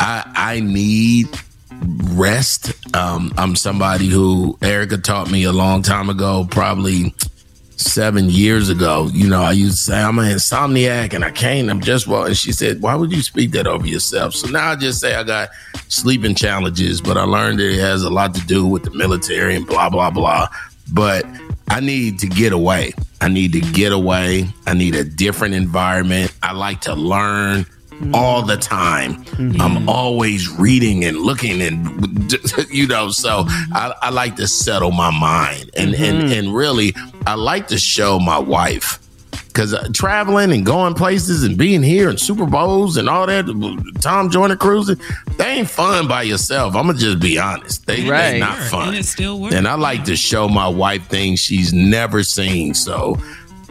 I 0.00 0.24
I 0.34 0.60
need 0.60 1.28
rest. 1.82 2.72
Um, 2.94 3.32
I'm 3.36 3.56
somebody 3.56 4.08
who 4.08 4.56
Erica 4.62 4.98
taught 4.98 5.30
me 5.30 5.44
a 5.44 5.52
long 5.52 5.82
time 5.82 6.08
ago, 6.08 6.46
probably 6.50 7.14
seven 7.76 8.30
years 8.30 8.68
ago. 8.68 9.08
You 9.12 9.28
know, 9.28 9.42
I 9.42 9.52
used 9.52 9.78
to 9.78 9.82
say 9.92 10.00
I'm 10.00 10.18
an 10.18 10.26
insomniac 10.26 11.12
and 11.12 11.24
I 11.24 11.30
can't. 11.30 11.70
I'm 11.70 11.80
just 11.80 12.06
well. 12.06 12.24
And 12.24 12.36
she 12.36 12.52
said, 12.52 12.80
"Why 12.80 12.94
would 12.94 13.12
you 13.12 13.22
speak 13.22 13.52
that 13.52 13.66
over 13.66 13.86
yourself?" 13.86 14.34
So 14.34 14.48
now 14.48 14.70
I 14.70 14.76
just 14.76 15.00
say 15.00 15.14
I 15.14 15.22
got 15.22 15.50
sleeping 15.88 16.34
challenges, 16.34 17.00
but 17.00 17.16
I 17.16 17.24
learned 17.24 17.58
that 17.58 17.72
it 17.72 17.80
has 17.80 18.02
a 18.02 18.10
lot 18.10 18.34
to 18.34 18.40
do 18.46 18.66
with 18.66 18.84
the 18.84 18.90
military 18.90 19.56
and 19.56 19.66
blah 19.66 19.90
blah 19.90 20.10
blah. 20.10 20.48
But 20.92 21.26
I 21.68 21.80
need 21.80 22.18
to 22.20 22.26
get 22.26 22.52
away. 22.52 22.92
I 23.20 23.28
need 23.28 23.52
to 23.52 23.60
get 23.60 23.92
away. 23.92 24.48
I 24.66 24.74
need 24.74 24.94
a 24.94 25.04
different 25.04 25.54
environment. 25.54 26.32
I 26.42 26.52
like 26.52 26.82
to 26.82 26.94
learn 26.94 27.66
Mm-hmm. 27.94 28.14
all 28.14 28.42
the 28.42 28.56
time. 28.56 29.24
Mm-hmm. 29.24 29.60
I'm 29.60 29.88
always 29.88 30.48
reading 30.48 31.04
and 31.04 31.16
looking 31.18 31.62
and 31.62 32.32
you 32.70 32.86
know, 32.88 33.10
so 33.10 33.44
mm-hmm. 33.44 33.72
I, 33.72 33.94
I 34.02 34.10
like 34.10 34.36
to 34.36 34.48
settle 34.48 34.90
my 34.90 35.10
mind 35.10 35.70
and 35.76 35.94
and 35.94 36.32
and 36.32 36.54
really 36.54 36.92
I 37.26 37.34
like 37.34 37.68
to 37.68 37.78
show 37.78 38.18
my 38.18 38.38
wife 38.38 38.98
because 39.54 39.72
uh, 39.72 39.88
traveling 39.92 40.50
and 40.50 40.66
going 40.66 40.94
places 40.94 41.44
and 41.44 41.56
being 41.56 41.82
here 41.82 42.10
and 42.10 42.18
Super 42.18 42.44
Bowls 42.44 42.96
and 42.96 43.08
all 43.08 43.24
that, 43.26 43.46
Tom 44.00 44.28
Joyner 44.28 44.56
cruising, 44.56 44.96
they 45.38 45.44
ain't 45.44 45.70
fun 45.70 46.08
by 46.08 46.22
yourself. 46.22 46.74
I'm 46.74 46.88
gonna 46.88 46.98
just 46.98 47.20
be 47.20 47.38
honest. 47.38 47.86
They, 47.86 48.08
Right. 48.08 48.32
they 48.32 48.40
not 48.40 48.58
fun. 48.64 48.88
and 48.88 48.96
it 48.98 49.04
still 49.04 49.38
works. 49.40 49.54
And 49.54 49.68
I 49.68 49.74
like 49.74 50.04
to 50.04 50.16
show 50.16 50.48
my 50.48 50.66
wife 50.66 51.06
things 51.06 51.38
she's 51.38 51.72
never 51.72 52.24
seen. 52.24 52.74
So, 52.74 53.16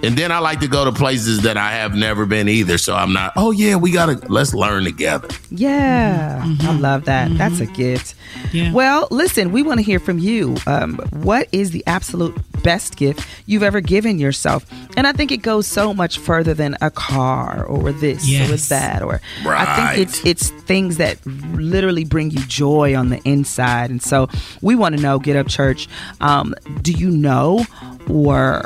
and 0.03 0.17
then 0.17 0.31
I 0.31 0.39
like 0.39 0.59
to 0.59 0.67
go 0.67 0.85
to 0.85 0.91
places 0.91 1.41
that 1.43 1.57
I 1.57 1.71
have 1.71 1.95
never 1.95 2.25
been 2.25 2.49
either. 2.49 2.77
So 2.77 2.93
I'm 2.95 3.13
not. 3.13 3.33
Oh 3.35 3.51
yeah, 3.51 3.75
we 3.75 3.91
gotta 3.91 4.19
let's 4.29 4.53
learn 4.53 4.83
together. 4.83 5.29
Yeah, 5.49 6.41
I 6.61 6.77
love 6.77 7.05
that. 7.05 7.35
That's 7.37 7.59
a 7.59 7.65
gift. 7.65 8.15
Yeah. 8.51 8.73
Well, 8.73 9.07
listen, 9.11 9.51
we 9.51 9.63
want 9.63 9.79
to 9.79 9.83
hear 9.83 9.99
from 9.99 10.19
you. 10.19 10.57
Um, 10.67 10.97
what 11.11 11.47
is 11.51 11.71
the 11.71 11.83
absolute 11.87 12.35
best 12.63 12.97
gift 12.97 13.27
you've 13.45 13.63
ever 13.63 13.81
given 13.81 14.19
yourself? 14.19 14.65
And 14.97 15.07
I 15.07 15.13
think 15.13 15.31
it 15.31 15.37
goes 15.37 15.67
so 15.67 15.93
much 15.93 16.17
further 16.17 16.53
than 16.53 16.75
a 16.81 16.91
car 16.91 17.63
or 17.65 17.91
this 17.91 18.23
or 18.23 18.57
that 18.69 19.01
or 19.01 19.21
I 19.45 19.93
think 19.93 20.07
it's 20.07 20.25
it's 20.25 20.49
things 20.63 20.97
that 20.97 21.25
literally 21.25 22.03
bring 22.03 22.31
you 22.31 22.39
joy 22.45 22.95
on 22.95 23.09
the 23.09 23.21
inside. 23.23 23.89
And 23.89 24.01
so 24.01 24.27
we 24.61 24.75
want 24.75 24.95
to 24.95 25.01
know, 25.01 25.19
Get 25.19 25.35
Up 25.35 25.47
Church, 25.47 25.87
um, 26.19 26.53
do 26.81 26.91
you 26.91 27.09
know 27.09 27.65
or 28.09 28.65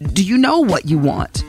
do 0.00 0.24
you 0.24 0.38
know 0.38 0.60
what 0.60 0.86
you 0.86 0.98
want? 0.98 1.44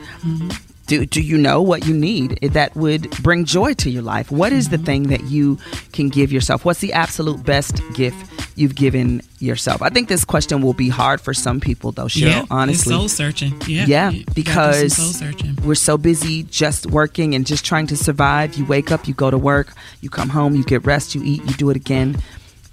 Do, 0.88 1.06
do 1.06 1.22
you 1.22 1.38
know 1.38 1.62
what 1.62 1.86
you 1.86 1.94
need 1.94 2.40
that 2.42 2.76
would 2.76 3.12
bring 3.22 3.46
joy 3.46 3.76
to 3.76 3.92
your 3.92 4.02
life? 4.02 4.32
What 4.32 4.52
is 4.52 4.70
the 4.70 4.78
mm-hmm. 4.78 4.86
thing 4.86 5.04
that 5.10 5.24
you 5.26 5.60
can 5.94 6.10
give 6.10 6.32
yourself? 6.32 6.66
What's 6.66 6.80
the 6.80 6.94
absolute 6.94 7.44
best 7.44 7.80
gift 7.94 8.18
you've 8.56 8.74
given 8.74 9.22
yourself? 9.38 9.84
I 9.84 9.90
think 9.90 10.10
this 10.10 10.26
question 10.26 10.64
will 10.64 10.74
be 10.74 10.90
hard 10.90 11.22
for 11.22 11.32
some 11.32 11.60
people, 11.60 11.92
though, 11.92 12.06
Cheryl, 12.06 12.32
yeah, 12.32 12.46
honestly. 12.50 12.96
Soul 12.96 13.08
searching. 13.08 13.54
Yeah. 13.68 13.86
Yeah, 13.86 14.10
You 14.10 14.24
gotta 14.24 14.26
do 14.26 14.34
some 14.34 14.34
because 14.34 14.94
soul 14.96 15.30
searching. 15.32 15.58
we're 15.64 15.76
so 15.76 15.96
busy 15.96 16.42
just 16.42 16.88
working 16.88 17.36
and 17.36 17.46
just 17.46 17.64
trying 17.64 17.86
to 17.86 17.96
survive. 17.96 18.56
You 18.56 18.66
wake 18.66 18.92
up, 18.92 19.08
you 19.08 19.14
go 19.14 19.30
to 19.30 19.38
work, 19.38 19.76
you 20.02 20.10
come 20.10 20.30
home, 20.30 20.56
you 20.56 20.64
get 20.64 20.88
rest, 20.88 21.14
you 21.14 21.22
eat, 21.24 21.44
you 21.44 21.54
do 21.54 21.70
it 21.70 21.76
again 21.76 22.18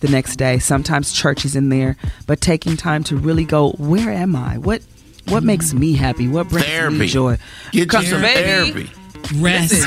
the 0.00 0.08
next 0.08 0.36
day. 0.36 0.58
Sometimes 0.58 1.12
church 1.12 1.44
is 1.44 1.54
in 1.54 1.68
there, 1.68 1.98
but 2.26 2.40
taking 2.40 2.78
time 2.78 3.04
to 3.04 3.16
really 3.16 3.44
go, 3.44 3.72
where 3.72 4.10
am 4.10 4.34
I? 4.34 4.56
What 4.56 4.80
what 5.28 5.42
makes 5.42 5.72
me 5.74 5.92
happy? 5.92 6.28
What 6.28 6.48
brings 6.48 6.66
Therapy. 6.66 6.96
me 6.98 7.06
joy? 7.06 7.38
Get 7.72 7.88
Come- 7.88 8.02
you 8.04 8.10
some 8.10 8.20
therapy. 8.22 8.90
Rest. 9.36 9.82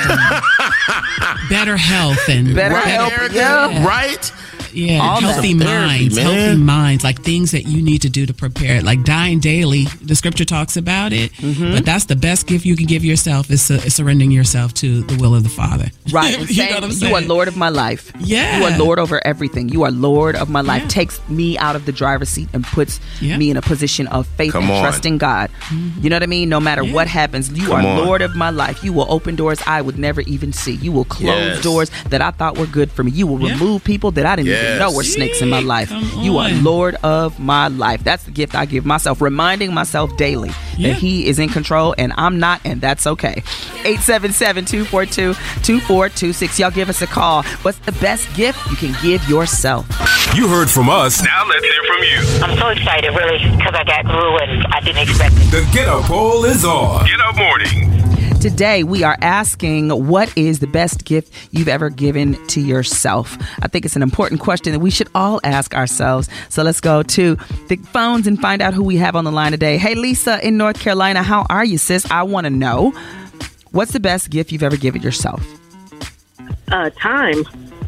better 1.50 1.78
health 1.78 2.20
and 2.28 2.54
Better 2.54 2.76
Right, 2.76 2.88
help, 2.88 3.14
Erica? 3.18 3.36
yeah. 3.36 3.86
Right? 3.88 4.32
Yeah, 4.74 5.00
All 5.00 5.22
healthy 5.22 5.54
Therapy, 5.54 5.54
minds, 5.54 6.16
man. 6.16 6.26
healthy 6.26 6.62
minds, 6.62 7.04
like 7.04 7.22
things 7.24 7.52
that 7.52 7.64
you 7.64 7.82
need 7.82 8.02
to 8.04 8.10
do 8.10 8.26
to 8.26 8.34
prepare. 8.34 8.82
Like 8.82 9.04
dying 9.04 9.40
daily, 9.40 9.86
the 10.02 10.16
scripture 10.16 10.46
talks 10.46 10.78
about 10.78 11.14
it, 11.14 11.32
Mm-hmm. 11.34 11.74
but 11.76 11.86
that's 11.86 12.06
the 12.06 12.16
best 12.16 12.48
gift 12.48 12.66
you 12.66 12.76
can 12.76 12.86
give 12.86 13.04
yourself 13.06 13.50
is, 13.52 13.62
su- 13.62 13.76
is 13.76 13.96
surrendering 13.96 14.32
yourself 14.32 14.74
to 14.76 15.02
the 15.02 15.16
will 15.22 15.34
of 15.36 15.44
the 15.44 15.50
Father. 15.50 15.90
Right. 16.12 16.38
You 16.40 16.46
saying, 16.48 16.70
know 16.72 16.76
what 16.78 16.84
I'm 16.86 16.92
saying? 16.92 17.12
You 17.12 17.18
are 17.18 17.22
Lord 17.22 17.48
of 17.48 17.56
my 17.58 17.70
life. 17.70 18.12
Yeah. 18.20 18.58
You 18.60 18.66
are 18.66 18.78
Lord 18.80 18.98
over 19.00 19.26
everything. 19.26 19.70
You 19.70 19.84
are 19.84 19.92
Lord 19.92 20.36
of 20.36 20.50
my 20.50 20.62
life. 20.62 20.82
Yeah. 20.84 20.88
Takes 20.88 21.30
me 21.30 21.56
out 21.60 21.76
of 21.76 21.86
the 21.86 21.92
driver's 21.92 22.30
seat 22.30 22.50
and 22.54 22.64
puts 22.66 23.00
Yeah. 23.22 23.38
me 23.38 23.52
in 23.52 23.58
a 23.58 23.62
position 23.62 24.08
of 24.08 24.26
faith 24.28 24.54
Come 24.54 24.64
and 24.64 24.72
on. 24.74 24.82
trust 24.82 25.06
in 25.06 25.18
God. 25.20 25.52
You 26.02 26.10
know 26.10 26.16
what 26.16 26.24
I 26.24 26.28
mean? 26.28 26.50
No 26.50 26.60
matter 26.60 26.82
Yeah. 26.84 26.94
what 26.94 27.08
happens, 27.08 27.52
you 27.52 27.68
Come 27.68 27.86
are 27.86 27.88
on. 27.88 27.98
Lord 28.06 28.22
of 28.24 28.36
my 28.36 28.50
life. 28.50 28.84
You 28.84 28.92
will 28.94 29.06
open 29.10 29.36
doors 29.36 29.60
I 29.68 29.82
would 29.82 30.00
never 30.00 30.22
even 30.22 30.52
see. 30.52 30.74
You 30.76 30.92
will 30.92 31.06
close 31.06 31.28
Yes. 31.58 31.62
doors 31.64 31.92
that 32.10 32.22
I 32.24 32.32
thought 32.32 32.58
were 32.58 32.66
good 32.66 32.92
for 32.92 33.04
me. 33.04 33.12
You 33.12 33.28
will 33.28 33.40
Yeah. 33.46 33.54
remove 33.54 33.84
people 33.84 34.10
that 34.12 34.26
I 34.26 34.36
didn't 34.36 34.48
even 34.50 34.59
Yes. 34.62 34.80
know 34.80 34.92
were 34.92 35.04
snakes 35.04 35.42
in 35.42 35.50
my 35.50 35.60
life. 35.62 35.90
Come 35.90 36.10
You 36.22 36.38
are. 36.38 36.50
Lord 36.50 36.96
of 37.04 37.40
my 37.40 37.68
life. 37.68 38.04
That's 38.04 38.24
the 38.24 38.32
gift 38.32 38.56
I 38.56 38.66
give 38.66 38.86
myself, 38.86 39.22
reminding 39.22 39.74
myself 39.74 40.16
daily 40.18 40.52
Yeah. 40.78 40.90
that 40.90 40.98
He 40.98 41.28
is 41.28 41.40
in 41.40 41.50
control 41.50 41.96
and 41.98 42.14
I'm 42.18 42.40
not, 42.40 42.62
and 42.66 42.82
that's 42.82 43.06
okay. 43.08 43.44
877 43.86 44.66
242 44.66 45.34
2426. 45.64 46.60
Y'all 46.60 46.72
give 46.72 46.90
us 46.90 47.02
a 47.02 47.08
call. 47.08 47.44
What's 47.62 47.80
the 47.80 47.92
best 47.94 48.32
gift 48.36 48.60
you 48.70 48.76
can 48.78 48.96
give 49.02 49.28
yourself? 49.30 49.86
You 50.36 50.48
heard 50.48 50.70
from 50.70 50.90
us. 50.90 51.22
Now 51.24 51.46
let's 51.48 51.66
hear 51.66 51.84
from 51.88 52.04
you. 52.04 52.44
I'm 52.46 52.58
so 52.58 52.68
excited, 52.70 53.10
really, 53.16 53.40
because 53.58 53.74
I 53.74 53.84
got 53.84 54.06
through 54.06 54.38
and 54.40 54.68
I 54.68 54.80
didn't 54.82 55.02
expect 55.10 55.34
it. 55.38 55.52
The 55.52 55.70
Get 55.74 55.88
Up 55.88 56.04
poll 56.04 56.46
is 56.46 56.64
on. 56.66 57.06
Get 57.06 57.20
up 57.22 57.36
morning. 57.38 58.09
Today, 58.40 58.84
we 58.84 59.04
are 59.04 59.18
asking 59.22 59.90
what 59.90 60.36
is 60.38 60.60
the 60.60 60.68
best 60.68 61.06
gift 61.06 61.34
you've 61.52 61.68
ever 61.68 61.90
given 61.90 62.36
to 62.48 62.62
yourself? 62.62 63.38
I 63.62 63.68
think 63.68 63.86
it's 63.86 63.96
an 63.96 64.02
important 64.02 64.40
question 64.40 64.74
that 64.74 64.80
we 64.80 64.92
should 64.92 65.10
all 65.14 65.42
ask 65.44 65.76
ourselves. 65.76 66.30
So 66.48 66.64
let's 66.64 66.80
go 66.80 67.04
to 67.04 67.36
the 67.68 67.76
phones 67.92 68.28
and 68.28 68.40
find 68.40 68.62
out 68.62 68.74
who 68.74 68.84
we 68.84 68.98
have 68.98 69.16
on 69.16 69.26
the 69.26 69.32
line 69.32 69.52
today. 69.52 69.78
Hey, 69.78 69.96
Lisa 69.96 70.46
in 70.46 70.58
North 70.58 70.80
Carolina, 70.80 71.22
how 71.22 71.46
are 71.50 71.66
you, 71.66 71.78
sis? 71.78 72.10
I 72.10 72.24
want 72.24 72.46
to 72.46 72.50
know 72.50 72.92
what's 73.72 73.92
the 73.92 74.00
best 74.00 74.30
gift 74.30 74.52
you've 74.52 74.64
ever 74.64 74.78
given 74.78 75.02
yourself? 75.02 75.46
uh, 76.72 76.90
time. 76.92 77.44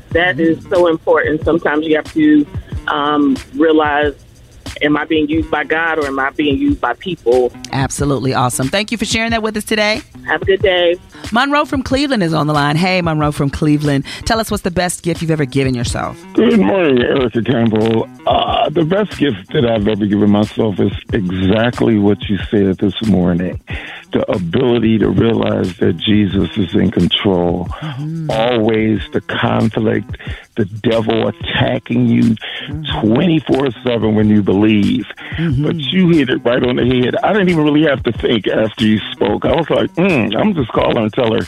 That 0.09 0.39
is 0.39 0.63
so 0.67 0.87
important. 0.87 1.43
Sometimes 1.43 1.85
you 1.85 1.95
have 1.95 2.11
to 2.13 2.45
um, 2.87 3.37
realize, 3.55 4.13
am 4.81 4.97
I 4.97 5.05
being 5.05 5.29
used 5.29 5.49
by 5.51 5.63
God 5.63 5.99
or 5.99 6.05
am 6.05 6.19
I 6.19 6.29
being 6.31 6.57
used 6.57 6.81
by 6.81 6.93
people? 6.93 7.51
Absolutely 7.71 8.33
awesome. 8.33 8.67
Thank 8.67 8.91
you 8.91 8.97
for 8.97 9.05
sharing 9.05 9.31
that 9.31 9.43
with 9.43 9.57
us 9.57 9.63
today. 9.63 10.01
Have 10.25 10.41
a 10.41 10.45
good 10.45 10.61
day. 10.61 10.95
Monroe 11.31 11.65
from 11.65 11.83
Cleveland 11.83 12.23
is 12.23 12.33
on 12.33 12.47
the 12.47 12.53
line. 12.53 12.75
Hey, 12.75 13.01
Monroe 13.01 13.31
from 13.31 13.49
Cleveland. 13.49 14.05
Tell 14.25 14.39
us 14.39 14.51
what's 14.51 14.63
the 14.63 14.71
best 14.71 15.03
gift 15.03 15.21
you've 15.21 15.31
ever 15.31 15.45
given 15.45 15.73
yourself. 15.73 16.21
Good 16.33 16.59
morning, 16.59 17.01
Erica 17.01 17.41
Campbell. 17.41 18.09
Uh, 18.25 18.69
the 18.69 18.85
best 18.85 19.17
gift 19.17 19.51
that 19.53 19.65
I've 19.65 19.87
ever 19.87 20.05
given 20.05 20.29
myself 20.29 20.79
is 20.79 20.91
exactly 21.13 21.97
what 21.97 22.21
you 22.29 22.37
said 22.49 22.77
this 22.77 23.01
morning 23.07 23.61
the 24.11 24.29
ability 24.31 24.97
to 24.99 25.09
realize 25.09 25.77
that 25.77 25.97
Jesus 25.97 26.49
is 26.57 26.73
in 26.75 26.91
control. 26.91 27.67
Always 28.29 29.01
the 29.13 29.21
conflict, 29.21 30.17
the 30.55 30.65
devil 30.65 31.27
attacking 31.27 32.07
you 32.07 32.35
24 33.01 33.71
7 33.83 34.15
when 34.15 34.29
you 34.29 34.43
believe. 34.43 35.05
But 35.37 35.75
you 35.77 36.09
hit 36.09 36.29
it 36.29 36.43
right 36.43 36.63
on 36.63 36.75
the 36.75 36.85
head. 36.85 37.15
I 37.23 37.33
didn't 37.33 37.49
even 37.49 37.63
really 37.63 37.83
have 37.83 38.03
to 38.03 38.11
think 38.11 38.47
after 38.47 38.85
you 38.85 38.99
spoke. 39.11 39.45
I 39.45 39.55
was 39.55 39.69
like, 39.69 39.91
mm, 39.93 40.35
I'm 40.35 40.53
just 40.53 40.71
calling 40.71 41.09
and 41.11 41.13
tell 41.13 41.33
her. 41.33 41.45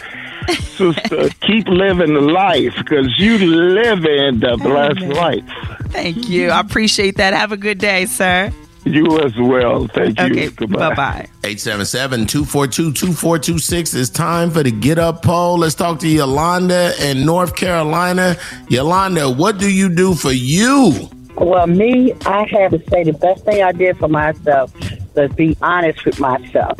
Sister, 0.55 1.29
keep 1.41 1.67
living 1.67 2.13
the 2.13 2.21
life 2.21 2.73
because 2.77 3.17
you 3.17 3.37
live 3.37 4.05
in 4.05 4.39
the 4.39 4.57
blessed 4.57 5.01
life. 5.15 5.43
Thank 5.91 6.29
you. 6.29 6.49
I 6.49 6.59
appreciate 6.59 7.17
that. 7.17 7.33
Have 7.33 7.51
a 7.51 7.57
good 7.57 7.77
day, 7.77 8.05
sir. 8.05 8.51
You 8.85 9.19
as 9.21 9.33
well. 9.37 9.87
Thank 9.87 10.19
you. 10.19 10.25
Okay, 10.25 10.49
Goodbye. 10.49 10.89
bye 10.89 10.95
bye. 10.95 11.27
877-242-2426. 11.43 13.95
It's 13.95 14.09
time 14.09 14.51
for 14.51 14.61
the 14.63 14.71
Get 14.71 14.99
Up 14.99 15.23
poll. 15.23 15.59
Let's 15.59 15.75
talk 15.75 15.99
to 15.99 16.07
Yolanda 16.09 16.91
in 17.01 17.25
North 17.25 17.55
Carolina. 17.55 18.35
Yolanda, 18.67 19.29
what 19.29 19.57
do 19.57 19.71
you 19.71 19.87
do 19.87 20.13
for 20.13 20.33
you? 20.33 21.07
Well, 21.37 21.67
me, 21.67 22.11
I 22.25 22.45
have 22.51 22.71
to 22.71 22.83
say 22.89 23.05
the 23.05 23.13
best 23.13 23.45
thing 23.45 23.63
I 23.63 23.71
did 23.71 23.97
for 23.97 24.09
myself 24.09 24.73
was 25.15 25.31
be 25.33 25.55
honest 25.61 26.03
with 26.03 26.19
myself. 26.19 26.77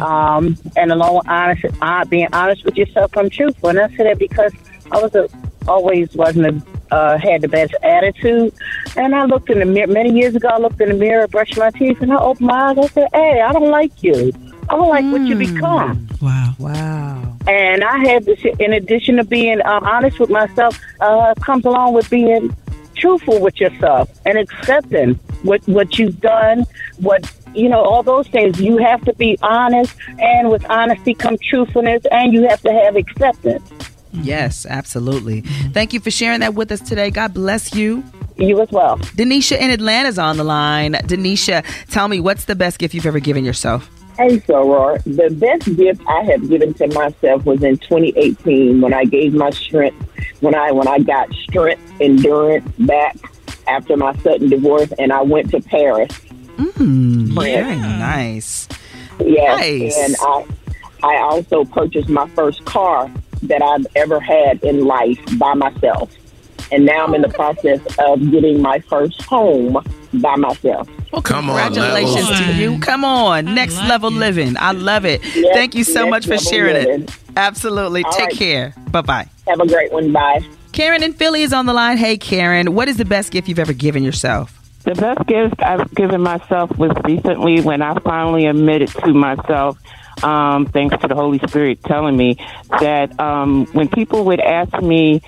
Um, 0.00 0.56
and 0.76 0.92
along 0.92 1.16
with 1.16 1.28
honest, 1.28 1.64
uh, 1.80 2.04
being 2.04 2.28
honest 2.32 2.64
with 2.64 2.76
yourself, 2.76 3.16
I'm 3.16 3.30
truthful. 3.30 3.70
And 3.70 3.80
I 3.80 3.88
say 3.96 4.04
that 4.04 4.18
because 4.18 4.52
I 4.90 5.00
was 5.00 5.14
a, 5.14 5.28
always 5.66 6.14
wasn't 6.14 6.46
a, 6.46 6.94
uh, 6.94 7.18
had 7.18 7.42
the 7.42 7.48
best 7.48 7.74
attitude. 7.82 8.52
And 8.96 9.14
I 9.14 9.24
looked 9.24 9.50
in 9.50 9.58
the 9.58 9.64
mirror 9.64 9.86
many 9.86 10.10
years 10.18 10.34
ago. 10.34 10.48
I 10.48 10.58
looked 10.58 10.80
in 10.80 10.88
the 10.88 10.94
mirror, 10.94 11.26
brushed 11.28 11.58
my 11.58 11.70
teeth, 11.70 12.00
and 12.00 12.12
I 12.12 12.16
opened 12.16 12.46
my 12.46 12.70
eyes. 12.70 12.78
I 12.78 12.86
said, 12.88 13.08
"Hey, 13.12 13.40
I 13.40 13.52
don't 13.52 13.70
like 13.70 14.02
you. 14.02 14.32
I 14.70 14.76
don't 14.76 14.88
like 14.88 15.04
what 15.12 15.22
you 15.22 15.36
become." 15.36 16.08
Wow. 16.20 16.54
Wow. 16.58 17.36
And 17.46 17.84
I 17.84 17.98
had 17.98 18.24
this, 18.24 18.40
in 18.58 18.72
addition 18.72 19.16
to 19.16 19.24
being 19.24 19.60
uh, 19.60 19.80
honest 19.82 20.18
with 20.18 20.30
myself, 20.30 20.78
uh, 21.00 21.34
comes 21.36 21.64
along 21.64 21.94
with 21.94 22.08
being 22.10 22.54
truthful 22.94 23.40
with 23.40 23.60
yourself 23.60 24.10
and 24.26 24.36
accepting 24.36 25.14
what 25.42 25.66
what 25.68 25.98
you've 25.98 26.20
done, 26.20 26.64
what 26.98 27.24
you 27.54 27.68
know, 27.68 27.82
all 27.82 28.02
those 28.02 28.28
things. 28.28 28.60
You 28.60 28.78
have 28.78 29.04
to 29.04 29.14
be 29.14 29.38
honest, 29.42 29.94
and 30.18 30.50
with 30.50 30.64
honesty 30.70 31.14
comes 31.14 31.40
truthfulness, 31.40 32.02
and 32.10 32.32
you 32.32 32.48
have 32.48 32.60
to 32.62 32.72
have 32.72 32.96
acceptance. 32.96 33.70
Yes, 34.12 34.66
absolutely. 34.66 35.42
Thank 35.72 35.92
you 35.92 36.00
for 36.00 36.10
sharing 36.10 36.40
that 36.40 36.54
with 36.54 36.72
us 36.72 36.80
today. 36.80 37.10
God 37.10 37.34
bless 37.34 37.74
you. 37.74 38.02
You 38.36 38.60
as 38.60 38.70
well. 38.70 38.98
Denisha 38.98 39.58
in 39.58 39.70
Atlanta's 39.70 40.18
on 40.18 40.36
the 40.36 40.44
line. 40.44 40.92
Denisha, 40.92 41.64
tell 41.90 42.08
me 42.08 42.20
what's 42.20 42.44
the 42.44 42.54
best 42.54 42.78
gift 42.78 42.94
you've 42.94 43.06
ever 43.06 43.20
given 43.20 43.44
yourself? 43.44 43.90
Hey, 44.16 44.38
Soror. 44.40 45.02
The 45.04 45.32
best 45.34 45.76
gift 45.76 46.00
I 46.08 46.22
have 46.22 46.48
given 46.48 46.74
to 46.74 46.86
myself 46.88 47.44
was 47.44 47.62
in 47.62 47.78
2018 47.78 48.80
when 48.80 48.92
I 48.92 49.04
gave 49.04 49.34
my 49.34 49.50
strength, 49.50 49.96
when 50.40 50.54
I 50.54 50.72
when 50.72 50.88
I 50.88 50.98
got 50.98 51.32
strength, 51.34 51.82
endurance 52.00 52.68
back 52.78 53.16
after 53.66 53.96
my 53.96 54.16
sudden 54.18 54.48
divorce, 54.48 54.92
and 54.98 55.12
I 55.12 55.22
went 55.22 55.50
to 55.50 55.60
Paris. 55.60 56.10
Mm, 56.58 57.28
very 57.34 57.76
nice. 57.76 58.68
Yes, 59.20 59.58
Nice. 59.60 59.96
and 59.98 60.16
I 60.20 60.44
I 61.02 61.16
also 61.18 61.64
purchased 61.64 62.08
my 62.08 62.28
first 62.30 62.64
car 62.64 63.10
that 63.42 63.62
I've 63.62 63.86
ever 63.96 64.18
had 64.20 64.62
in 64.64 64.84
life 64.84 65.18
by 65.38 65.54
myself, 65.54 66.10
and 66.72 66.84
now 66.84 67.04
I'm 67.04 67.14
in 67.14 67.22
the 67.22 67.28
process 67.28 67.80
of 68.00 68.30
getting 68.30 68.60
my 68.60 68.80
first 68.80 69.22
home 69.22 69.78
by 70.14 70.34
myself. 70.36 70.88
Well, 71.12 71.22
Come 71.22 71.48
on, 71.50 71.72
congratulations 71.72 72.28
Levels. 72.30 72.38
to 72.40 72.52
you. 72.54 72.78
Come 72.80 73.04
on, 73.04 73.54
next 73.54 73.76
level 73.84 74.10
living. 74.10 74.56
I 74.58 74.72
love 74.72 75.04
it. 75.04 75.22
Yes, 75.34 75.54
Thank 75.54 75.74
you 75.74 75.84
so 75.84 76.08
much 76.08 76.26
for 76.26 76.36
sharing 76.38 76.74
living. 76.74 77.02
it. 77.04 77.16
Absolutely. 77.36 78.02
All 78.04 78.12
Take 78.12 78.28
right. 78.30 78.36
care. 78.36 78.74
Bye 78.90 79.00
bye. 79.02 79.28
Have 79.46 79.60
a 79.60 79.66
great 79.66 79.92
one. 79.92 80.12
Bye. 80.12 80.44
Karen 80.72 81.02
in 81.02 81.12
Philly 81.12 81.42
is 81.42 81.52
on 81.52 81.66
the 81.66 81.72
line. 81.72 81.96
Hey, 81.96 82.16
Karen, 82.18 82.74
what 82.74 82.88
is 82.88 82.96
the 82.98 83.04
best 83.04 83.30
gift 83.32 83.48
you've 83.48 83.58
ever 83.58 83.72
given 83.72 84.02
yourself? 84.02 84.57
The 84.88 84.94
best 84.94 85.26
gift 85.26 85.62
I've 85.62 85.94
given 85.94 86.22
myself 86.22 86.78
was 86.78 86.92
recently 87.04 87.60
when 87.60 87.82
I 87.82 87.98
finally 87.98 88.46
admitted 88.46 88.88
to 88.88 89.12
myself, 89.12 89.76
um, 90.22 90.64
thanks 90.64 90.96
to 91.02 91.08
the 91.08 91.14
Holy 91.14 91.38
Spirit 91.46 91.84
telling 91.84 92.16
me 92.16 92.38
that 92.80 93.20
um, 93.20 93.66
when 93.74 93.90
people 93.90 94.24
would 94.24 94.40
ask 94.40 94.72
me 94.80 95.20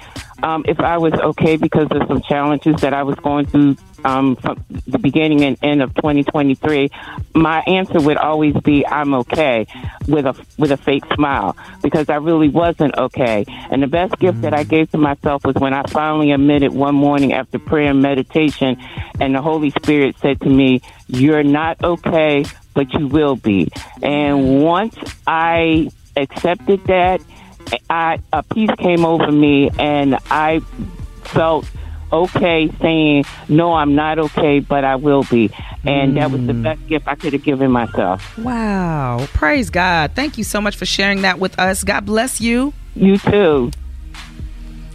um, 0.42 0.64
if 0.66 0.80
I 0.80 0.98
was 0.98 1.12
okay 1.12 1.56
because 1.56 1.88
of 1.90 2.06
some 2.08 2.22
challenges 2.22 2.76
that 2.80 2.94
I 2.94 3.02
was 3.02 3.16
going 3.16 3.46
through 3.46 3.76
um, 4.04 4.36
from 4.36 4.64
the 4.86 4.98
beginning 4.98 5.44
and 5.44 5.58
end 5.62 5.82
of 5.82 5.94
2023, 5.94 6.90
my 7.34 7.60
answer 7.60 8.00
would 8.00 8.16
always 8.16 8.54
be 8.56 8.86
I'm 8.86 9.14
okay 9.14 9.66
with 10.08 10.26
a 10.26 10.34
with 10.58 10.72
a 10.72 10.76
fake 10.76 11.04
smile 11.14 11.56
because 11.82 12.08
I 12.08 12.16
really 12.16 12.48
wasn't 12.48 12.96
okay. 12.96 13.44
And 13.70 13.82
the 13.82 13.86
best 13.86 14.18
gift 14.18 14.42
that 14.42 14.54
I 14.54 14.64
gave 14.64 14.90
to 14.92 14.98
myself 14.98 15.44
was 15.44 15.56
when 15.56 15.74
I 15.74 15.82
finally 15.84 16.32
admitted 16.32 16.72
one 16.72 16.94
morning 16.94 17.32
after 17.32 17.58
prayer 17.58 17.90
and 17.90 18.02
meditation, 18.02 18.78
and 19.20 19.34
the 19.34 19.42
Holy 19.42 19.70
Spirit 19.70 20.16
said 20.20 20.40
to 20.40 20.48
me, 20.48 20.80
"You're 21.08 21.44
not 21.44 21.82
okay, 21.82 22.44
but 22.74 22.92
you 22.94 23.06
will 23.06 23.36
be." 23.36 23.68
And 24.02 24.62
once 24.62 24.96
I 25.26 25.90
accepted 26.16 26.84
that, 26.84 27.20
I 27.88 28.18
a 28.32 28.42
peace 28.42 28.70
came 28.78 29.04
over 29.04 29.30
me, 29.30 29.70
and 29.78 30.18
I 30.30 30.60
felt 31.22 31.66
okay 32.12 32.70
saying, 32.80 33.24
No, 33.48 33.74
I'm 33.74 33.94
not 33.94 34.18
okay, 34.18 34.60
but 34.60 34.84
I 34.84 34.96
will 34.96 35.24
be. 35.24 35.50
And 35.84 36.16
that 36.18 36.30
was 36.30 36.46
the 36.46 36.52
mm. 36.52 36.62
best 36.62 36.86
gift 36.88 37.08
I 37.08 37.14
could 37.14 37.32
have 37.32 37.42
given 37.42 37.70
myself. 37.70 38.36
Wow. 38.38 39.26
Praise 39.32 39.70
God. 39.70 40.12
Thank 40.14 40.36
you 40.36 40.44
so 40.44 40.60
much 40.60 40.76
for 40.76 40.84
sharing 40.84 41.22
that 41.22 41.38
with 41.38 41.58
us. 41.58 41.84
God 41.84 42.04
bless 42.04 42.40
you. 42.40 42.74
You 42.94 43.16
too. 43.18 43.70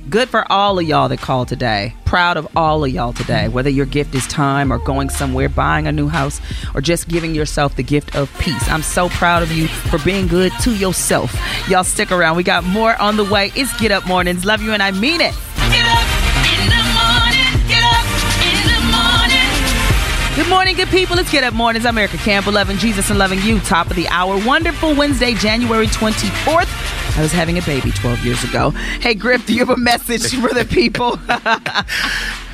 Good 0.07 0.29
for 0.29 0.49
all 0.51 0.77
of 0.77 0.85
y'all 0.85 1.09
that 1.09 1.19
called 1.19 1.47
today. 1.47 1.95
Proud 2.05 2.37
of 2.37 2.47
all 2.55 2.85
of 2.85 2.91
y'all 2.91 3.11
today. 3.11 3.47
Whether 3.47 3.71
your 3.71 3.87
gift 3.87 4.13
is 4.13 4.27
time 4.27 4.71
or 4.71 4.77
going 4.77 5.09
somewhere, 5.09 5.49
buying 5.49 5.87
a 5.87 5.91
new 5.91 6.07
house, 6.07 6.39
or 6.75 6.81
just 6.81 7.07
giving 7.07 7.33
yourself 7.33 7.75
the 7.75 7.81
gift 7.81 8.15
of 8.15 8.31
peace. 8.37 8.69
I'm 8.69 8.83
so 8.83 9.09
proud 9.09 9.41
of 9.41 9.51
you 9.51 9.67
for 9.67 9.97
being 10.05 10.27
good 10.27 10.51
to 10.61 10.75
yourself. 10.75 11.35
Y'all 11.67 11.83
stick 11.83 12.11
around. 12.11 12.37
We 12.37 12.43
got 12.43 12.63
more 12.63 12.95
on 13.01 13.17
the 13.17 13.23
way. 13.23 13.51
It's 13.55 13.75
Get 13.79 13.91
Up 13.91 14.05
Mornings. 14.05 14.45
Love 14.45 14.61
you 14.61 14.73
and 14.73 14.83
I 14.83 14.91
mean 14.91 15.21
it. 15.21 15.33
Good 20.35 20.49
morning, 20.49 20.75
good 20.75 20.89
people. 20.89 21.15
Let's 21.15 21.31
get 21.31 21.43
up 21.43 21.53
mornings. 21.53 21.85
I'm 21.85 21.97
Erica 21.97 22.17
Campbell, 22.17 22.51
loving 22.53 22.77
Jesus 22.77 23.09
and 23.09 23.17
loving 23.17 23.41
you. 23.41 23.59
Top 23.61 23.89
of 23.89 23.95
the 23.95 24.07
hour. 24.09 24.37
Wonderful 24.45 24.93
Wednesday, 24.93 25.33
January 25.33 25.87
24th. 25.87 26.74
I 27.17 27.21
was 27.21 27.31
having 27.31 27.57
a 27.57 27.61
baby 27.61 27.91
12 27.91 28.25
years 28.25 28.43
ago. 28.43 28.71
Hey, 28.71 29.13
Griff, 29.13 29.45
do 29.45 29.53
you 29.53 29.59
have 29.59 29.69
a 29.69 29.77
message 29.77 30.35
for 30.35 30.53
the 30.53 30.65
people? 30.65 31.17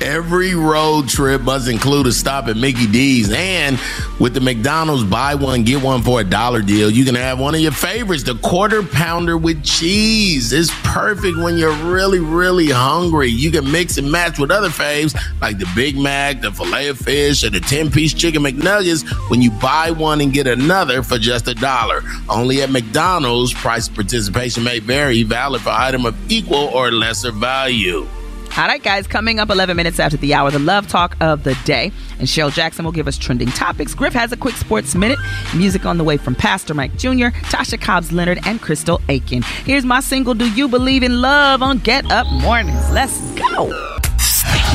Every 0.00 0.54
road 0.54 1.08
trip 1.08 1.42
must 1.42 1.68
include 1.68 2.06
a 2.06 2.12
stop 2.12 2.46
at 2.46 2.56
Mickey 2.56 2.86
D's. 2.86 3.32
And 3.32 3.78
with 4.20 4.34
the 4.34 4.40
McDonald's 4.40 5.02
buy 5.02 5.34
one, 5.34 5.64
get 5.64 5.82
one 5.82 6.02
for 6.02 6.20
a 6.20 6.24
dollar 6.24 6.62
deal, 6.62 6.90
you 6.90 7.04
can 7.04 7.16
have 7.16 7.40
one 7.40 7.56
of 7.56 7.60
your 7.60 7.72
favorites, 7.72 8.22
the 8.22 8.36
quarter 8.36 8.84
pounder 8.84 9.36
with 9.36 9.64
cheese. 9.64 10.52
It's 10.52 10.70
perfect 10.84 11.38
when 11.38 11.56
you're 11.56 11.74
really, 11.84 12.20
really 12.20 12.68
hungry. 12.68 13.30
You 13.30 13.50
can 13.50 13.70
mix 13.70 13.98
and 13.98 14.10
match 14.12 14.38
with 14.38 14.52
other 14.52 14.68
faves 14.68 15.16
like 15.40 15.58
the 15.58 15.68
Big 15.74 15.96
Mac, 15.96 16.40
the 16.40 16.52
filet 16.52 16.86
of 16.88 16.98
fish, 16.98 17.42
or 17.42 17.50
the 17.50 17.60
10 17.60 17.90
piece 17.90 18.14
chicken 18.14 18.42
McNuggets 18.42 19.08
when 19.28 19.42
you 19.42 19.50
buy 19.50 19.90
one 19.90 20.20
and 20.20 20.32
get 20.32 20.46
another 20.46 21.02
for 21.02 21.18
just 21.18 21.48
a 21.48 21.54
dollar. 21.54 22.02
Only 22.28 22.62
at 22.62 22.70
McDonald's, 22.70 23.52
price 23.52 23.88
participation 23.88 24.51
may 24.60 24.78
vary, 24.78 25.22
valid 25.22 25.62
for 25.62 25.70
item 25.70 26.06
of 26.06 26.16
equal 26.30 26.68
or 26.68 26.90
lesser 26.90 27.32
value. 27.32 28.06
All 28.54 28.66
right, 28.66 28.82
guys, 28.82 29.06
coming 29.06 29.38
up 29.38 29.48
11 29.48 29.74
minutes 29.76 29.98
after 29.98 30.18
the 30.18 30.34
hour, 30.34 30.50
the 30.50 30.58
love 30.58 30.86
talk 30.86 31.16
of 31.22 31.42
the 31.42 31.54
day. 31.64 31.90
And 32.18 32.28
Shell 32.28 32.50
Jackson 32.50 32.84
will 32.84 32.92
give 32.92 33.08
us 33.08 33.16
trending 33.16 33.48
topics. 33.48 33.94
Griff 33.94 34.12
has 34.12 34.30
a 34.30 34.36
quick 34.36 34.56
sports 34.56 34.94
minute. 34.94 35.18
Music 35.56 35.86
on 35.86 35.96
the 35.96 36.04
way 36.04 36.18
from 36.18 36.34
Pastor 36.34 36.74
Mike 36.74 36.94
Jr., 36.98 37.28
Tasha 37.48 37.80
Cobbs 37.80 38.12
Leonard, 38.12 38.40
and 38.44 38.60
Crystal 38.60 38.98
Aikin. 39.08 39.42
Here's 39.64 39.86
my 39.86 40.00
single, 40.00 40.34
Do 40.34 40.50
You 40.52 40.68
Believe 40.68 41.02
in 41.02 41.22
Love 41.22 41.62
on 41.62 41.78
Get 41.78 42.10
Up 42.12 42.26
Mornings. 42.30 42.90
Let's 42.90 43.18
go. 43.32 43.70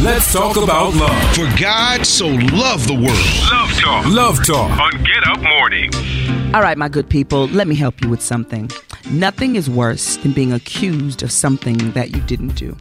Let's 0.04 0.32
talk 0.32 0.58
about 0.58 0.93
love. 0.93 1.36
For 1.36 1.60
God 1.60 2.06
so 2.06 2.28
loved 2.28 2.88
the 2.88 2.93
world. 2.93 3.52
Love 3.52 3.72
Talk. 3.80 4.06
Love 4.06 4.45
Talk. 4.45 4.80
On 4.80 4.91
Get 5.04 5.26
Up 5.26 5.41
Morning. 5.41 5.91
All 6.54 6.62
right, 6.62 6.78
my 6.78 6.88
good 6.88 7.10
people, 7.10 7.48
let 7.48 7.68
me 7.68 7.74
help 7.74 8.00
you 8.04 8.08
with 8.08 8.22
something. 8.22 8.70
Nothing 9.10 9.56
is 9.56 9.68
worse 9.68 10.18
than 10.18 10.34
being 10.34 10.54
accused 10.54 11.24
of 11.24 11.32
something 11.32 11.78
that 11.93 12.16
you 12.16 12.22
didn't 12.22 12.54
do. 12.54 12.78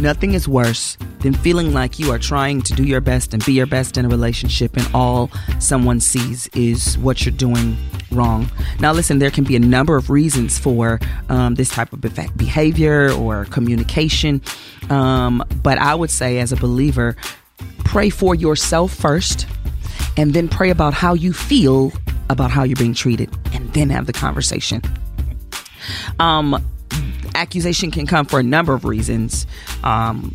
Nothing 0.00 0.32
is 0.32 0.48
worse 0.48 0.96
than 1.20 1.34
feeling 1.34 1.74
like 1.74 1.98
you 1.98 2.10
are 2.10 2.18
trying 2.18 2.62
to 2.62 2.72
do 2.72 2.84
your 2.84 3.02
best 3.02 3.34
and 3.34 3.44
be 3.44 3.52
your 3.52 3.66
best 3.66 3.98
in 3.98 4.06
a 4.06 4.08
relationship, 4.08 4.74
and 4.78 4.88
all 4.94 5.30
someone 5.58 6.00
sees 6.00 6.48
is 6.54 6.96
what 6.96 7.26
you're 7.26 7.34
doing 7.34 7.76
wrong. 8.10 8.50
Now, 8.80 8.92
listen, 8.92 9.18
there 9.18 9.30
can 9.30 9.44
be 9.44 9.56
a 9.56 9.60
number 9.60 9.96
of 9.96 10.08
reasons 10.08 10.58
for 10.58 11.00
um, 11.28 11.54
this 11.54 11.68
type 11.68 11.92
of 11.92 12.00
behavior 12.00 13.12
or 13.12 13.44
communication, 13.44 14.40
um, 14.88 15.44
but 15.62 15.76
I 15.76 15.94
would 15.94 16.10
say, 16.10 16.38
as 16.38 16.50
a 16.50 16.56
believer, 16.56 17.14
pray 17.84 18.08
for 18.08 18.34
yourself 18.34 18.94
first, 18.94 19.46
and 20.16 20.32
then 20.32 20.48
pray 20.48 20.70
about 20.70 20.94
how 20.94 21.12
you 21.12 21.34
feel 21.34 21.92
about 22.30 22.50
how 22.50 22.62
you're 22.62 22.76
being 22.76 22.94
treated, 22.94 23.28
and 23.52 23.70
then 23.74 23.90
have 23.90 24.06
the 24.06 24.14
conversation. 24.14 24.80
Um, 26.18 26.64
accusation 27.34 27.90
can 27.90 28.06
come 28.06 28.26
for 28.26 28.38
a 28.40 28.42
number 28.42 28.74
of 28.74 28.84
reasons. 28.84 29.46
Um, 29.84 30.34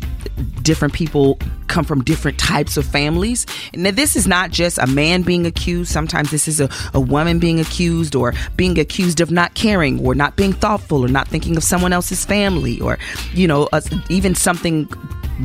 different 0.62 0.94
people 0.94 1.38
come 1.68 1.84
from 1.84 2.02
different 2.02 2.38
types 2.38 2.76
of 2.76 2.84
families. 2.84 3.46
Now, 3.74 3.90
this 3.90 4.16
is 4.16 4.26
not 4.26 4.50
just 4.50 4.78
a 4.78 4.86
man 4.86 5.22
being 5.22 5.46
accused. 5.46 5.90
Sometimes 5.90 6.30
this 6.30 6.48
is 6.48 6.60
a, 6.60 6.68
a 6.94 7.00
woman 7.00 7.38
being 7.38 7.60
accused 7.60 8.14
or 8.14 8.34
being 8.56 8.78
accused 8.78 9.20
of 9.20 9.30
not 9.30 9.54
caring 9.54 10.04
or 10.04 10.14
not 10.14 10.36
being 10.36 10.52
thoughtful 10.52 11.04
or 11.04 11.08
not 11.08 11.28
thinking 11.28 11.56
of 11.56 11.64
someone 11.64 11.92
else's 11.92 12.24
family 12.24 12.80
or, 12.80 12.98
you 13.32 13.46
know, 13.46 13.68
uh, 13.72 13.80
even 14.08 14.34
something 14.34 14.88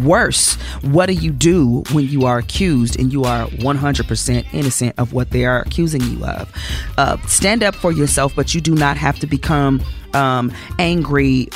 worse 0.04 0.56
what 0.84 1.08
do 1.08 1.14
you 1.14 1.32
do 1.32 1.84
when 1.92 2.08
you 2.08 2.26
are 2.26 2.38
accused 2.38 2.98
and 2.98 3.12
you 3.12 3.26
are 3.26 3.46
100% 3.48 4.54
innocent 4.54 4.96
of 4.98 5.12
what 5.12 5.32
they 5.32 5.44
are 5.44 5.62
accusing 5.64 6.02
you 6.04 6.24
of 6.26 6.50
uh, 6.98 7.18
stand 7.28 7.62
up 7.62 7.76
for 7.76 7.92
yourself 7.92 8.34
but 8.34 8.56
you 8.56 8.62
do 8.62 8.74
not 8.74 8.96
have 8.96 9.20
to 9.20 9.28
become 9.28 9.82
um, 10.14 10.52
angry 10.80 11.50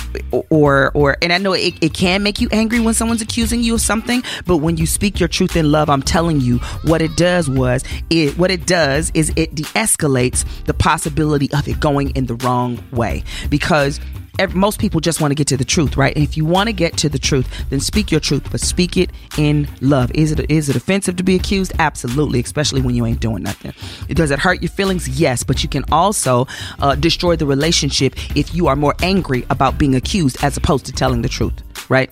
or 0.49 0.91
or 0.93 1.17
and 1.21 1.31
I 1.33 1.37
know 1.37 1.53
it, 1.53 1.75
it 1.81 1.93
can 1.93 2.23
make 2.23 2.41
you 2.41 2.49
angry 2.51 2.79
when 2.79 2.93
someone's 2.93 3.21
accusing 3.21 3.61
you 3.61 3.75
of 3.75 3.81
something, 3.81 4.23
but 4.45 4.57
when 4.57 4.77
you 4.77 4.85
speak 4.85 5.19
your 5.19 5.29
truth 5.29 5.55
in 5.55 5.71
love, 5.71 5.89
I'm 5.89 6.01
telling 6.01 6.41
you 6.41 6.59
what 6.83 7.01
it 7.01 7.15
does 7.15 7.49
was 7.49 7.83
it 8.09 8.37
what 8.37 8.51
it 8.51 8.65
does 8.65 9.11
is 9.13 9.31
it 9.35 9.55
de-escalates 9.55 10.45
the 10.65 10.73
possibility 10.73 11.51
of 11.53 11.67
it 11.67 11.79
going 11.79 12.11
in 12.11 12.25
the 12.25 12.35
wrong 12.35 12.83
way. 12.91 13.23
Because 13.49 13.99
ev- 14.39 14.55
most 14.55 14.79
people 14.79 14.99
just 14.99 15.21
want 15.21 15.31
to 15.31 15.35
get 15.35 15.47
to 15.47 15.57
the 15.57 15.65
truth, 15.65 15.97
right? 15.97 16.13
And 16.15 16.23
if 16.23 16.37
you 16.37 16.45
want 16.45 16.67
to 16.67 16.73
get 16.73 16.97
to 16.97 17.09
the 17.09 17.19
truth, 17.19 17.47
then 17.69 17.79
speak 17.79 18.11
your 18.11 18.19
truth, 18.19 18.47
but 18.51 18.59
speak 18.59 18.97
it 18.97 19.11
in 19.37 19.67
love. 19.81 20.11
Is 20.13 20.31
it 20.31 20.49
is 20.49 20.69
it 20.69 20.75
offensive 20.75 21.15
to 21.17 21.23
be 21.23 21.35
accused? 21.35 21.73
Absolutely, 21.79 22.39
especially 22.39 22.81
when 22.81 22.95
you 22.95 23.05
ain't 23.05 23.19
doing 23.19 23.43
nothing. 23.43 23.73
Does 24.07 24.31
it 24.31 24.39
hurt 24.39 24.61
your 24.61 24.69
feelings? 24.69 25.07
Yes, 25.07 25.43
but 25.43 25.63
you 25.63 25.69
can 25.69 25.83
also 25.91 26.47
uh, 26.79 26.95
destroy 26.95 27.35
the 27.35 27.45
relationship 27.45 28.15
if 28.35 28.53
you 28.53 28.67
are 28.67 28.75
more 28.75 28.95
angry 29.01 29.45
about 29.49 29.77
being 29.77 29.95
accused 29.95 30.43
as 30.43 30.57
opposed 30.57 30.85
to 30.85 30.91
telling 30.91 31.21
the 31.21 31.29
truth, 31.29 31.53
right? 31.89 32.11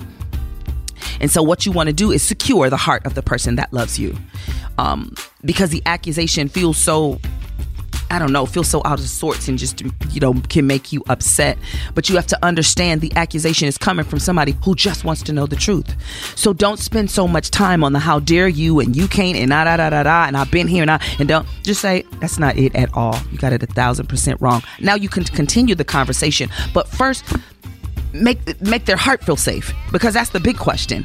And 1.20 1.30
so, 1.32 1.44
what 1.44 1.66
you 1.66 1.72
want 1.72 1.88
to 1.88 1.94
do 1.94 2.12
is 2.12 2.22
secure 2.24 2.70
the 2.70 2.78
heart 2.78 3.06
of 3.06 3.14
the 3.14 3.22
person 3.22 3.56
that 3.56 3.72
loves 3.74 4.00
you, 4.00 4.18
um, 4.78 5.14
because 5.44 5.70
the 5.70 5.82
accusation 5.86 6.48
feels 6.48 6.78
so 6.78 7.20
I 8.14 8.20
don't 8.20 8.32
know, 8.32 8.46
feel 8.46 8.64
so 8.64 8.80
out 8.86 9.00
of 9.00 9.08
sorts 9.08 9.48
and 9.48 9.58
just, 9.58 9.82
you 9.82 10.20
know, 10.20 10.36
can 10.48 10.68
make 10.68 10.94
you 10.94 11.04
upset. 11.10 11.58
But 11.96 12.10
you 12.10 12.16
have 12.16 12.28
to 12.28 12.46
understand 12.46 13.02
the 13.02 13.12
accusation 13.16 13.68
is 13.68 13.76
coming 13.76 14.06
from 14.06 14.20
somebody 14.20 14.56
who 14.64 14.76
just 14.76 15.04
wants 15.04 15.24
to 15.24 15.34
know 15.34 15.48
the 15.48 15.56
truth. 15.56 15.96
So 16.38 16.54
don't 16.54 16.78
spend 16.78 17.10
so 17.10 17.28
much 17.28 17.50
time 17.50 17.84
on 17.84 17.92
the 17.92 17.98
how 17.98 18.20
dare 18.20 18.48
you 18.48 18.80
and 18.80 18.96
you 18.96 19.08
can't 19.08 19.36
and 19.36 19.50
da 19.50 19.64
da 19.64 19.78
da 19.78 19.90
da 19.90 20.04
da 20.04 20.26
and 20.26 20.38
I've 20.38 20.52
been 20.52 20.68
here 20.68 20.84
and 20.84 20.92
I 20.92 21.04
and 21.18 21.28
don't 21.28 21.48
just 21.64 21.82
say 21.82 22.04
that's 22.20 22.38
not 22.38 22.56
it 22.56 22.76
at 22.76 22.96
all. 22.96 23.18
You 23.32 23.40
got 23.40 23.52
it 23.52 23.64
a 23.64 23.66
thousand 23.66 24.10
percent 24.10 24.40
wrong. 24.40 24.62
Now 24.80 24.94
you 24.94 25.10
can 25.10 25.24
continue 25.24 25.74
the 25.74 25.84
conversation, 25.84 26.52
but 26.72 26.88
first 26.88 27.26
make 28.14 28.62
make 28.62 28.86
their 28.86 28.96
heart 28.96 29.24
feel 29.24 29.38
safe 29.38 29.74
because 29.92 30.14
that's 30.14 30.30
the 30.30 30.40
big 30.40 30.58
question. 30.58 31.04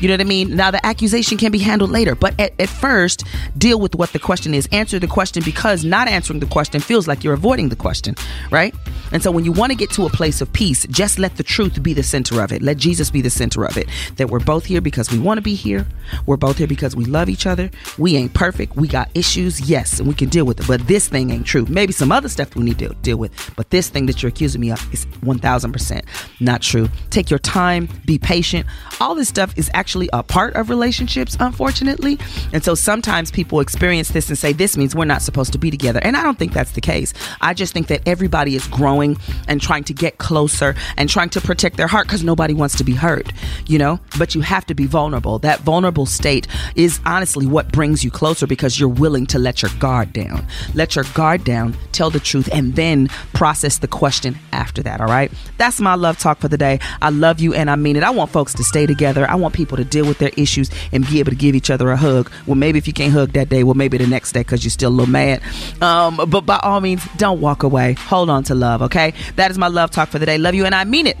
You 0.00 0.08
know 0.08 0.14
what 0.14 0.20
I 0.20 0.24
mean? 0.24 0.56
Now, 0.56 0.70
the 0.70 0.84
accusation 0.84 1.38
can 1.38 1.52
be 1.52 1.58
handled 1.58 1.90
later, 1.90 2.14
but 2.14 2.38
at, 2.40 2.52
at 2.58 2.68
first, 2.68 3.24
deal 3.56 3.78
with 3.78 3.94
what 3.94 4.12
the 4.12 4.18
question 4.18 4.54
is. 4.54 4.68
Answer 4.72 4.98
the 4.98 5.06
question 5.06 5.42
because 5.44 5.84
not 5.84 6.08
answering 6.08 6.40
the 6.40 6.46
question 6.46 6.80
feels 6.80 7.06
like 7.06 7.22
you're 7.22 7.34
avoiding 7.34 7.68
the 7.68 7.76
question, 7.76 8.14
right? 8.50 8.74
And 9.12 9.22
so, 9.22 9.30
when 9.30 9.44
you 9.44 9.52
want 9.52 9.70
to 9.72 9.76
get 9.76 9.90
to 9.90 10.06
a 10.06 10.10
place 10.10 10.40
of 10.40 10.52
peace, 10.52 10.86
just 10.90 11.18
let 11.18 11.36
the 11.36 11.42
truth 11.42 11.82
be 11.82 11.92
the 11.92 12.02
center 12.02 12.42
of 12.42 12.52
it. 12.52 12.62
Let 12.62 12.76
Jesus 12.76 13.10
be 13.10 13.20
the 13.20 13.30
center 13.30 13.64
of 13.64 13.76
it. 13.76 13.88
That 14.16 14.30
we're 14.30 14.40
both 14.40 14.64
here 14.64 14.80
because 14.80 15.10
we 15.10 15.18
want 15.18 15.38
to 15.38 15.42
be 15.42 15.54
here. 15.54 15.86
We're 16.26 16.36
both 16.36 16.58
here 16.58 16.66
because 16.66 16.96
we 16.96 17.04
love 17.04 17.28
each 17.28 17.46
other. 17.46 17.70
We 17.98 18.16
ain't 18.16 18.34
perfect. 18.34 18.76
We 18.76 18.88
got 18.88 19.10
issues, 19.14 19.68
yes, 19.68 19.98
and 19.98 20.08
we 20.08 20.14
can 20.14 20.28
deal 20.28 20.44
with 20.44 20.60
it. 20.60 20.66
But 20.66 20.86
this 20.86 21.08
thing 21.08 21.30
ain't 21.30 21.46
true. 21.46 21.66
Maybe 21.68 21.92
some 21.92 22.12
other 22.12 22.28
stuff 22.28 22.54
we 22.56 22.64
need 22.64 22.78
to 22.78 22.88
deal 23.02 23.16
with. 23.16 23.32
But 23.56 23.70
this 23.70 23.88
thing 23.88 24.06
that 24.06 24.22
you're 24.22 24.30
accusing 24.30 24.60
me 24.60 24.70
of 24.70 24.94
is 24.94 25.06
1000% 25.06 26.04
not 26.40 26.62
true. 26.62 26.88
Take 27.10 27.30
your 27.30 27.38
time, 27.38 27.88
be 28.06 28.18
patient. 28.18 28.66
All 29.00 29.14
this 29.14 29.28
stuff 29.28 29.56
is 29.56 29.70
actually 29.74 29.89
actually 29.90 30.08
a 30.12 30.22
part 30.22 30.54
of 30.54 30.70
relationships, 30.70 31.36
unfortunately. 31.40 32.16
And 32.52 32.62
so 32.62 32.76
sometimes 32.76 33.32
people 33.32 33.58
experience 33.58 34.10
this 34.10 34.28
and 34.28 34.38
say, 34.38 34.52
this 34.52 34.76
means 34.76 34.94
we're 34.94 35.04
not 35.04 35.20
supposed 35.20 35.50
to 35.50 35.58
be 35.58 35.68
together. 35.68 35.98
And 36.04 36.16
I 36.16 36.22
don't 36.22 36.38
think 36.38 36.52
that's 36.52 36.70
the 36.70 36.80
case. 36.80 37.12
I 37.40 37.54
just 37.54 37.72
think 37.72 37.88
that 37.88 38.00
everybody 38.06 38.54
is 38.54 38.68
growing 38.68 39.16
and 39.48 39.60
trying 39.60 39.82
to 39.84 39.92
get 39.92 40.18
closer 40.18 40.76
and 40.96 41.08
trying 41.08 41.30
to 41.30 41.40
protect 41.40 41.76
their 41.76 41.88
heart 41.88 42.06
because 42.06 42.22
nobody 42.22 42.54
wants 42.54 42.76
to 42.76 42.84
be 42.84 42.92
hurt, 42.92 43.32
you 43.66 43.80
know? 43.80 43.98
But 44.16 44.36
you 44.36 44.42
have 44.42 44.64
to 44.66 44.74
be 44.74 44.86
vulnerable. 44.86 45.40
That 45.40 45.58
vulnerable 45.62 46.06
state 46.06 46.46
is 46.76 47.00
honestly 47.04 47.48
what 47.48 47.72
brings 47.72 48.04
you 48.04 48.12
closer 48.12 48.46
because 48.46 48.78
you're 48.78 48.88
willing 48.88 49.26
to 49.26 49.40
let 49.40 49.60
your 49.60 49.72
guard 49.80 50.12
down. 50.12 50.46
Let 50.72 50.94
your 50.94 51.04
guard 51.14 51.42
down, 51.42 51.76
tell 51.90 52.10
the 52.10 52.20
truth, 52.20 52.48
and 52.52 52.76
then 52.76 53.08
process 53.32 53.78
the 53.78 53.88
question 53.88 54.38
after 54.52 54.84
that, 54.84 55.00
all 55.00 55.08
right? 55.08 55.32
That's 55.58 55.80
my 55.80 55.96
love 55.96 56.16
talk 56.16 56.38
for 56.38 56.46
the 56.46 56.58
day. 56.58 56.78
I 57.02 57.10
love 57.10 57.40
you 57.40 57.54
and 57.54 57.68
I 57.68 57.74
mean 57.74 57.96
it. 57.96 58.04
I 58.04 58.10
want 58.10 58.30
folks 58.30 58.54
to 58.54 58.62
stay 58.62 58.86
together. 58.86 59.28
I 59.28 59.34
want 59.34 59.52
people 59.52 59.79
to 59.82 59.88
deal 59.88 60.06
with 60.06 60.18
their 60.18 60.30
issues 60.36 60.70
and 60.92 61.06
be 61.06 61.18
able 61.20 61.30
to 61.30 61.36
give 61.36 61.54
each 61.54 61.70
other 61.70 61.90
a 61.90 61.96
hug. 61.96 62.30
Well, 62.46 62.56
maybe 62.56 62.78
if 62.78 62.86
you 62.86 62.92
can't 62.92 63.12
hug 63.12 63.32
that 63.32 63.48
day, 63.48 63.64
well, 63.64 63.74
maybe 63.74 63.98
the 63.98 64.06
next 64.06 64.32
day 64.32 64.40
because 64.40 64.64
you're 64.64 64.70
still 64.70 64.90
a 64.90 64.92
little 64.92 65.10
mad. 65.10 65.42
Um, 65.82 66.20
but 66.28 66.42
by 66.42 66.58
all 66.62 66.80
means, 66.80 67.06
don't 67.16 67.40
walk 67.40 67.62
away. 67.62 67.94
Hold 67.94 68.30
on 68.30 68.44
to 68.44 68.54
love, 68.54 68.82
okay? 68.82 69.14
That 69.36 69.50
is 69.50 69.58
my 69.58 69.68
love 69.68 69.90
talk 69.90 70.08
for 70.08 70.18
the 70.18 70.26
day. 70.26 70.38
Love 70.38 70.54
you 70.54 70.66
and 70.66 70.74
I 70.74 70.84
mean 70.84 71.06
it. 71.06 71.16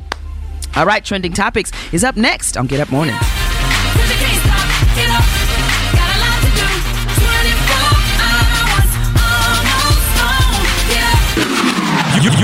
All 0.76 0.86
right, 0.86 1.04
trending 1.04 1.32
topics 1.32 1.72
is 1.92 2.04
up 2.04 2.16
next 2.16 2.56
on 2.56 2.66
Get 2.66 2.80
Up 2.80 2.90
Morning. 2.90 3.16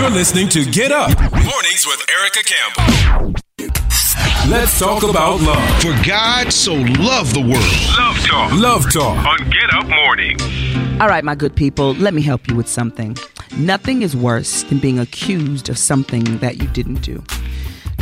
You're 0.06 0.14
listening 0.14 0.48
to 0.50 0.64
Get 0.64 0.92
Up 0.92 1.08
Mornings 1.32 1.84
with 1.84 2.04
Erica 2.08 2.42
Campbell. 2.44 3.45
Let's 4.48 4.78
talk 4.78 5.02
about 5.02 5.40
love. 5.40 5.82
For 5.82 5.92
God 6.06 6.52
so 6.52 6.74
loved 6.74 7.34
the 7.34 7.40
world. 7.40 7.98
Love 7.98 8.16
Talk. 8.24 8.52
Love 8.52 8.92
Talk. 8.92 9.26
On 9.26 9.50
Get 9.50 9.74
Up 9.74 9.86
Mornings. 9.88 10.42
All 11.00 11.08
right, 11.08 11.24
my 11.24 11.34
good 11.34 11.54
people, 11.54 11.94
let 11.94 12.14
me 12.14 12.22
help 12.22 12.48
you 12.48 12.56
with 12.56 12.68
something. 12.68 13.16
Nothing 13.58 14.02
is 14.02 14.16
worse 14.16 14.62
than 14.64 14.78
being 14.78 14.98
accused 14.98 15.68
of 15.68 15.76
something 15.76 16.38
that 16.38 16.62
you 16.62 16.68
didn't 16.68 17.02
do. 17.02 17.22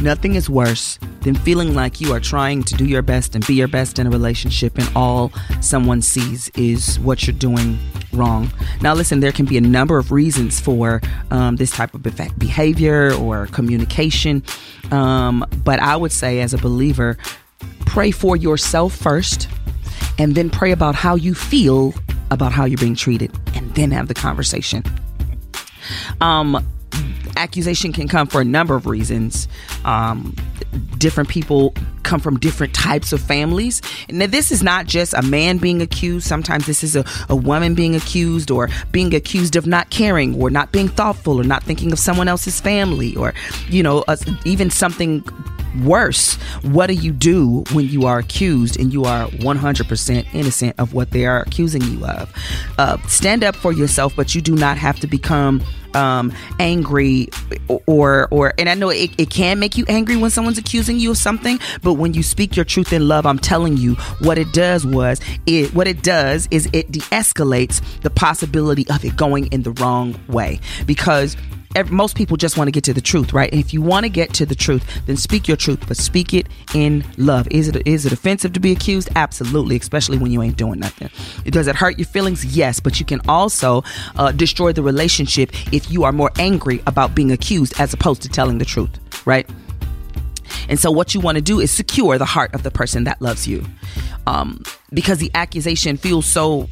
Nothing 0.00 0.34
is 0.34 0.50
worse 0.50 0.98
than 1.20 1.34
feeling 1.34 1.74
like 1.74 2.00
you 2.00 2.12
are 2.12 2.20
trying 2.20 2.62
to 2.64 2.74
do 2.74 2.84
your 2.84 3.00
best 3.00 3.34
and 3.34 3.46
be 3.46 3.54
your 3.54 3.68
best 3.68 3.98
in 3.98 4.06
a 4.06 4.10
relationship, 4.10 4.76
and 4.76 4.88
all 4.94 5.32
someone 5.60 6.02
sees 6.02 6.50
is 6.50 6.98
what 7.00 7.26
you're 7.26 7.36
doing 7.36 7.78
wrong. 8.12 8.52
Now, 8.82 8.94
listen, 8.94 9.20
there 9.20 9.32
can 9.32 9.46
be 9.46 9.56
a 9.56 9.62
number 9.62 9.96
of 9.96 10.12
reasons 10.12 10.60
for 10.60 11.00
um, 11.30 11.56
this 11.56 11.70
type 11.70 11.94
of 11.94 12.02
behavior 12.38 13.14
or 13.14 13.46
communication, 13.46 14.42
um, 14.90 15.46
but 15.64 15.80
I 15.80 15.96
would 15.96 16.12
say, 16.12 16.40
as 16.40 16.52
a 16.52 16.58
believer, 16.58 17.16
pray 17.86 18.10
for 18.10 18.36
yourself 18.36 18.94
first, 18.94 19.48
and 20.18 20.34
then 20.34 20.50
pray 20.50 20.72
about 20.72 20.94
how 20.94 21.14
you 21.14 21.34
feel 21.34 21.94
about 22.30 22.52
how 22.52 22.66
you're 22.66 22.78
being 22.78 22.94
treated, 22.94 23.32
and 23.54 23.74
then 23.74 23.90
have 23.90 24.08
the 24.08 24.14
conversation. 24.14 24.82
Um, 26.20 26.64
accusation 27.36 27.92
can 27.92 28.08
come 28.08 28.26
for 28.26 28.40
a 28.40 28.44
number 28.44 28.74
of 28.74 28.86
reasons. 28.86 29.48
Um, 29.84 30.34
different 30.98 31.28
people 31.28 31.74
come 32.02 32.20
from 32.20 32.38
different 32.38 32.74
types 32.74 33.12
of 33.12 33.20
families. 33.20 33.80
And 34.08 34.20
this 34.20 34.52
is 34.52 34.62
not 34.62 34.86
just 34.86 35.14
a 35.14 35.22
man 35.22 35.58
being 35.58 35.82
accused. 35.82 36.26
Sometimes 36.26 36.66
this 36.66 36.84
is 36.84 36.96
a, 36.96 37.04
a 37.28 37.36
woman 37.36 37.74
being 37.74 37.94
accused 37.96 38.50
or 38.50 38.68
being 38.92 39.14
accused 39.14 39.56
of 39.56 39.66
not 39.66 39.90
caring 39.90 40.40
or 40.40 40.50
not 40.50 40.70
being 40.70 40.88
thoughtful 40.88 41.40
or 41.40 41.44
not 41.44 41.62
thinking 41.62 41.92
of 41.92 41.98
someone 41.98 42.28
else's 42.28 42.60
family 42.60 43.16
or, 43.16 43.34
you 43.68 43.82
know, 43.82 44.04
uh, 44.06 44.16
even 44.44 44.70
something 44.70 45.24
worse, 45.82 46.34
what 46.62 46.86
do 46.86 46.94
you 46.94 47.12
do 47.12 47.64
when 47.72 47.88
you 47.88 48.06
are 48.06 48.18
accused 48.18 48.78
and 48.78 48.92
you 48.92 49.04
are 49.04 49.26
100% 49.28 50.34
innocent 50.34 50.74
of 50.78 50.94
what 50.94 51.10
they 51.10 51.26
are 51.26 51.40
accusing 51.40 51.82
you 51.82 52.04
of? 52.06 52.32
Uh, 52.78 52.96
stand 53.08 53.42
up 53.42 53.56
for 53.56 53.72
yourself, 53.72 54.14
but 54.14 54.34
you 54.34 54.40
do 54.40 54.54
not 54.54 54.76
have 54.76 55.00
to 55.00 55.06
become 55.06 55.62
um, 55.94 56.32
angry 56.58 57.28
or 57.86 58.28
or 58.30 58.54
and 58.58 58.68
I 58.68 58.74
know 58.74 58.90
it, 58.90 59.10
it 59.18 59.30
can 59.30 59.58
make 59.58 59.76
you 59.76 59.84
angry 59.88 60.16
when 60.16 60.30
someone's 60.30 60.58
accusing 60.58 60.98
you 60.98 61.10
of 61.12 61.18
something, 61.18 61.58
but 61.82 61.94
when 61.94 62.14
you 62.14 62.22
speak 62.22 62.56
your 62.56 62.64
truth 62.64 62.92
in 62.92 63.08
love, 63.08 63.26
I'm 63.26 63.38
telling 63.38 63.76
you 63.76 63.94
what 64.20 64.38
it 64.38 64.52
does 64.52 64.86
was 64.86 65.20
it 65.46 65.74
what 65.74 65.86
it 65.86 66.02
does 66.02 66.48
is 66.50 66.68
it 66.72 66.90
de-escalates 66.90 67.82
the 68.02 68.10
possibility 68.10 68.86
of 68.88 69.04
it 69.04 69.16
going 69.16 69.46
in 69.46 69.62
the 69.62 69.72
wrong 69.72 70.18
way. 70.28 70.60
Because 70.86 71.36
most 71.90 72.16
people 72.16 72.36
just 72.36 72.56
want 72.56 72.68
to 72.68 72.72
get 72.72 72.84
to 72.84 72.94
the 72.94 73.00
truth, 73.00 73.32
right? 73.32 73.52
If 73.52 73.74
you 73.74 73.82
want 73.82 74.04
to 74.04 74.10
get 74.10 74.32
to 74.34 74.46
the 74.46 74.54
truth, 74.54 74.84
then 75.06 75.16
speak 75.16 75.48
your 75.48 75.56
truth, 75.56 75.84
but 75.86 75.96
speak 75.96 76.32
it 76.32 76.46
in 76.74 77.04
love. 77.16 77.48
Is 77.50 77.68
it 77.68 77.86
is 77.86 78.06
it 78.06 78.12
offensive 78.12 78.52
to 78.52 78.60
be 78.60 78.72
accused? 78.72 79.08
Absolutely, 79.16 79.76
especially 79.76 80.18
when 80.18 80.30
you 80.30 80.42
ain't 80.42 80.56
doing 80.56 80.78
nothing. 80.78 81.10
Does 81.44 81.66
it 81.66 81.76
hurt 81.76 81.98
your 81.98 82.06
feelings? 82.06 82.44
Yes, 82.44 82.80
but 82.80 83.00
you 83.00 83.06
can 83.06 83.20
also 83.28 83.82
uh, 84.16 84.32
destroy 84.32 84.72
the 84.72 84.82
relationship 84.82 85.50
if 85.72 85.90
you 85.90 86.04
are 86.04 86.12
more 86.12 86.30
angry 86.38 86.82
about 86.86 87.14
being 87.14 87.32
accused 87.32 87.78
as 87.80 87.92
opposed 87.92 88.22
to 88.22 88.28
telling 88.28 88.58
the 88.58 88.64
truth, 88.64 89.26
right? 89.26 89.48
And 90.68 90.78
so, 90.78 90.90
what 90.90 91.14
you 91.14 91.20
want 91.20 91.36
to 91.36 91.42
do 91.42 91.60
is 91.60 91.70
secure 91.70 92.18
the 92.18 92.24
heart 92.24 92.54
of 92.54 92.62
the 92.62 92.70
person 92.70 93.04
that 93.04 93.20
loves 93.20 93.46
you, 93.46 93.64
um, 94.26 94.62
because 94.92 95.18
the 95.18 95.30
accusation 95.34 95.96
feels 95.96 96.26
so 96.26 96.68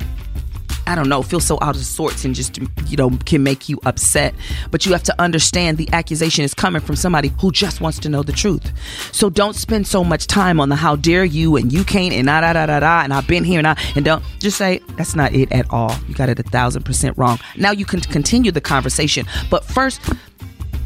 I 0.87 0.95
don't 0.95 1.09
know, 1.09 1.23
feel 1.23 1.41
so 1.41 1.59
out 1.63 1.77
of 1.77 1.85
sorts 1.85 2.25
and 2.25 2.35
just, 2.35 2.59
you 2.59 2.97
know, 2.97 3.11
can 3.25 3.43
make 3.43 3.69
you 3.69 3.79
upset. 3.85 4.35
But 4.71 4.85
you 4.85 4.93
have 4.93 5.03
to 5.05 5.21
understand 5.21 5.79
the 5.79 5.89
accusation 5.93 6.45
is 6.45 6.55
coming 6.55 6.81
from 6.83 6.97
somebody 6.97 7.33
who 7.41 7.53
just 7.53 7.81
wants 7.81 7.99
to 8.01 8.09
know 8.09 8.23
the 8.23 8.33
truth. 8.33 8.73
So 9.13 9.31
don't 9.31 9.55
spend 9.55 9.87
so 9.87 10.03
much 10.05 10.27
time 10.27 10.61
on 10.61 10.69
the 10.69 10.77
how 10.77 10.97
dare 10.97 11.25
you 11.25 11.57
and 11.57 11.73
you 11.73 11.85
can't 11.85 12.13
and 12.15 12.27
da 12.27 12.41
da 12.41 12.53
da 12.53 12.67
da 12.67 12.81
da 12.81 13.03
and 13.03 13.13
I've 13.13 13.27
been 13.27 13.45
here 13.45 13.59
and 13.59 13.67
I 13.67 13.77
and 13.95 14.05
don't 14.05 14.25
just 14.39 14.59
say 14.59 14.81
that's 14.97 15.15
not 15.15 15.33
it 15.33 15.51
at 15.53 15.71
all. 15.71 15.95
You 16.09 16.15
got 16.15 16.29
it 16.29 16.39
a 16.39 16.43
thousand 16.43 16.83
percent 16.85 17.17
wrong. 17.17 17.39
Now 17.57 17.71
you 17.71 17.85
can 17.85 18.01
continue 18.01 18.51
the 18.51 18.61
conversation, 18.61 19.27
but 19.51 19.65
first 19.65 20.01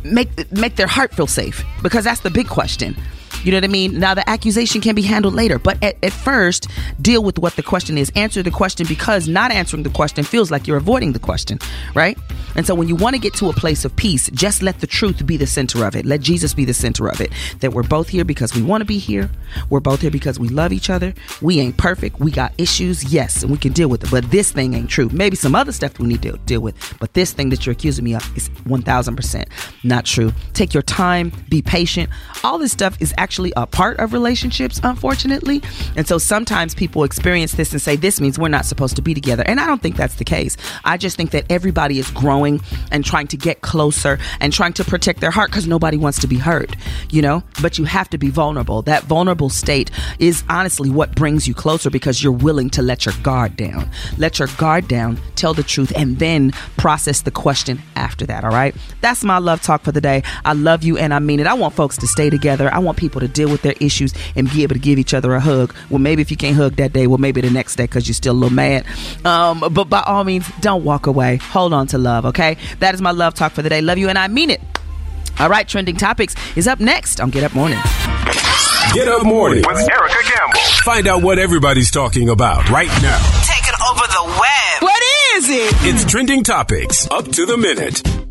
make 0.04 0.52
make 0.52 0.76
their 0.76 0.86
heart 0.86 1.14
feel 1.14 1.26
safe 1.26 1.64
because 1.82 2.04
that's 2.04 2.20
the 2.20 2.30
big 2.30 2.48
question. 2.48 2.96
You 3.44 3.52
know 3.52 3.58
what 3.58 3.64
I 3.64 3.68
mean? 3.68 3.98
Now, 3.98 4.14
the 4.14 4.28
accusation 4.28 4.80
can 4.80 4.94
be 4.94 5.02
handled 5.02 5.34
later, 5.34 5.58
but 5.58 5.82
at, 5.82 5.96
at 6.02 6.12
first, 6.12 6.68
deal 7.00 7.22
with 7.22 7.38
what 7.38 7.54
the 7.56 7.62
question 7.62 7.96
is. 7.96 8.10
Answer 8.16 8.42
the 8.42 8.50
question 8.50 8.86
because 8.88 9.28
not 9.28 9.50
answering 9.50 9.82
the 9.82 9.90
question 9.90 10.24
feels 10.24 10.50
like 10.50 10.66
you're 10.66 10.76
avoiding 10.76 11.12
the 11.12 11.18
question, 11.18 11.58
right? 11.94 12.18
And 12.56 12.66
so, 12.66 12.74
when 12.74 12.88
you 12.88 12.96
want 12.96 13.14
to 13.14 13.20
get 13.20 13.34
to 13.34 13.48
a 13.48 13.52
place 13.52 13.84
of 13.84 13.94
peace, 13.96 14.30
just 14.32 14.62
let 14.62 14.80
the 14.80 14.86
truth 14.86 15.24
be 15.26 15.36
the 15.36 15.46
center 15.46 15.84
of 15.84 15.94
it. 15.94 16.06
Let 16.06 16.20
Jesus 16.20 16.54
be 16.54 16.64
the 16.64 16.74
center 16.74 17.08
of 17.08 17.20
it. 17.20 17.30
That 17.60 17.72
we're 17.72 17.82
both 17.82 18.08
here 18.08 18.24
because 18.24 18.54
we 18.54 18.62
want 18.62 18.80
to 18.80 18.86
be 18.86 18.98
here. 18.98 19.30
We're 19.70 19.80
both 19.80 20.00
here 20.00 20.10
because 20.10 20.38
we 20.38 20.48
love 20.48 20.72
each 20.72 20.90
other. 20.90 21.14
We 21.40 21.60
ain't 21.60 21.76
perfect. 21.76 22.18
We 22.20 22.30
got 22.30 22.52
issues, 22.58 23.12
yes, 23.12 23.42
and 23.42 23.50
we 23.50 23.58
can 23.58 23.72
deal 23.72 23.88
with 23.88 24.04
it. 24.04 24.10
But 24.10 24.30
this 24.30 24.52
thing 24.52 24.74
ain't 24.74 24.90
true. 24.90 25.08
Maybe 25.12 25.36
some 25.36 25.54
other 25.54 25.72
stuff 25.72 25.98
we 25.98 26.06
need 26.06 26.22
to 26.22 26.32
deal 26.46 26.60
with, 26.60 26.96
but 26.98 27.14
this 27.14 27.32
thing 27.32 27.50
that 27.50 27.66
you're 27.66 27.72
accusing 27.72 28.04
me 28.04 28.14
of 28.14 28.36
is 28.36 28.48
1000% 28.48 29.46
not 29.84 30.04
true. 30.04 30.32
Take 30.52 30.74
your 30.74 30.82
time, 30.82 31.32
be 31.48 31.62
patient. 31.62 32.10
All 32.44 32.58
this 32.58 32.72
stuff 32.72 33.00
is 33.00 33.14
actually 33.18 33.52
a 33.56 33.66
part 33.66 33.98
of 33.98 34.12
relationships, 34.12 34.80
unfortunately. 34.82 35.62
And 35.96 36.06
so 36.06 36.18
sometimes 36.18 36.74
people 36.74 37.04
experience 37.04 37.52
this 37.52 37.72
and 37.72 37.80
say, 37.80 37.96
this 37.96 38.20
means 38.20 38.38
we're 38.38 38.48
not 38.48 38.64
supposed 38.64 38.96
to 38.96 39.02
be 39.02 39.14
together. 39.14 39.42
And 39.46 39.60
I 39.60 39.66
don't 39.66 39.82
think 39.82 39.96
that's 39.96 40.16
the 40.16 40.24
case. 40.24 40.56
I 40.84 40.96
just 40.96 41.16
think 41.16 41.30
that 41.30 41.44
everybody 41.50 41.98
is 41.98 42.10
growing 42.10 42.60
and 42.90 43.04
trying 43.04 43.26
to 43.28 43.36
get 43.36 43.60
closer 43.60 44.18
and 44.40 44.52
trying 44.52 44.72
to 44.74 44.84
protect 44.84 45.20
their 45.20 45.30
heart 45.30 45.50
because 45.50 45.66
nobody 45.66 45.96
wants 45.96 46.20
to 46.20 46.26
be 46.26 46.36
hurt, 46.36 46.74
you 47.10 47.22
know? 47.22 47.42
But 47.62 47.78
you 47.78 47.84
have 47.84 48.10
to 48.10 48.18
be 48.18 48.30
vulnerable. 48.30 48.82
That 48.82 49.04
vulnerable 49.04 49.50
state 49.50 49.90
is 50.18 50.42
honestly 50.48 50.90
what 50.90 51.14
brings 51.14 51.46
you 51.46 51.54
closer 51.54 51.90
because 51.90 52.22
you're 52.22 52.32
willing 52.32 52.70
to 52.70 52.82
let 52.82 53.06
your 53.06 53.14
guard 53.22 53.56
down. 53.56 53.90
Let 54.18 54.38
your 54.38 54.48
guard 54.58 54.88
down, 54.88 55.18
tell 55.34 55.54
the 55.54 55.62
truth, 55.62 55.92
and 55.96 56.18
then 56.18 56.52
process 56.76 57.22
the 57.22 57.30
question 57.30 57.80
after 57.94 58.26
that, 58.26 58.44
all 58.44 58.50
right? 58.50 58.74
That's 59.00 59.24
my 59.24 59.38
love 59.38 59.62
talk 59.62 59.82
for 59.82 59.92
the 59.92 60.00
day. 60.00 60.22
I 60.44 60.52
love 60.52 60.82
you 60.82 60.98
and 60.98 61.14
I 61.14 61.18
mean 61.18 61.40
it. 61.40 61.46
I 61.46 61.54
want 61.54 61.74
folks 61.74 61.96
to 61.98 62.06
stay 62.06 62.30
together. 62.30 62.72
I 62.72 62.78
want 62.78 62.98
people 62.98 63.05
to 63.08 63.28
deal 63.28 63.48
with 63.48 63.62
their 63.62 63.74
issues 63.80 64.12
and 64.34 64.50
be 64.50 64.62
able 64.62 64.74
to 64.74 64.80
give 64.80 64.98
each 64.98 65.14
other 65.14 65.34
a 65.34 65.40
hug. 65.40 65.74
Well, 65.90 65.98
maybe 65.98 66.22
if 66.22 66.30
you 66.30 66.36
can't 66.36 66.56
hug 66.56 66.76
that 66.76 66.92
day, 66.92 67.06
well, 67.06 67.18
maybe 67.18 67.40
the 67.40 67.50
next 67.50 67.76
day 67.76 67.84
because 67.84 68.06
you're 68.08 68.14
still 68.14 68.32
a 68.32 68.38
little 68.38 68.54
mad. 68.54 68.84
Um, 69.24 69.60
but 69.72 69.84
by 69.84 70.02
all 70.02 70.24
means, 70.24 70.50
don't 70.60 70.84
walk 70.84 71.06
away. 71.06 71.36
Hold 71.36 71.72
on 71.72 71.86
to 71.88 71.98
love, 71.98 72.26
okay? 72.26 72.56
That 72.80 72.94
is 72.94 73.00
my 73.00 73.10
love 73.12 73.34
talk 73.34 73.52
for 73.52 73.62
the 73.62 73.68
day. 73.68 73.80
Love 73.80 73.98
you 73.98 74.08
and 74.08 74.18
I 74.18 74.28
mean 74.28 74.50
it. 74.50 74.60
All 75.38 75.48
right, 75.50 75.68
trending 75.68 75.96
topics 75.96 76.34
is 76.56 76.66
up 76.66 76.80
next 76.80 77.20
on 77.20 77.30
Get 77.30 77.44
Up 77.44 77.54
Morning. 77.54 77.78
Get 78.94 79.08
Up 79.08 79.24
Morning 79.24 79.62
with 79.66 79.90
Erica 79.90 80.22
Campbell. 80.22 80.60
Find 80.82 81.06
out 81.06 81.22
what 81.22 81.38
everybody's 81.38 81.90
talking 81.90 82.30
about 82.30 82.70
right 82.70 82.88
now. 83.02 83.18
Taking 83.44 83.74
over 83.90 84.06
the 84.06 84.24
web. 84.40 84.82
What 84.82 85.02
is 85.34 85.50
it? 85.50 85.74
It's 85.82 86.04
trending 86.10 86.42
topics 86.42 87.06
up 87.10 87.26
to 87.32 87.44
the 87.44 87.56
minute. 87.58 88.25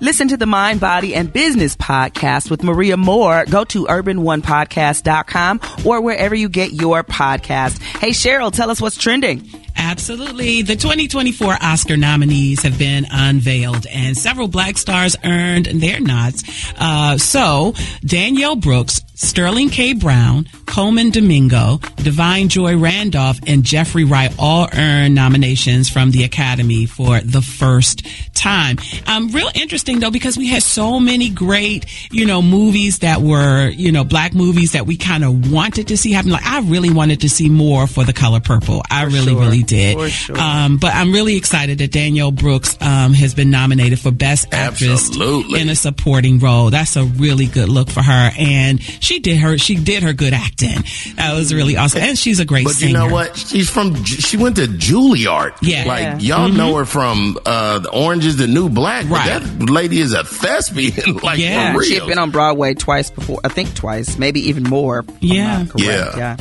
Listen 0.00 0.28
to 0.28 0.36
the 0.36 0.46
Mind, 0.46 0.80
Body, 0.80 1.14
and 1.14 1.32
Business 1.32 1.76
podcast 1.76 2.50
with 2.50 2.62
Maria 2.62 2.96
Moore. 2.96 3.44
Go 3.50 3.64
to 3.64 3.86
urbanonepodcast.com 3.86 5.60
or 5.84 6.00
wherever 6.00 6.34
you 6.34 6.48
get 6.48 6.72
your 6.72 7.02
podcast. 7.02 7.80
Hey, 7.82 8.10
Cheryl, 8.10 8.52
tell 8.52 8.70
us 8.70 8.80
what's 8.80 8.96
trending. 8.96 9.48
Absolutely. 9.78 10.62
The 10.62 10.74
2024 10.74 11.56
Oscar 11.60 11.96
nominees 11.96 12.62
have 12.62 12.78
been 12.78 13.06
unveiled 13.10 13.86
and 13.86 14.16
several 14.16 14.48
black 14.48 14.76
stars 14.76 15.16
earned 15.24 15.66
their 15.66 16.00
nods. 16.00 16.42
Uh, 16.76 17.16
so 17.16 17.74
Danielle 18.04 18.56
Brooks, 18.56 19.00
Sterling 19.14 19.70
K. 19.70 19.92
Brown, 19.92 20.48
Colman 20.66 21.10
Domingo, 21.10 21.78
Da'Vine 21.96 22.48
Joy 22.48 22.76
Randolph, 22.76 23.38
and 23.46 23.62
Jeffrey 23.64 24.04
Wright 24.04 24.34
all 24.38 24.68
earned 24.76 25.14
nominations 25.14 25.88
from 25.88 26.10
the 26.10 26.24
Academy 26.24 26.86
for 26.86 27.20
the 27.20 27.42
first 27.42 28.04
time. 28.38 28.78
Um, 29.06 29.28
real 29.28 29.50
interesting 29.54 30.00
though, 30.00 30.10
because 30.10 30.36
we 30.38 30.46
had 30.48 30.62
so 30.62 30.98
many 31.00 31.28
great, 31.28 31.84
you 32.10 32.24
know, 32.26 32.40
movies 32.42 33.00
that 33.00 33.20
were, 33.20 33.68
you 33.68 33.92
know, 33.92 34.04
black 34.04 34.34
movies 34.34 34.72
that 34.72 34.86
we 34.86 34.96
kind 34.96 35.24
of 35.24 35.50
wanted 35.52 35.88
to 35.88 35.96
see 35.96 36.12
happen. 36.12 36.30
Like 36.30 36.46
I 36.46 36.60
really 36.60 36.90
wanted 36.90 37.20
to 37.22 37.28
see 37.28 37.48
more 37.48 37.86
for 37.86 38.04
The 38.04 38.12
Color 38.12 38.40
Purple. 38.40 38.82
I 38.90 39.04
For 39.04 39.10
really, 39.10 39.32
sure. 39.32 39.40
really 39.40 39.62
did. 39.62 39.98
For 39.98 40.08
sure. 40.08 40.38
Um, 40.38 40.76
but 40.78 40.94
I'm 40.94 41.12
really 41.12 41.36
excited 41.36 41.78
that 41.78 41.92
Danielle 41.92 42.30
Brooks 42.32 42.76
um, 42.80 43.12
has 43.14 43.34
been 43.34 43.50
nominated 43.50 43.98
for 43.98 44.10
Best 44.10 44.52
Actress 44.52 45.08
Absolutely. 45.08 45.60
in 45.60 45.68
a 45.68 45.74
supporting 45.76 46.38
role. 46.38 46.70
That's 46.70 46.96
a 46.96 47.04
really 47.04 47.46
good 47.46 47.68
look 47.68 47.90
for 47.90 48.02
her, 48.02 48.30
and 48.38 48.80
she 48.80 49.18
did 49.18 49.38
her 49.38 49.58
she 49.58 49.74
did 49.76 50.02
her 50.02 50.12
good 50.12 50.32
acting. 50.32 50.84
That 51.16 51.34
was 51.34 51.52
really 51.52 51.76
awesome, 51.76 52.00
and 52.02 52.18
she's 52.18 52.38
a 52.40 52.44
great 52.44 52.64
But 52.64 52.74
singer. 52.74 52.88
you 52.90 52.94
know 53.08 53.12
what? 53.12 53.36
She's 53.36 53.68
from. 53.70 54.04
She 54.04 54.36
went 54.36 54.56
to 54.56 54.66
Juilliard. 54.66 55.54
Yeah. 55.62 55.84
like 55.86 56.00
Yeah. 56.00 56.18
y'all 56.18 56.48
Mhm. 56.50 56.56
know 56.56 56.76
her 56.76 56.84
from 56.84 57.38
uh, 57.44 57.78
the 57.80 57.90
Orange 57.90 58.24
is 58.28 58.36
the 58.36 58.46
New 58.46 58.68
Black. 58.68 59.08
Right. 59.08 59.40
that 59.42 59.70
lady 59.70 59.98
is 60.00 60.12
a 60.12 60.24
thespian. 60.24 61.16
like 61.22 61.38
yeah, 61.38 61.72
for 61.72 61.82
she 61.82 61.94
real. 61.94 62.04
had 62.04 62.08
been 62.08 62.18
on 62.18 62.30
Broadway 62.30 62.74
twice 62.74 63.10
before. 63.10 63.40
I 63.44 63.48
think 63.48 63.74
twice, 63.74 64.18
maybe 64.18 64.48
even 64.48 64.62
more. 64.62 65.04
Yeah. 65.20 65.66
Yeah. 65.76 66.16
yeah. 66.16 66.36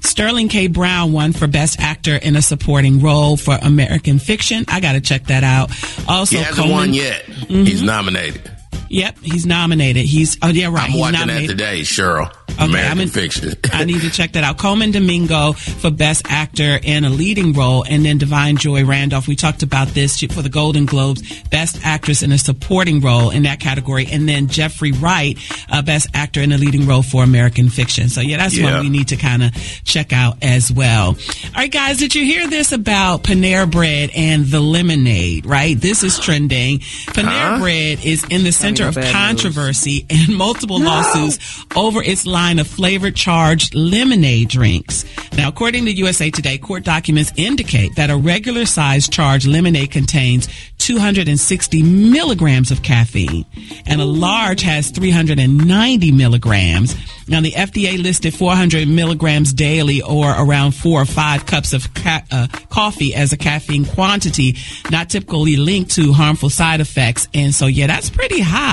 Sterling 0.00 0.48
K. 0.48 0.66
Brown 0.68 1.12
won 1.12 1.32
for 1.32 1.46
Best 1.46 1.80
Actor 1.80 2.16
in 2.16 2.36
a 2.36 2.42
Supporting 2.42 3.00
Role 3.00 3.36
for 3.36 3.56
American 3.60 4.18
Fiction. 4.18 4.64
I 4.68 4.80
got 4.80 4.92
to 4.92 5.00
check 5.00 5.24
that 5.26 5.44
out. 5.44 5.70
Also, 6.08 6.36
he 6.36 6.42
hasn't 6.42 6.56
Colman- 6.56 6.72
won 6.76 6.94
yet. 6.94 7.24
Mhm. 7.26 7.66
He's 7.66 7.82
nominated. 7.82 8.50
Yep, 8.88 9.18
he's 9.22 9.46
nominated. 9.46 10.04
He's 10.06 10.36
oh 10.42 10.48
yeah, 10.48 10.66
right. 10.68 10.84
I'm 10.84 10.90
he's 10.90 11.00
watching 11.00 11.20
nominated. 11.20 11.50
that 11.58 11.64
today, 11.64 11.80
Cheryl. 11.82 12.30
Okay, 12.58 12.64
American 12.64 12.90
I'm 12.92 13.00
in- 13.00 13.08
Fiction. 13.08 13.52
I 13.72 13.84
need 13.84 14.00
to 14.00 14.10
check 14.10 14.32
that 14.32 14.42
out. 14.44 14.56
Colman 14.56 14.90
Domingo 14.90 15.52
for 15.52 15.90
Best 15.90 16.22
Actor 16.30 16.78
in 16.82 17.04
a 17.04 17.10
Leading 17.10 17.52
Role, 17.52 17.84
and 17.86 18.04
then 18.06 18.18
Da'Vine 18.18 18.58
Joy 18.58 18.84
Randolph. 18.86 19.28
We 19.28 19.36
talked 19.36 19.62
about 19.62 19.88
this 19.88 20.18
for 20.20 20.40
the 20.40 20.48
Golden 20.48 20.86
Globes, 20.86 21.42
Best 21.50 21.78
Actress 21.84 22.22
in 22.22 22.32
a 22.32 22.38
Supporting 22.38 23.00
Role 23.02 23.28
in 23.30 23.42
that 23.42 23.60
category, 23.60 24.06
and 24.10 24.26
then 24.26 24.46
Jeffrey 24.48 24.92
Wright, 24.92 25.36
uh, 25.68 25.82
Best 25.82 26.08
Actor 26.14 26.40
in 26.40 26.52
a 26.52 26.56
Leading 26.56 26.86
Role 26.86 27.02
for 27.02 27.22
American 27.22 27.68
Fiction. 27.68 28.08
So 28.08 28.22
yeah, 28.22 28.38
that's 28.38 28.56
Yeah. 28.56 28.72
one 28.76 28.84
we 28.84 28.88
need 28.88 29.08
to 29.08 29.16
kind 29.16 29.42
of 29.42 29.52
check 29.84 30.14
out 30.14 30.38
as 30.42 30.72
well. 30.72 31.08
All 31.08 31.16
right, 31.56 31.70
guys, 31.70 31.98
did 31.98 32.14
you 32.14 32.24
hear 32.24 32.46
this 32.48 32.72
about 32.72 33.22
Panera 33.24 33.70
Bread 33.70 34.10
and 34.16 34.46
the 34.46 34.60
lemonade? 34.60 35.44
Right, 35.44 35.78
this 35.78 36.02
is 36.02 36.18
trending. 36.18 36.78
Panera 36.78 37.26
Huh? 37.56 37.58
Bread 37.58 38.02
is 38.04 38.24
in 38.30 38.44
the 38.44 38.52
center 38.52 38.75
no 38.80 38.88
of 38.88 38.94
bad 38.94 39.04
news. 39.04 39.12
controversy 39.12 40.06
and 40.10 40.36
multiple 40.36 40.78
No. 40.78 40.86
lawsuits 40.86 41.64
over 41.76 42.02
its 42.02 42.26
line 42.26 42.58
of 42.58 42.66
flavored 42.66 43.16
charged 43.16 43.74
lemonade 43.74 44.48
drinks. 44.48 45.04
Now, 45.36 45.48
according 45.48 45.84
to 45.86 45.92
USA 45.92 46.30
Today, 46.30 46.58
court 46.58 46.84
documents 46.84 47.32
indicate 47.36 47.94
that 47.96 48.10
a 48.10 48.16
regular 48.16 48.64
size 48.66 49.08
charged 49.08 49.46
lemonade 49.46 49.90
contains 49.90 50.48
260 50.78 51.82
milligrams 51.82 52.70
of 52.70 52.82
caffeine 52.82 53.44
and 53.86 54.00
a 54.00 54.04
large 54.04 54.62
has 54.62 54.90
390 54.90 56.12
milligrams. 56.12 56.94
Now, 57.28 57.40
the 57.40 57.50
FDA 57.52 58.00
listed 58.00 58.34
400 58.34 58.86
milligrams 58.88 59.52
daily 59.52 60.00
or 60.00 60.30
around 60.30 60.72
four 60.72 61.02
or 61.02 61.06
five 61.06 61.44
cups 61.44 61.72
of 61.72 61.92
ca- 61.94 62.22
uh, 62.30 62.46
coffee 62.70 63.14
as 63.14 63.32
a 63.32 63.36
caffeine 63.36 63.84
quantity, 63.84 64.56
not 64.90 65.10
typically 65.10 65.56
linked 65.56 65.90
to 65.96 66.12
harmful 66.12 66.50
side 66.50 66.80
effects. 66.80 67.26
And 67.34 67.52
so, 67.52 67.66
yeah, 67.66 67.88
that's 67.88 68.08
pretty 68.10 68.40
high. 68.40 68.65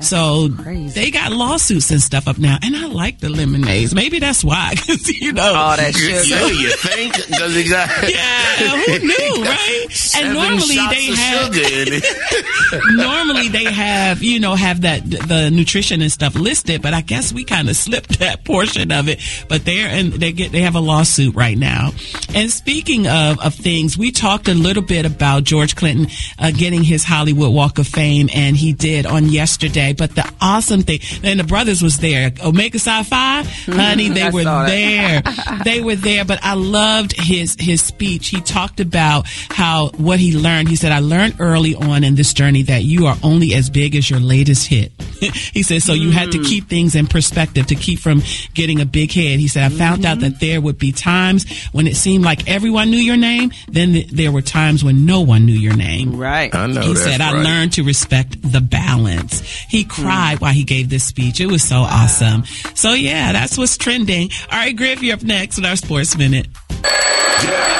So 0.00 0.48
they 0.48 1.10
got 1.10 1.32
lawsuits 1.32 1.90
and 1.90 2.00
stuff 2.00 2.26
up 2.28 2.38
now. 2.38 2.58
And 2.62 2.76
I 2.76 2.86
like 2.86 3.20
the 3.20 3.28
lemonades. 3.28 3.94
Maybe 3.94 4.18
that's 4.18 4.42
why. 4.44 4.74
'cause, 4.86 5.08
you 5.08 5.32
know. 5.32 5.54
All 5.54 5.76
that 5.76 5.94
Yeah, 6.00 6.22
sugar. 6.22 6.52
you 6.54 6.70
think? 6.76 7.14
Because 7.28 7.56
it 7.56 7.68
got 7.68 7.88
Yeah, 8.08 8.76
who 8.76 8.98
knew, 9.06 9.44
right? 9.44 9.86
And 10.16 10.34
normally 10.34 10.76
they 10.90 11.06
have 11.14 11.54
sugar 11.54 12.00
normally 12.92 13.48
they 13.48 13.64
have 13.64 14.22
you 14.22 14.40
know 14.40 14.54
have 14.54 14.82
that 14.82 15.08
the 15.08 15.50
nutrition 15.50 16.02
and 16.02 16.10
stuff 16.10 16.34
listed, 16.34 16.82
but 16.82 16.94
I 16.94 17.00
guess 17.00 17.32
we 17.32 17.44
kind 17.44 17.68
of 17.68 17.76
slipped 17.76 18.18
that 18.18 18.44
portion 18.44 18.90
of 18.92 19.08
it. 19.08 19.20
But 19.48 19.64
they're 19.64 19.88
and 19.88 20.12
they 20.12 20.32
get 20.32 20.52
they 20.52 20.62
have 20.62 20.74
a 20.74 20.80
lawsuit 20.80 21.34
right 21.34 21.56
now. 21.56 21.92
And 22.34 22.50
speaking 22.50 23.06
of 23.06 23.38
of 23.40 23.54
things, 23.54 23.96
we 23.96 24.10
talked 24.12 24.48
a 24.48 24.54
little 24.54 24.82
bit 24.82 25.06
about 25.06 25.44
George 25.44 25.76
Clinton 25.76 26.08
uh, 26.38 26.50
getting 26.50 26.82
his 26.82 27.04
Hollywood 27.04 27.52
Walk 27.52 27.78
of 27.78 27.86
Fame, 27.86 28.28
and 28.34 28.56
he 28.56 28.72
did 28.72 29.06
on 29.06 29.23
yesterday. 29.28 29.92
But 29.92 30.14
the 30.14 30.30
awesome 30.40 30.82
thing, 30.82 31.00
and 31.22 31.40
the 31.40 31.44
brothers 31.44 31.82
was 31.82 31.98
there, 31.98 32.32
Omega 32.44 32.78
Psi 32.78 33.02
Phi, 33.02 33.42
honey, 33.42 34.08
they 34.08 34.30
were 34.30 34.44
there. 34.44 35.22
They 35.64 35.80
were 35.80 35.94
there 35.94 36.24
but 36.24 36.38
i 36.42 36.54
loved 36.54 37.12
his 37.16 37.56
his 37.58 37.80
speech. 37.82 38.28
He 38.28 38.40
talked 38.40 38.80
about 38.80 39.26
how 39.50 39.88
what 39.96 40.18
he 40.18 40.36
learned. 40.36 40.68
He 40.68 40.76
said 40.76 40.92
i 40.92 40.98
learned 40.98 41.36
early 41.38 41.74
on 41.74 42.04
in 42.04 42.14
this 42.14 42.34
journey 42.34 42.62
that 42.62 42.82
you 42.84 43.06
are 43.06 43.16
only 43.22 43.54
as 43.54 43.70
big 43.70 43.94
as 43.96 44.08
your 44.10 44.20
latest 44.20 44.66
hit. 44.66 44.92
He 45.54 45.62
said 45.62 45.82
so 45.82 45.94
you 45.94 46.10
had 46.10 46.32
to 46.32 46.42
keep 46.42 46.68
things 46.68 46.94
in 46.94 47.06
perspective 47.06 47.66
to 47.68 47.74
keep 47.74 47.98
from 47.98 48.22
getting 48.52 48.80
a 48.80 48.84
big 48.84 49.10
head. 49.10 49.40
He 49.40 49.48
said 49.48 49.62
i 49.64 49.74
found 49.74 50.04
out 50.04 50.20
that 50.20 50.40
there 50.40 50.60
would 50.60 50.78
be 50.78 50.92
times 50.92 51.50
when 51.72 51.86
it 51.86 51.96
seemed 51.96 52.24
like 52.24 52.46
everyone 52.48 52.90
knew 52.90 52.98
your 52.98 53.16
name 53.16 53.50
then 53.68 53.92
th- 53.92 54.08
there 54.08 54.32
were 54.32 54.42
times 54.42 54.84
when 54.84 55.06
no 55.06 55.20
one 55.20 55.46
knew 55.46 55.54
your 55.54 55.76
name. 55.76 56.16
Right. 56.16 56.54
I 56.54 56.66
know 56.66 56.82
he 56.82 56.88
that's 56.88 57.04
said 57.04 57.20
i 57.20 57.32
right. 57.32 57.44
learned 57.44 57.72
to 57.74 57.84
respect 57.84 58.36
the 58.42 58.60
balance 58.60 59.13
he 59.68 59.84
cried 59.84 60.40
while 60.40 60.52
he 60.52 60.64
gave 60.64 60.88
this 60.88 61.04
speech. 61.04 61.40
It 61.40 61.46
was 61.46 61.62
so 61.62 61.78
awesome. 61.78 62.44
So 62.74 62.92
yeah 62.92 63.32
that's 63.32 63.58
what's 63.58 63.76
trending. 63.76 64.30
All 64.50 64.58
right 64.58 64.76
griff 64.76 65.02
you're 65.02 65.14
up 65.14 65.22
next 65.22 65.56
with 65.56 65.66
our 65.66 65.76
sports 65.76 66.16
minute. 66.16 66.46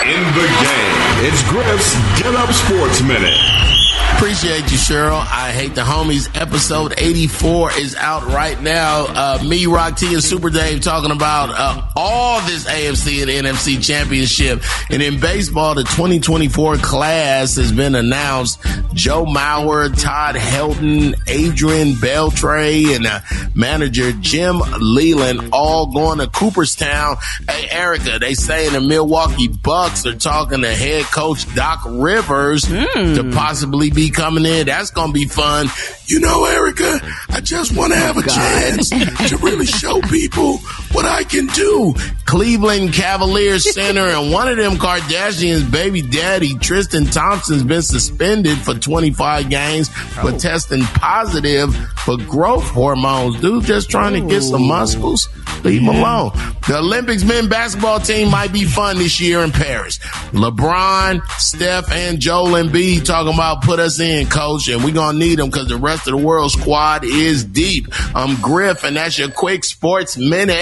In 0.05 0.23
the 0.35 0.47
game, 0.61 1.25
it's 1.25 1.43
Griff's 1.49 1.95
Get 2.21 2.35
Up 2.35 2.53
Sports 2.53 3.01
Minute. 3.03 3.74
Appreciate 4.17 4.71
you, 4.73 4.79
Cheryl. 4.79 5.21
I 5.21 5.51
hate 5.53 5.75
the 5.75 5.83
homies. 5.83 6.31
Episode 6.41 6.95
84 6.97 7.73
is 7.79 7.95
out 7.97 8.25
right 8.27 8.59
now. 8.61 9.07
Uh, 9.09 9.43
me, 9.47 9.67
Rock 9.67 9.97
T, 9.97 10.15
and 10.15 10.23
Super 10.23 10.49
Dave 10.51 10.81
talking 10.81 11.11
about 11.11 11.51
uh, 11.51 11.91
all 11.95 12.41
this 12.43 12.65
AFC 12.65 13.23
and 13.23 13.47
NFC 13.47 13.85
championship. 13.85 14.63
And 14.89 15.03
in 15.03 15.21
baseball, 15.21 15.75
the 15.75 15.83
2024 15.83 16.77
class 16.77 17.57
has 17.57 17.71
been 17.73 17.95
announced. 17.95 18.63
Joe 18.95 19.27
Mauer, 19.27 19.91
Todd 20.01 20.37
Helton, 20.37 21.15
Adrian 21.29 21.89
Beltre, 21.95 22.97
and 22.97 23.07
uh, 23.07 23.21
manager 23.55 24.13
Jim 24.13 24.61
Leyland 24.81 25.51
all 25.53 25.93
going 25.93 26.19
to 26.21 26.29
Cooperstown. 26.29 27.17
Hey, 27.49 27.69
Erica, 27.69 28.19
they 28.21 28.35
say 28.35 28.71
the 28.71 28.81
Milwaukee 28.81 29.49
Bucks 29.49 30.07
are 30.07 30.15
talking 30.17 30.63
to 30.63 30.75
head 30.75 31.05
coach 31.05 31.53
Doc 31.55 31.81
Rivers 31.87 32.63
to 32.63 33.31
possibly 33.35 33.84
be 33.91 34.11
coming 34.11 34.45
in. 34.47 34.67
That's 34.67 34.91
going 34.91 35.09
to 35.09 35.13
be 35.13 35.27
fun. 35.27 35.69
You 36.07 36.21
know, 36.21 36.45
Erica, 36.45 37.01
I 37.31 37.41
just 37.41 37.77
want 37.77 37.93
to 37.93 37.99
have 37.99 38.17
a 38.17 38.23
chance 38.23 38.91
to 38.91 39.39
really 39.39 39.67
show 39.67 40.01
people 40.03 40.59
what 40.93 41.05
I 41.05 41.25
can 41.25 41.47
do. 41.47 41.95
Cleveland 42.27 42.93
Cavaliers 42.93 43.73
center 43.73 44.01
and 44.01 44.33
one 44.33 44.49
of 44.49 44.57
them 44.57 44.75
Kardashians' 44.75 45.71
baby 45.71 46.03
daddy, 46.03 46.55
Tristan 46.59 47.05
Thompson's 47.07 47.63
been 47.63 47.83
suspended 47.83 48.59
for 48.59 48.75
25 48.75 49.49
games 49.49 49.89
for 49.89 50.31
oh. 50.31 50.39
testing 50.39 50.83
positive 50.83 51.75
for 52.05 52.17
growth 52.19 52.65
hormones. 52.65 53.41
Dude 53.41 53.65
just 53.65 53.91
trying 53.91 54.21
to 54.21 54.29
get 54.29 54.43
some 54.43 54.67
muscles. 54.67 55.29
Leave 55.65 55.81
him 55.81 55.89
alone. 55.89 56.31
The 56.69 56.79
Olympics 56.79 57.25
men 57.25 57.49
basketball 57.49 58.01
team 58.01 58.31
might 58.31 58.53
be 58.53 58.65
fun 58.65 58.99
this 58.99 59.21
year 59.21 59.41
in 59.41 59.51
Paris. 59.51 59.99
LeBron, 60.33 61.27
Steph, 61.39 61.91
and 61.91 62.21
Joel 62.21 62.53
Embiid 62.53 63.05
talking 63.05 63.33
about 63.33 63.63
put 63.75 63.81
us 63.81 63.99
in, 63.99 64.29
coach, 64.29 64.69
and 64.69 64.85
we're 64.85 64.95
going 64.95 65.19
to 65.19 65.19
need 65.19 65.37
them 65.37 65.51
because 65.51 65.67
the 65.67 65.77
rest 65.77 66.07
of 66.07 66.17
the 66.17 66.25
world 66.25 66.49
squad 66.53 67.03
is 67.03 67.43
deep. 67.43 67.89
I'm 68.15 68.41
Griff, 68.41 68.85
and 68.85 68.95
that's 68.95 69.19
your 69.19 69.33
quick 69.33 69.65
sports 69.65 70.17
minute. 70.17 70.57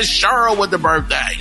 Cheryl 0.00 0.58
with 0.58 0.72
the 0.72 0.78
birthday. 0.78 1.34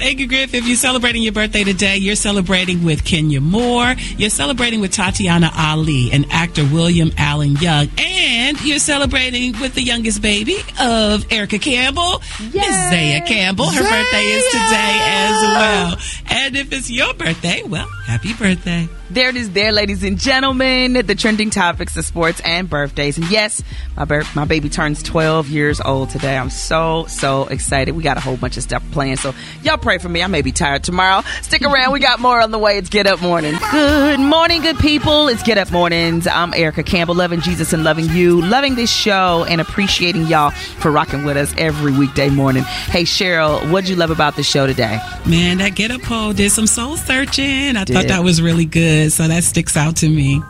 Thank 0.00 0.18
you, 0.18 0.26
Griff. 0.26 0.54
If 0.54 0.66
you're 0.66 0.78
celebrating 0.78 1.22
your 1.22 1.34
birthday 1.34 1.62
today, 1.62 1.98
you're 1.98 2.14
celebrating 2.14 2.84
with 2.84 3.04
Kenya 3.04 3.42
Moore. 3.42 3.94
You're 4.16 4.30
celebrating 4.30 4.80
with 4.80 4.92
Tatiana 4.92 5.50
Ali 5.54 6.10
and 6.10 6.24
actor 6.30 6.64
William 6.72 7.12
Allen 7.18 7.56
Young. 7.56 7.90
And 7.98 8.58
you're 8.64 8.78
celebrating 8.78 9.52
with 9.60 9.74
the 9.74 9.82
youngest 9.82 10.22
baby 10.22 10.56
of 10.80 11.30
Erica 11.30 11.58
Campbell, 11.58 12.22
Miss 12.40 12.90
Zaya 12.90 13.20
Campbell. 13.26 13.66
Her 13.66 13.82
birthday 13.82 14.24
is 14.24 14.44
today 14.46 14.98
as 15.02 15.42
well. 15.42 15.98
And 16.30 16.56
if 16.56 16.72
it's 16.72 16.90
your 16.90 17.12
birthday, 17.12 17.62
well, 17.62 17.86
Happy 18.10 18.34
birthday. 18.34 18.88
There 19.08 19.28
it 19.28 19.36
is, 19.36 19.50
there, 19.50 19.70
ladies 19.70 20.02
and 20.02 20.18
gentlemen. 20.18 20.94
The 20.94 21.14
trending 21.14 21.50
topics 21.50 21.96
of 21.96 22.04
sports 22.04 22.40
and 22.44 22.68
birthdays. 22.68 23.16
And 23.18 23.30
yes, 23.30 23.62
my 23.96 24.24
my 24.34 24.44
baby 24.44 24.68
turns 24.68 25.00
12 25.04 25.48
years 25.48 25.80
old 25.80 26.10
today. 26.10 26.36
I'm 26.36 26.50
so, 26.50 27.06
so 27.06 27.46
excited. 27.46 27.92
We 27.92 28.02
got 28.02 28.16
a 28.16 28.20
whole 28.20 28.36
bunch 28.36 28.56
of 28.56 28.64
stuff 28.64 28.82
planned. 28.90 29.20
So 29.20 29.32
y'all 29.62 29.78
pray 29.78 29.98
for 29.98 30.08
me. 30.08 30.24
I 30.24 30.26
may 30.26 30.42
be 30.42 30.50
tired 30.50 30.82
tomorrow. 30.82 31.22
Stick 31.42 31.62
around. 31.62 31.92
We 31.92 32.00
got 32.00 32.18
more 32.18 32.40
on 32.40 32.50
the 32.50 32.58
way. 32.58 32.78
It's 32.78 32.88
Get 32.88 33.06
Up 33.06 33.22
Morning. 33.22 33.54
Good 33.70 34.18
morning, 34.18 34.62
good 34.62 34.78
people. 34.78 35.28
It's 35.28 35.44
Get 35.44 35.56
Up 35.56 35.70
Mornings. 35.70 36.26
I'm 36.26 36.52
Erica 36.54 36.82
Campbell, 36.82 37.14
loving 37.14 37.40
Jesus 37.40 37.72
and 37.72 37.84
loving 37.84 38.08
you, 38.08 38.42
loving 38.42 38.74
this 38.74 38.92
show 38.92 39.44
and 39.48 39.60
appreciating 39.60 40.26
y'all 40.26 40.50
for 40.50 40.90
rocking 40.90 41.24
with 41.24 41.36
us 41.36 41.54
every 41.58 41.92
weekday 41.92 42.28
morning. 42.28 42.64
Hey, 42.64 43.04
Cheryl, 43.04 43.70
what'd 43.70 43.88
you 43.88 43.94
love 43.94 44.10
about 44.10 44.34
the 44.34 44.42
show 44.42 44.66
today? 44.66 44.98
Man, 45.26 45.58
that 45.58 45.76
Get 45.76 45.92
Up 45.92 46.02
poll 46.02 46.32
did 46.32 46.50
some 46.50 46.66
soul 46.66 46.96
searching. 46.96 47.76
I 47.76 47.84
thought 48.02 48.08
that 48.08 48.24
was 48.24 48.40
really 48.42 48.64
good. 48.64 49.12
So 49.12 49.28
that 49.28 49.44
sticks 49.44 49.76
out 49.76 49.96
to 49.96 50.08
me. 50.08 50.42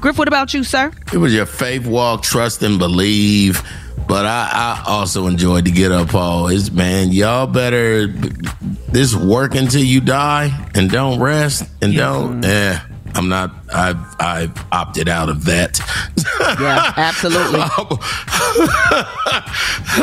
Griff, 0.00 0.18
what 0.18 0.28
about 0.28 0.54
you, 0.54 0.64
sir? 0.64 0.92
It 1.12 1.18
was 1.18 1.34
your 1.34 1.46
faith 1.46 1.86
walk, 1.86 2.22
trust 2.22 2.62
and 2.62 2.78
believe. 2.78 3.62
But 4.08 4.26
I, 4.26 4.82
I 4.86 4.90
also 4.90 5.26
enjoyed 5.26 5.66
the 5.66 5.70
get 5.70 5.92
up 5.92 6.08
poll. 6.08 6.48
It's 6.48 6.70
man, 6.70 7.12
y'all 7.12 7.46
better 7.46 8.08
this 8.08 9.14
work 9.14 9.54
until 9.54 9.84
you 9.84 10.00
die 10.00 10.68
and 10.74 10.90
don't 10.90 11.20
rest 11.20 11.64
and 11.80 11.94
don't 11.94 12.44
eh. 12.44 12.80
I'm 13.14 13.28
not 13.28 13.59
I've 13.72 14.16
I've 14.20 14.72
opted 14.72 15.08
out 15.08 15.28
of 15.28 15.44
that. 15.44 15.80
Yeah, 16.40 16.92
absolutely. 16.96 17.60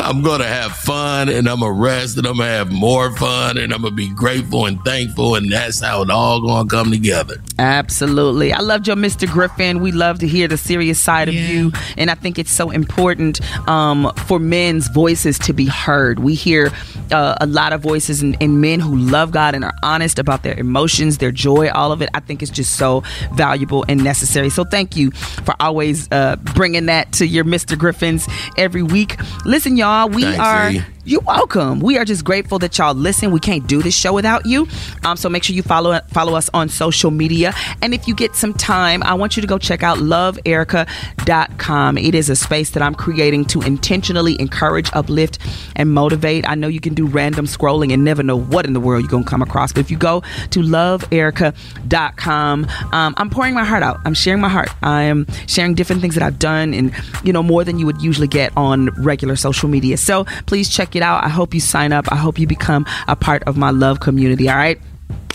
I'm 0.02 0.22
gonna 0.22 0.46
have 0.46 0.72
fun 0.72 1.28
and 1.28 1.48
I'm 1.48 1.60
gonna 1.60 1.72
rest 1.72 2.16
and 2.16 2.26
I'm 2.26 2.38
gonna 2.38 2.50
have 2.50 2.72
more 2.72 3.14
fun 3.16 3.58
and 3.58 3.72
I'm 3.72 3.82
gonna 3.82 3.94
be 3.94 4.08
grateful 4.14 4.66
and 4.66 4.82
thankful 4.84 5.34
and 5.34 5.52
that's 5.52 5.80
how 5.80 6.02
it 6.02 6.10
all 6.10 6.40
gonna 6.40 6.68
come 6.68 6.90
together. 6.90 7.36
Absolutely. 7.58 8.52
I 8.52 8.60
loved 8.60 8.86
your 8.86 8.96
Mr. 8.96 9.30
Griffin. 9.30 9.80
We 9.80 9.92
love 9.92 10.20
to 10.20 10.28
hear 10.28 10.48
the 10.48 10.56
serious 10.56 10.98
side 10.98 11.28
of 11.28 11.34
you. 11.34 11.72
And 11.96 12.10
I 12.10 12.14
think 12.14 12.38
it's 12.38 12.52
so 12.52 12.70
important 12.70 13.40
um, 13.68 14.12
for 14.26 14.38
men's 14.38 14.88
voices 14.88 15.38
to 15.40 15.52
be 15.52 15.66
heard. 15.66 16.20
We 16.20 16.34
hear 16.34 16.70
uh, 17.10 17.36
a 17.40 17.46
lot 17.46 17.72
of 17.72 17.80
voices 17.80 18.22
in, 18.22 18.34
in 18.34 18.60
men 18.60 18.80
who 18.80 18.96
love 18.96 19.32
God 19.32 19.54
and 19.54 19.64
are 19.64 19.74
honest 19.82 20.18
about 20.18 20.42
their 20.44 20.58
emotions, 20.58 21.18
their 21.18 21.32
joy, 21.32 21.68
all 21.70 21.90
of 21.92 22.00
it. 22.00 22.08
I 22.14 22.20
think 22.20 22.42
it's 22.42 22.50
just 22.50 22.76
so 22.76 23.02
valuable 23.32 23.57
and 23.88 24.02
necessary. 24.02 24.50
So 24.50 24.64
thank 24.64 24.96
you 24.96 25.10
for 25.10 25.54
always 25.60 26.10
uh, 26.10 26.36
bringing 26.36 26.86
that 26.86 27.12
to 27.14 27.26
your 27.26 27.44
Mr. 27.44 27.78
Griffins 27.78 28.28
every 28.56 28.82
week. 28.82 29.16
Listen, 29.44 29.76
y'all, 29.76 30.08
we 30.08 30.22
Thanks, 30.22 30.38
are. 30.38 30.72
You're 31.08 31.22
welcome. 31.22 31.80
We 31.80 31.96
are 31.96 32.04
just 32.04 32.22
grateful 32.22 32.58
that 32.58 32.76
y'all 32.76 32.92
listen. 32.92 33.30
We 33.30 33.40
can't 33.40 33.66
do 33.66 33.80
this 33.80 33.96
show 33.96 34.12
without 34.12 34.44
you. 34.44 34.68
Um, 35.06 35.16
so 35.16 35.30
make 35.30 35.42
sure 35.42 35.56
you 35.56 35.62
follow 35.62 35.98
follow 36.08 36.34
us 36.34 36.50
on 36.52 36.68
social 36.68 37.10
media. 37.10 37.54
And 37.80 37.94
if 37.94 38.06
you 38.06 38.14
get 38.14 38.36
some 38.36 38.52
time, 38.52 39.02
I 39.02 39.14
want 39.14 39.34
you 39.34 39.40
to 39.40 39.46
go 39.46 39.56
check 39.56 39.82
out 39.82 39.96
loveerica.com. 39.96 41.96
It 41.96 42.14
is 42.14 42.28
a 42.28 42.36
space 42.36 42.72
that 42.72 42.82
I'm 42.82 42.94
creating 42.94 43.46
to 43.46 43.62
intentionally 43.62 44.38
encourage, 44.38 44.90
uplift, 44.92 45.38
and 45.76 45.94
motivate. 45.94 46.46
I 46.46 46.56
know 46.56 46.68
you 46.68 46.80
can 46.80 46.92
do 46.92 47.06
random 47.06 47.46
scrolling 47.46 47.90
and 47.90 48.04
never 48.04 48.22
know 48.22 48.38
what 48.38 48.66
in 48.66 48.74
the 48.74 48.80
world 48.80 49.10
you're 49.10 49.22
to 49.22 49.26
come 49.26 49.40
across. 49.40 49.72
But 49.72 49.80
if 49.80 49.90
you 49.90 49.96
go 49.96 50.20
to 50.50 50.60
loveerica.com, 50.60 52.66
um, 52.92 53.14
I'm 53.16 53.30
pouring 53.30 53.54
my 53.54 53.64
heart 53.64 53.82
out. 53.82 53.98
I'm 54.04 54.12
sharing 54.12 54.42
my 54.42 54.50
heart. 54.50 54.68
I 54.82 55.04
am 55.04 55.26
sharing 55.46 55.72
different 55.72 56.02
things 56.02 56.16
that 56.16 56.22
I've 56.22 56.38
done 56.38 56.74
and, 56.74 56.92
you 57.24 57.32
know, 57.32 57.42
more 57.42 57.64
than 57.64 57.78
you 57.78 57.86
would 57.86 58.02
usually 58.02 58.28
get 58.28 58.54
on 58.58 58.90
regular 59.02 59.36
social 59.36 59.70
media. 59.70 59.96
So 59.96 60.26
please 60.44 60.68
check 60.68 60.96
it 60.97 60.97
out. 61.02 61.24
I 61.24 61.28
hope 61.28 61.54
you 61.54 61.60
sign 61.60 61.92
up. 61.92 62.10
I 62.12 62.16
hope 62.16 62.38
you 62.38 62.46
become 62.46 62.86
a 63.06 63.16
part 63.16 63.42
of 63.44 63.56
my 63.56 63.70
love 63.70 64.00
community. 64.00 64.48
All 64.48 64.56
right. 64.56 64.80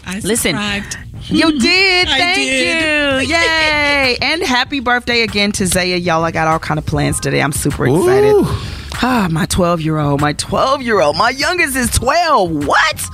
I 0.05 0.19
Listen. 0.19 0.55
subscribed. 0.55 0.97
You 1.29 1.59
did. 1.59 2.07
Thank 2.07 2.35
did. 2.35 3.27
you. 3.29 3.35
Yay. 3.35 4.17
and 4.21 4.43
happy 4.43 4.79
birthday 4.81 5.21
again 5.21 5.51
to 5.53 5.65
Zaya. 5.67 5.95
Y'all, 5.95 6.23
I 6.23 6.31
got 6.31 6.47
all 6.47 6.59
kind 6.59 6.77
of 6.77 6.85
plans 6.85 7.19
today. 7.19 7.41
I'm 7.41 7.53
super 7.53 7.87
excited. 7.87 8.35
Ah, 9.05 9.27
my 9.31 9.45
12 9.45 9.81
year 9.81 9.97
old, 9.97 10.21
my 10.21 10.33
12 10.33 10.81
year 10.81 11.01
old, 11.01 11.17
my 11.17 11.29
youngest 11.29 11.75
is 11.75 11.89
12. 11.91 12.65
What? 12.67 13.09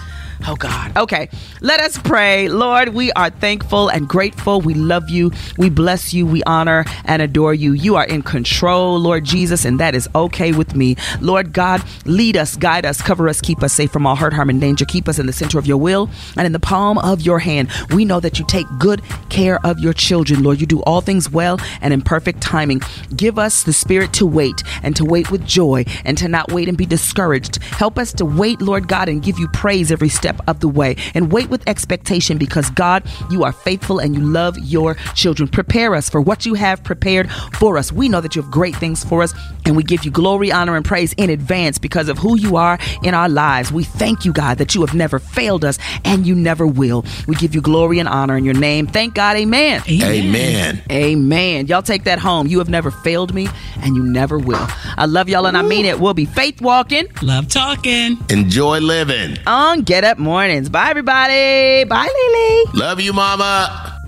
Oh 0.48 0.56
God. 0.56 0.96
Okay. 0.96 1.30
Let 1.62 1.82
us 1.82 1.98
pray. 1.98 2.48
Lord, 2.48 2.90
we 2.90 3.12
are 3.12 3.30
thankful 3.30 3.90
and 3.90 4.08
grateful. 4.08 4.62
We 4.62 4.74
love 4.74 5.10
you. 5.10 5.32
We 5.58 5.70
bless 5.70 6.14
you. 6.14 6.26
We 6.26 6.42
honor 6.44 6.86
and 7.04 7.22
adore 7.22 7.54
you. 7.54 7.74
You 7.74 7.98
are 7.98 8.06
in 8.06 8.22
control, 8.22 8.98
Lord 9.00 9.26
Jesus, 9.26 9.66
and 9.66 9.80
that 9.80 9.96
is 9.96 10.08
okay 10.16 10.54
with 10.54 10.76
me. 10.76 10.96
Lord 11.20 11.52
God, 11.52 11.84
lead 12.06 12.38
us, 12.38 12.56
guide 12.56 12.86
us, 12.86 13.02
cover 13.02 13.28
us, 13.28 13.42
keep 13.42 13.62
us 13.62 13.74
safe 13.74 13.92
from 13.92 14.08
all 14.08 14.16
hurt, 14.16 14.34
harm, 14.34 14.50
and 14.50 14.62
danger. 14.62 14.86
Keep 14.86 15.10
us 15.10 15.20
in 15.20 15.26
the 15.26 15.34
center 15.34 15.60
of 15.60 15.68
your 15.68 15.78
will 15.78 16.10
and 16.38 16.46
in 16.46 16.54
the 16.54 16.60
palm 16.60 16.98
of 17.00 17.22
your 17.22 17.40
hand. 17.40 17.70
We 17.94 18.06
know 18.06 18.22
that 18.22 18.40
you 18.40 18.46
take 18.48 18.68
good 18.80 19.02
care 19.30 19.60
of 19.66 19.80
your 19.80 19.94
children, 19.94 20.42
Lord. 20.42 20.62
You 20.62 20.68
do 20.68 20.82
all 20.84 21.02
things 21.02 21.30
well 21.30 21.60
and 21.82 21.94
in 21.94 22.02
perfect 22.02 22.42
timing. 22.42 22.82
Give 23.16 23.38
us 23.38 23.64
the 23.64 23.74
spirit 23.74 24.14
to 24.14 24.26
wait 24.26 24.64
and 24.84 24.96
to 24.96 25.04
wait 25.04 25.32
with 25.32 25.46
joy 25.46 25.84
and 26.06 26.18
to 26.18 26.30
not 26.30 26.52
wait 26.52 26.70
and 26.70 26.78
be 26.78 26.86
discouraged. 26.86 27.62
Help 27.64 28.00
us 28.00 28.14
to 28.14 28.26
wait, 28.26 28.62
Lord 28.62 28.88
God, 28.88 29.10
and 29.10 29.22
give 29.22 29.38
you 29.38 29.50
praise 29.50 29.92
every 29.92 30.10
step 30.30 30.48
of 30.48 30.60
the 30.60 30.68
way 30.68 30.96
and 31.16 31.32
wait 31.32 31.50
with 31.50 31.68
expectation 31.68 32.38
because 32.38 32.70
God, 32.72 33.04
you 33.32 33.44
are 33.44 33.52
faithful 33.52 34.00
and 34.00 34.16
you 34.16 34.22
love 34.22 34.58
your 34.60 34.96
children. 35.16 35.50
Prepare 35.50 35.96
us 35.96 36.10
for 36.10 36.22
what 36.22 36.46
you 36.46 36.54
have 36.54 36.84
prepared 36.84 37.32
for 37.54 37.78
us. 37.78 37.92
We 37.92 38.10
know 38.10 38.22
that 38.22 38.36
you 38.36 38.42
have 38.42 38.52
great 38.52 38.76
things 38.76 39.04
for 39.04 39.24
us 39.24 39.34
and 39.66 39.76
we 39.76 39.84
give 39.84 40.04
you 40.06 40.12
glory, 40.12 40.52
honor, 40.52 40.76
and 40.76 40.86
praise 40.86 41.14
in 41.14 41.30
advance 41.30 41.78
because 41.80 42.10
of 42.10 42.18
who 42.18 42.38
you 42.38 42.58
are 42.58 42.78
in 43.04 43.14
our 43.14 43.30
lives. 43.30 43.72
We 43.72 43.84
thank 43.84 44.26
you, 44.26 44.32
God, 44.34 44.58
that 44.60 44.76
you 44.76 44.82
have 44.82 44.94
never 44.94 45.20
failed 45.20 45.66
us 45.66 45.80
and 46.06 46.26
you 46.28 46.36
never 46.36 46.68
will. 46.68 47.06
We 47.28 47.36
give 47.36 47.56
you 47.56 47.62
glory 47.62 48.00
and 48.00 48.08
honor 48.08 48.38
in 48.38 48.46
your 48.46 48.54
name. 48.54 48.88
Thank 48.88 49.16
God. 49.16 49.36
Amen. 49.38 49.82
Amen. 49.90 50.82
Amen. 50.92 51.68
Y'all 51.68 51.82
take 51.82 52.04
that 52.04 52.20
home. 52.20 52.48
You 52.48 52.60
have 52.60 52.70
never 52.70 52.92
failed 52.92 53.34
me 53.34 53.48
and 53.82 53.96
you 53.96 54.04
never 54.04 54.38
will. 54.38 54.68
I 54.98 55.06
love 55.06 55.30
y'all 55.30 55.48
and 55.48 55.58
I 55.58 55.62
mean 55.62 55.86
it. 55.86 56.00
We'll 56.00 56.14
be 56.14 56.26
faith 56.26 56.62
walking, 56.62 57.08
love 57.22 57.48
talking 57.48 58.18
Enjoy 58.30 58.80
living. 58.80 59.38
on 59.48 59.82
Get 59.82 60.04
Up 60.04 60.19
Mornings. 60.20 60.70
Bye, 60.70 60.90
everybody. 60.90 61.86
Bye, 61.86 62.08
Lily. 62.08 62.80
Love 62.80 63.00
you, 63.00 63.14
mama. 63.14 63.99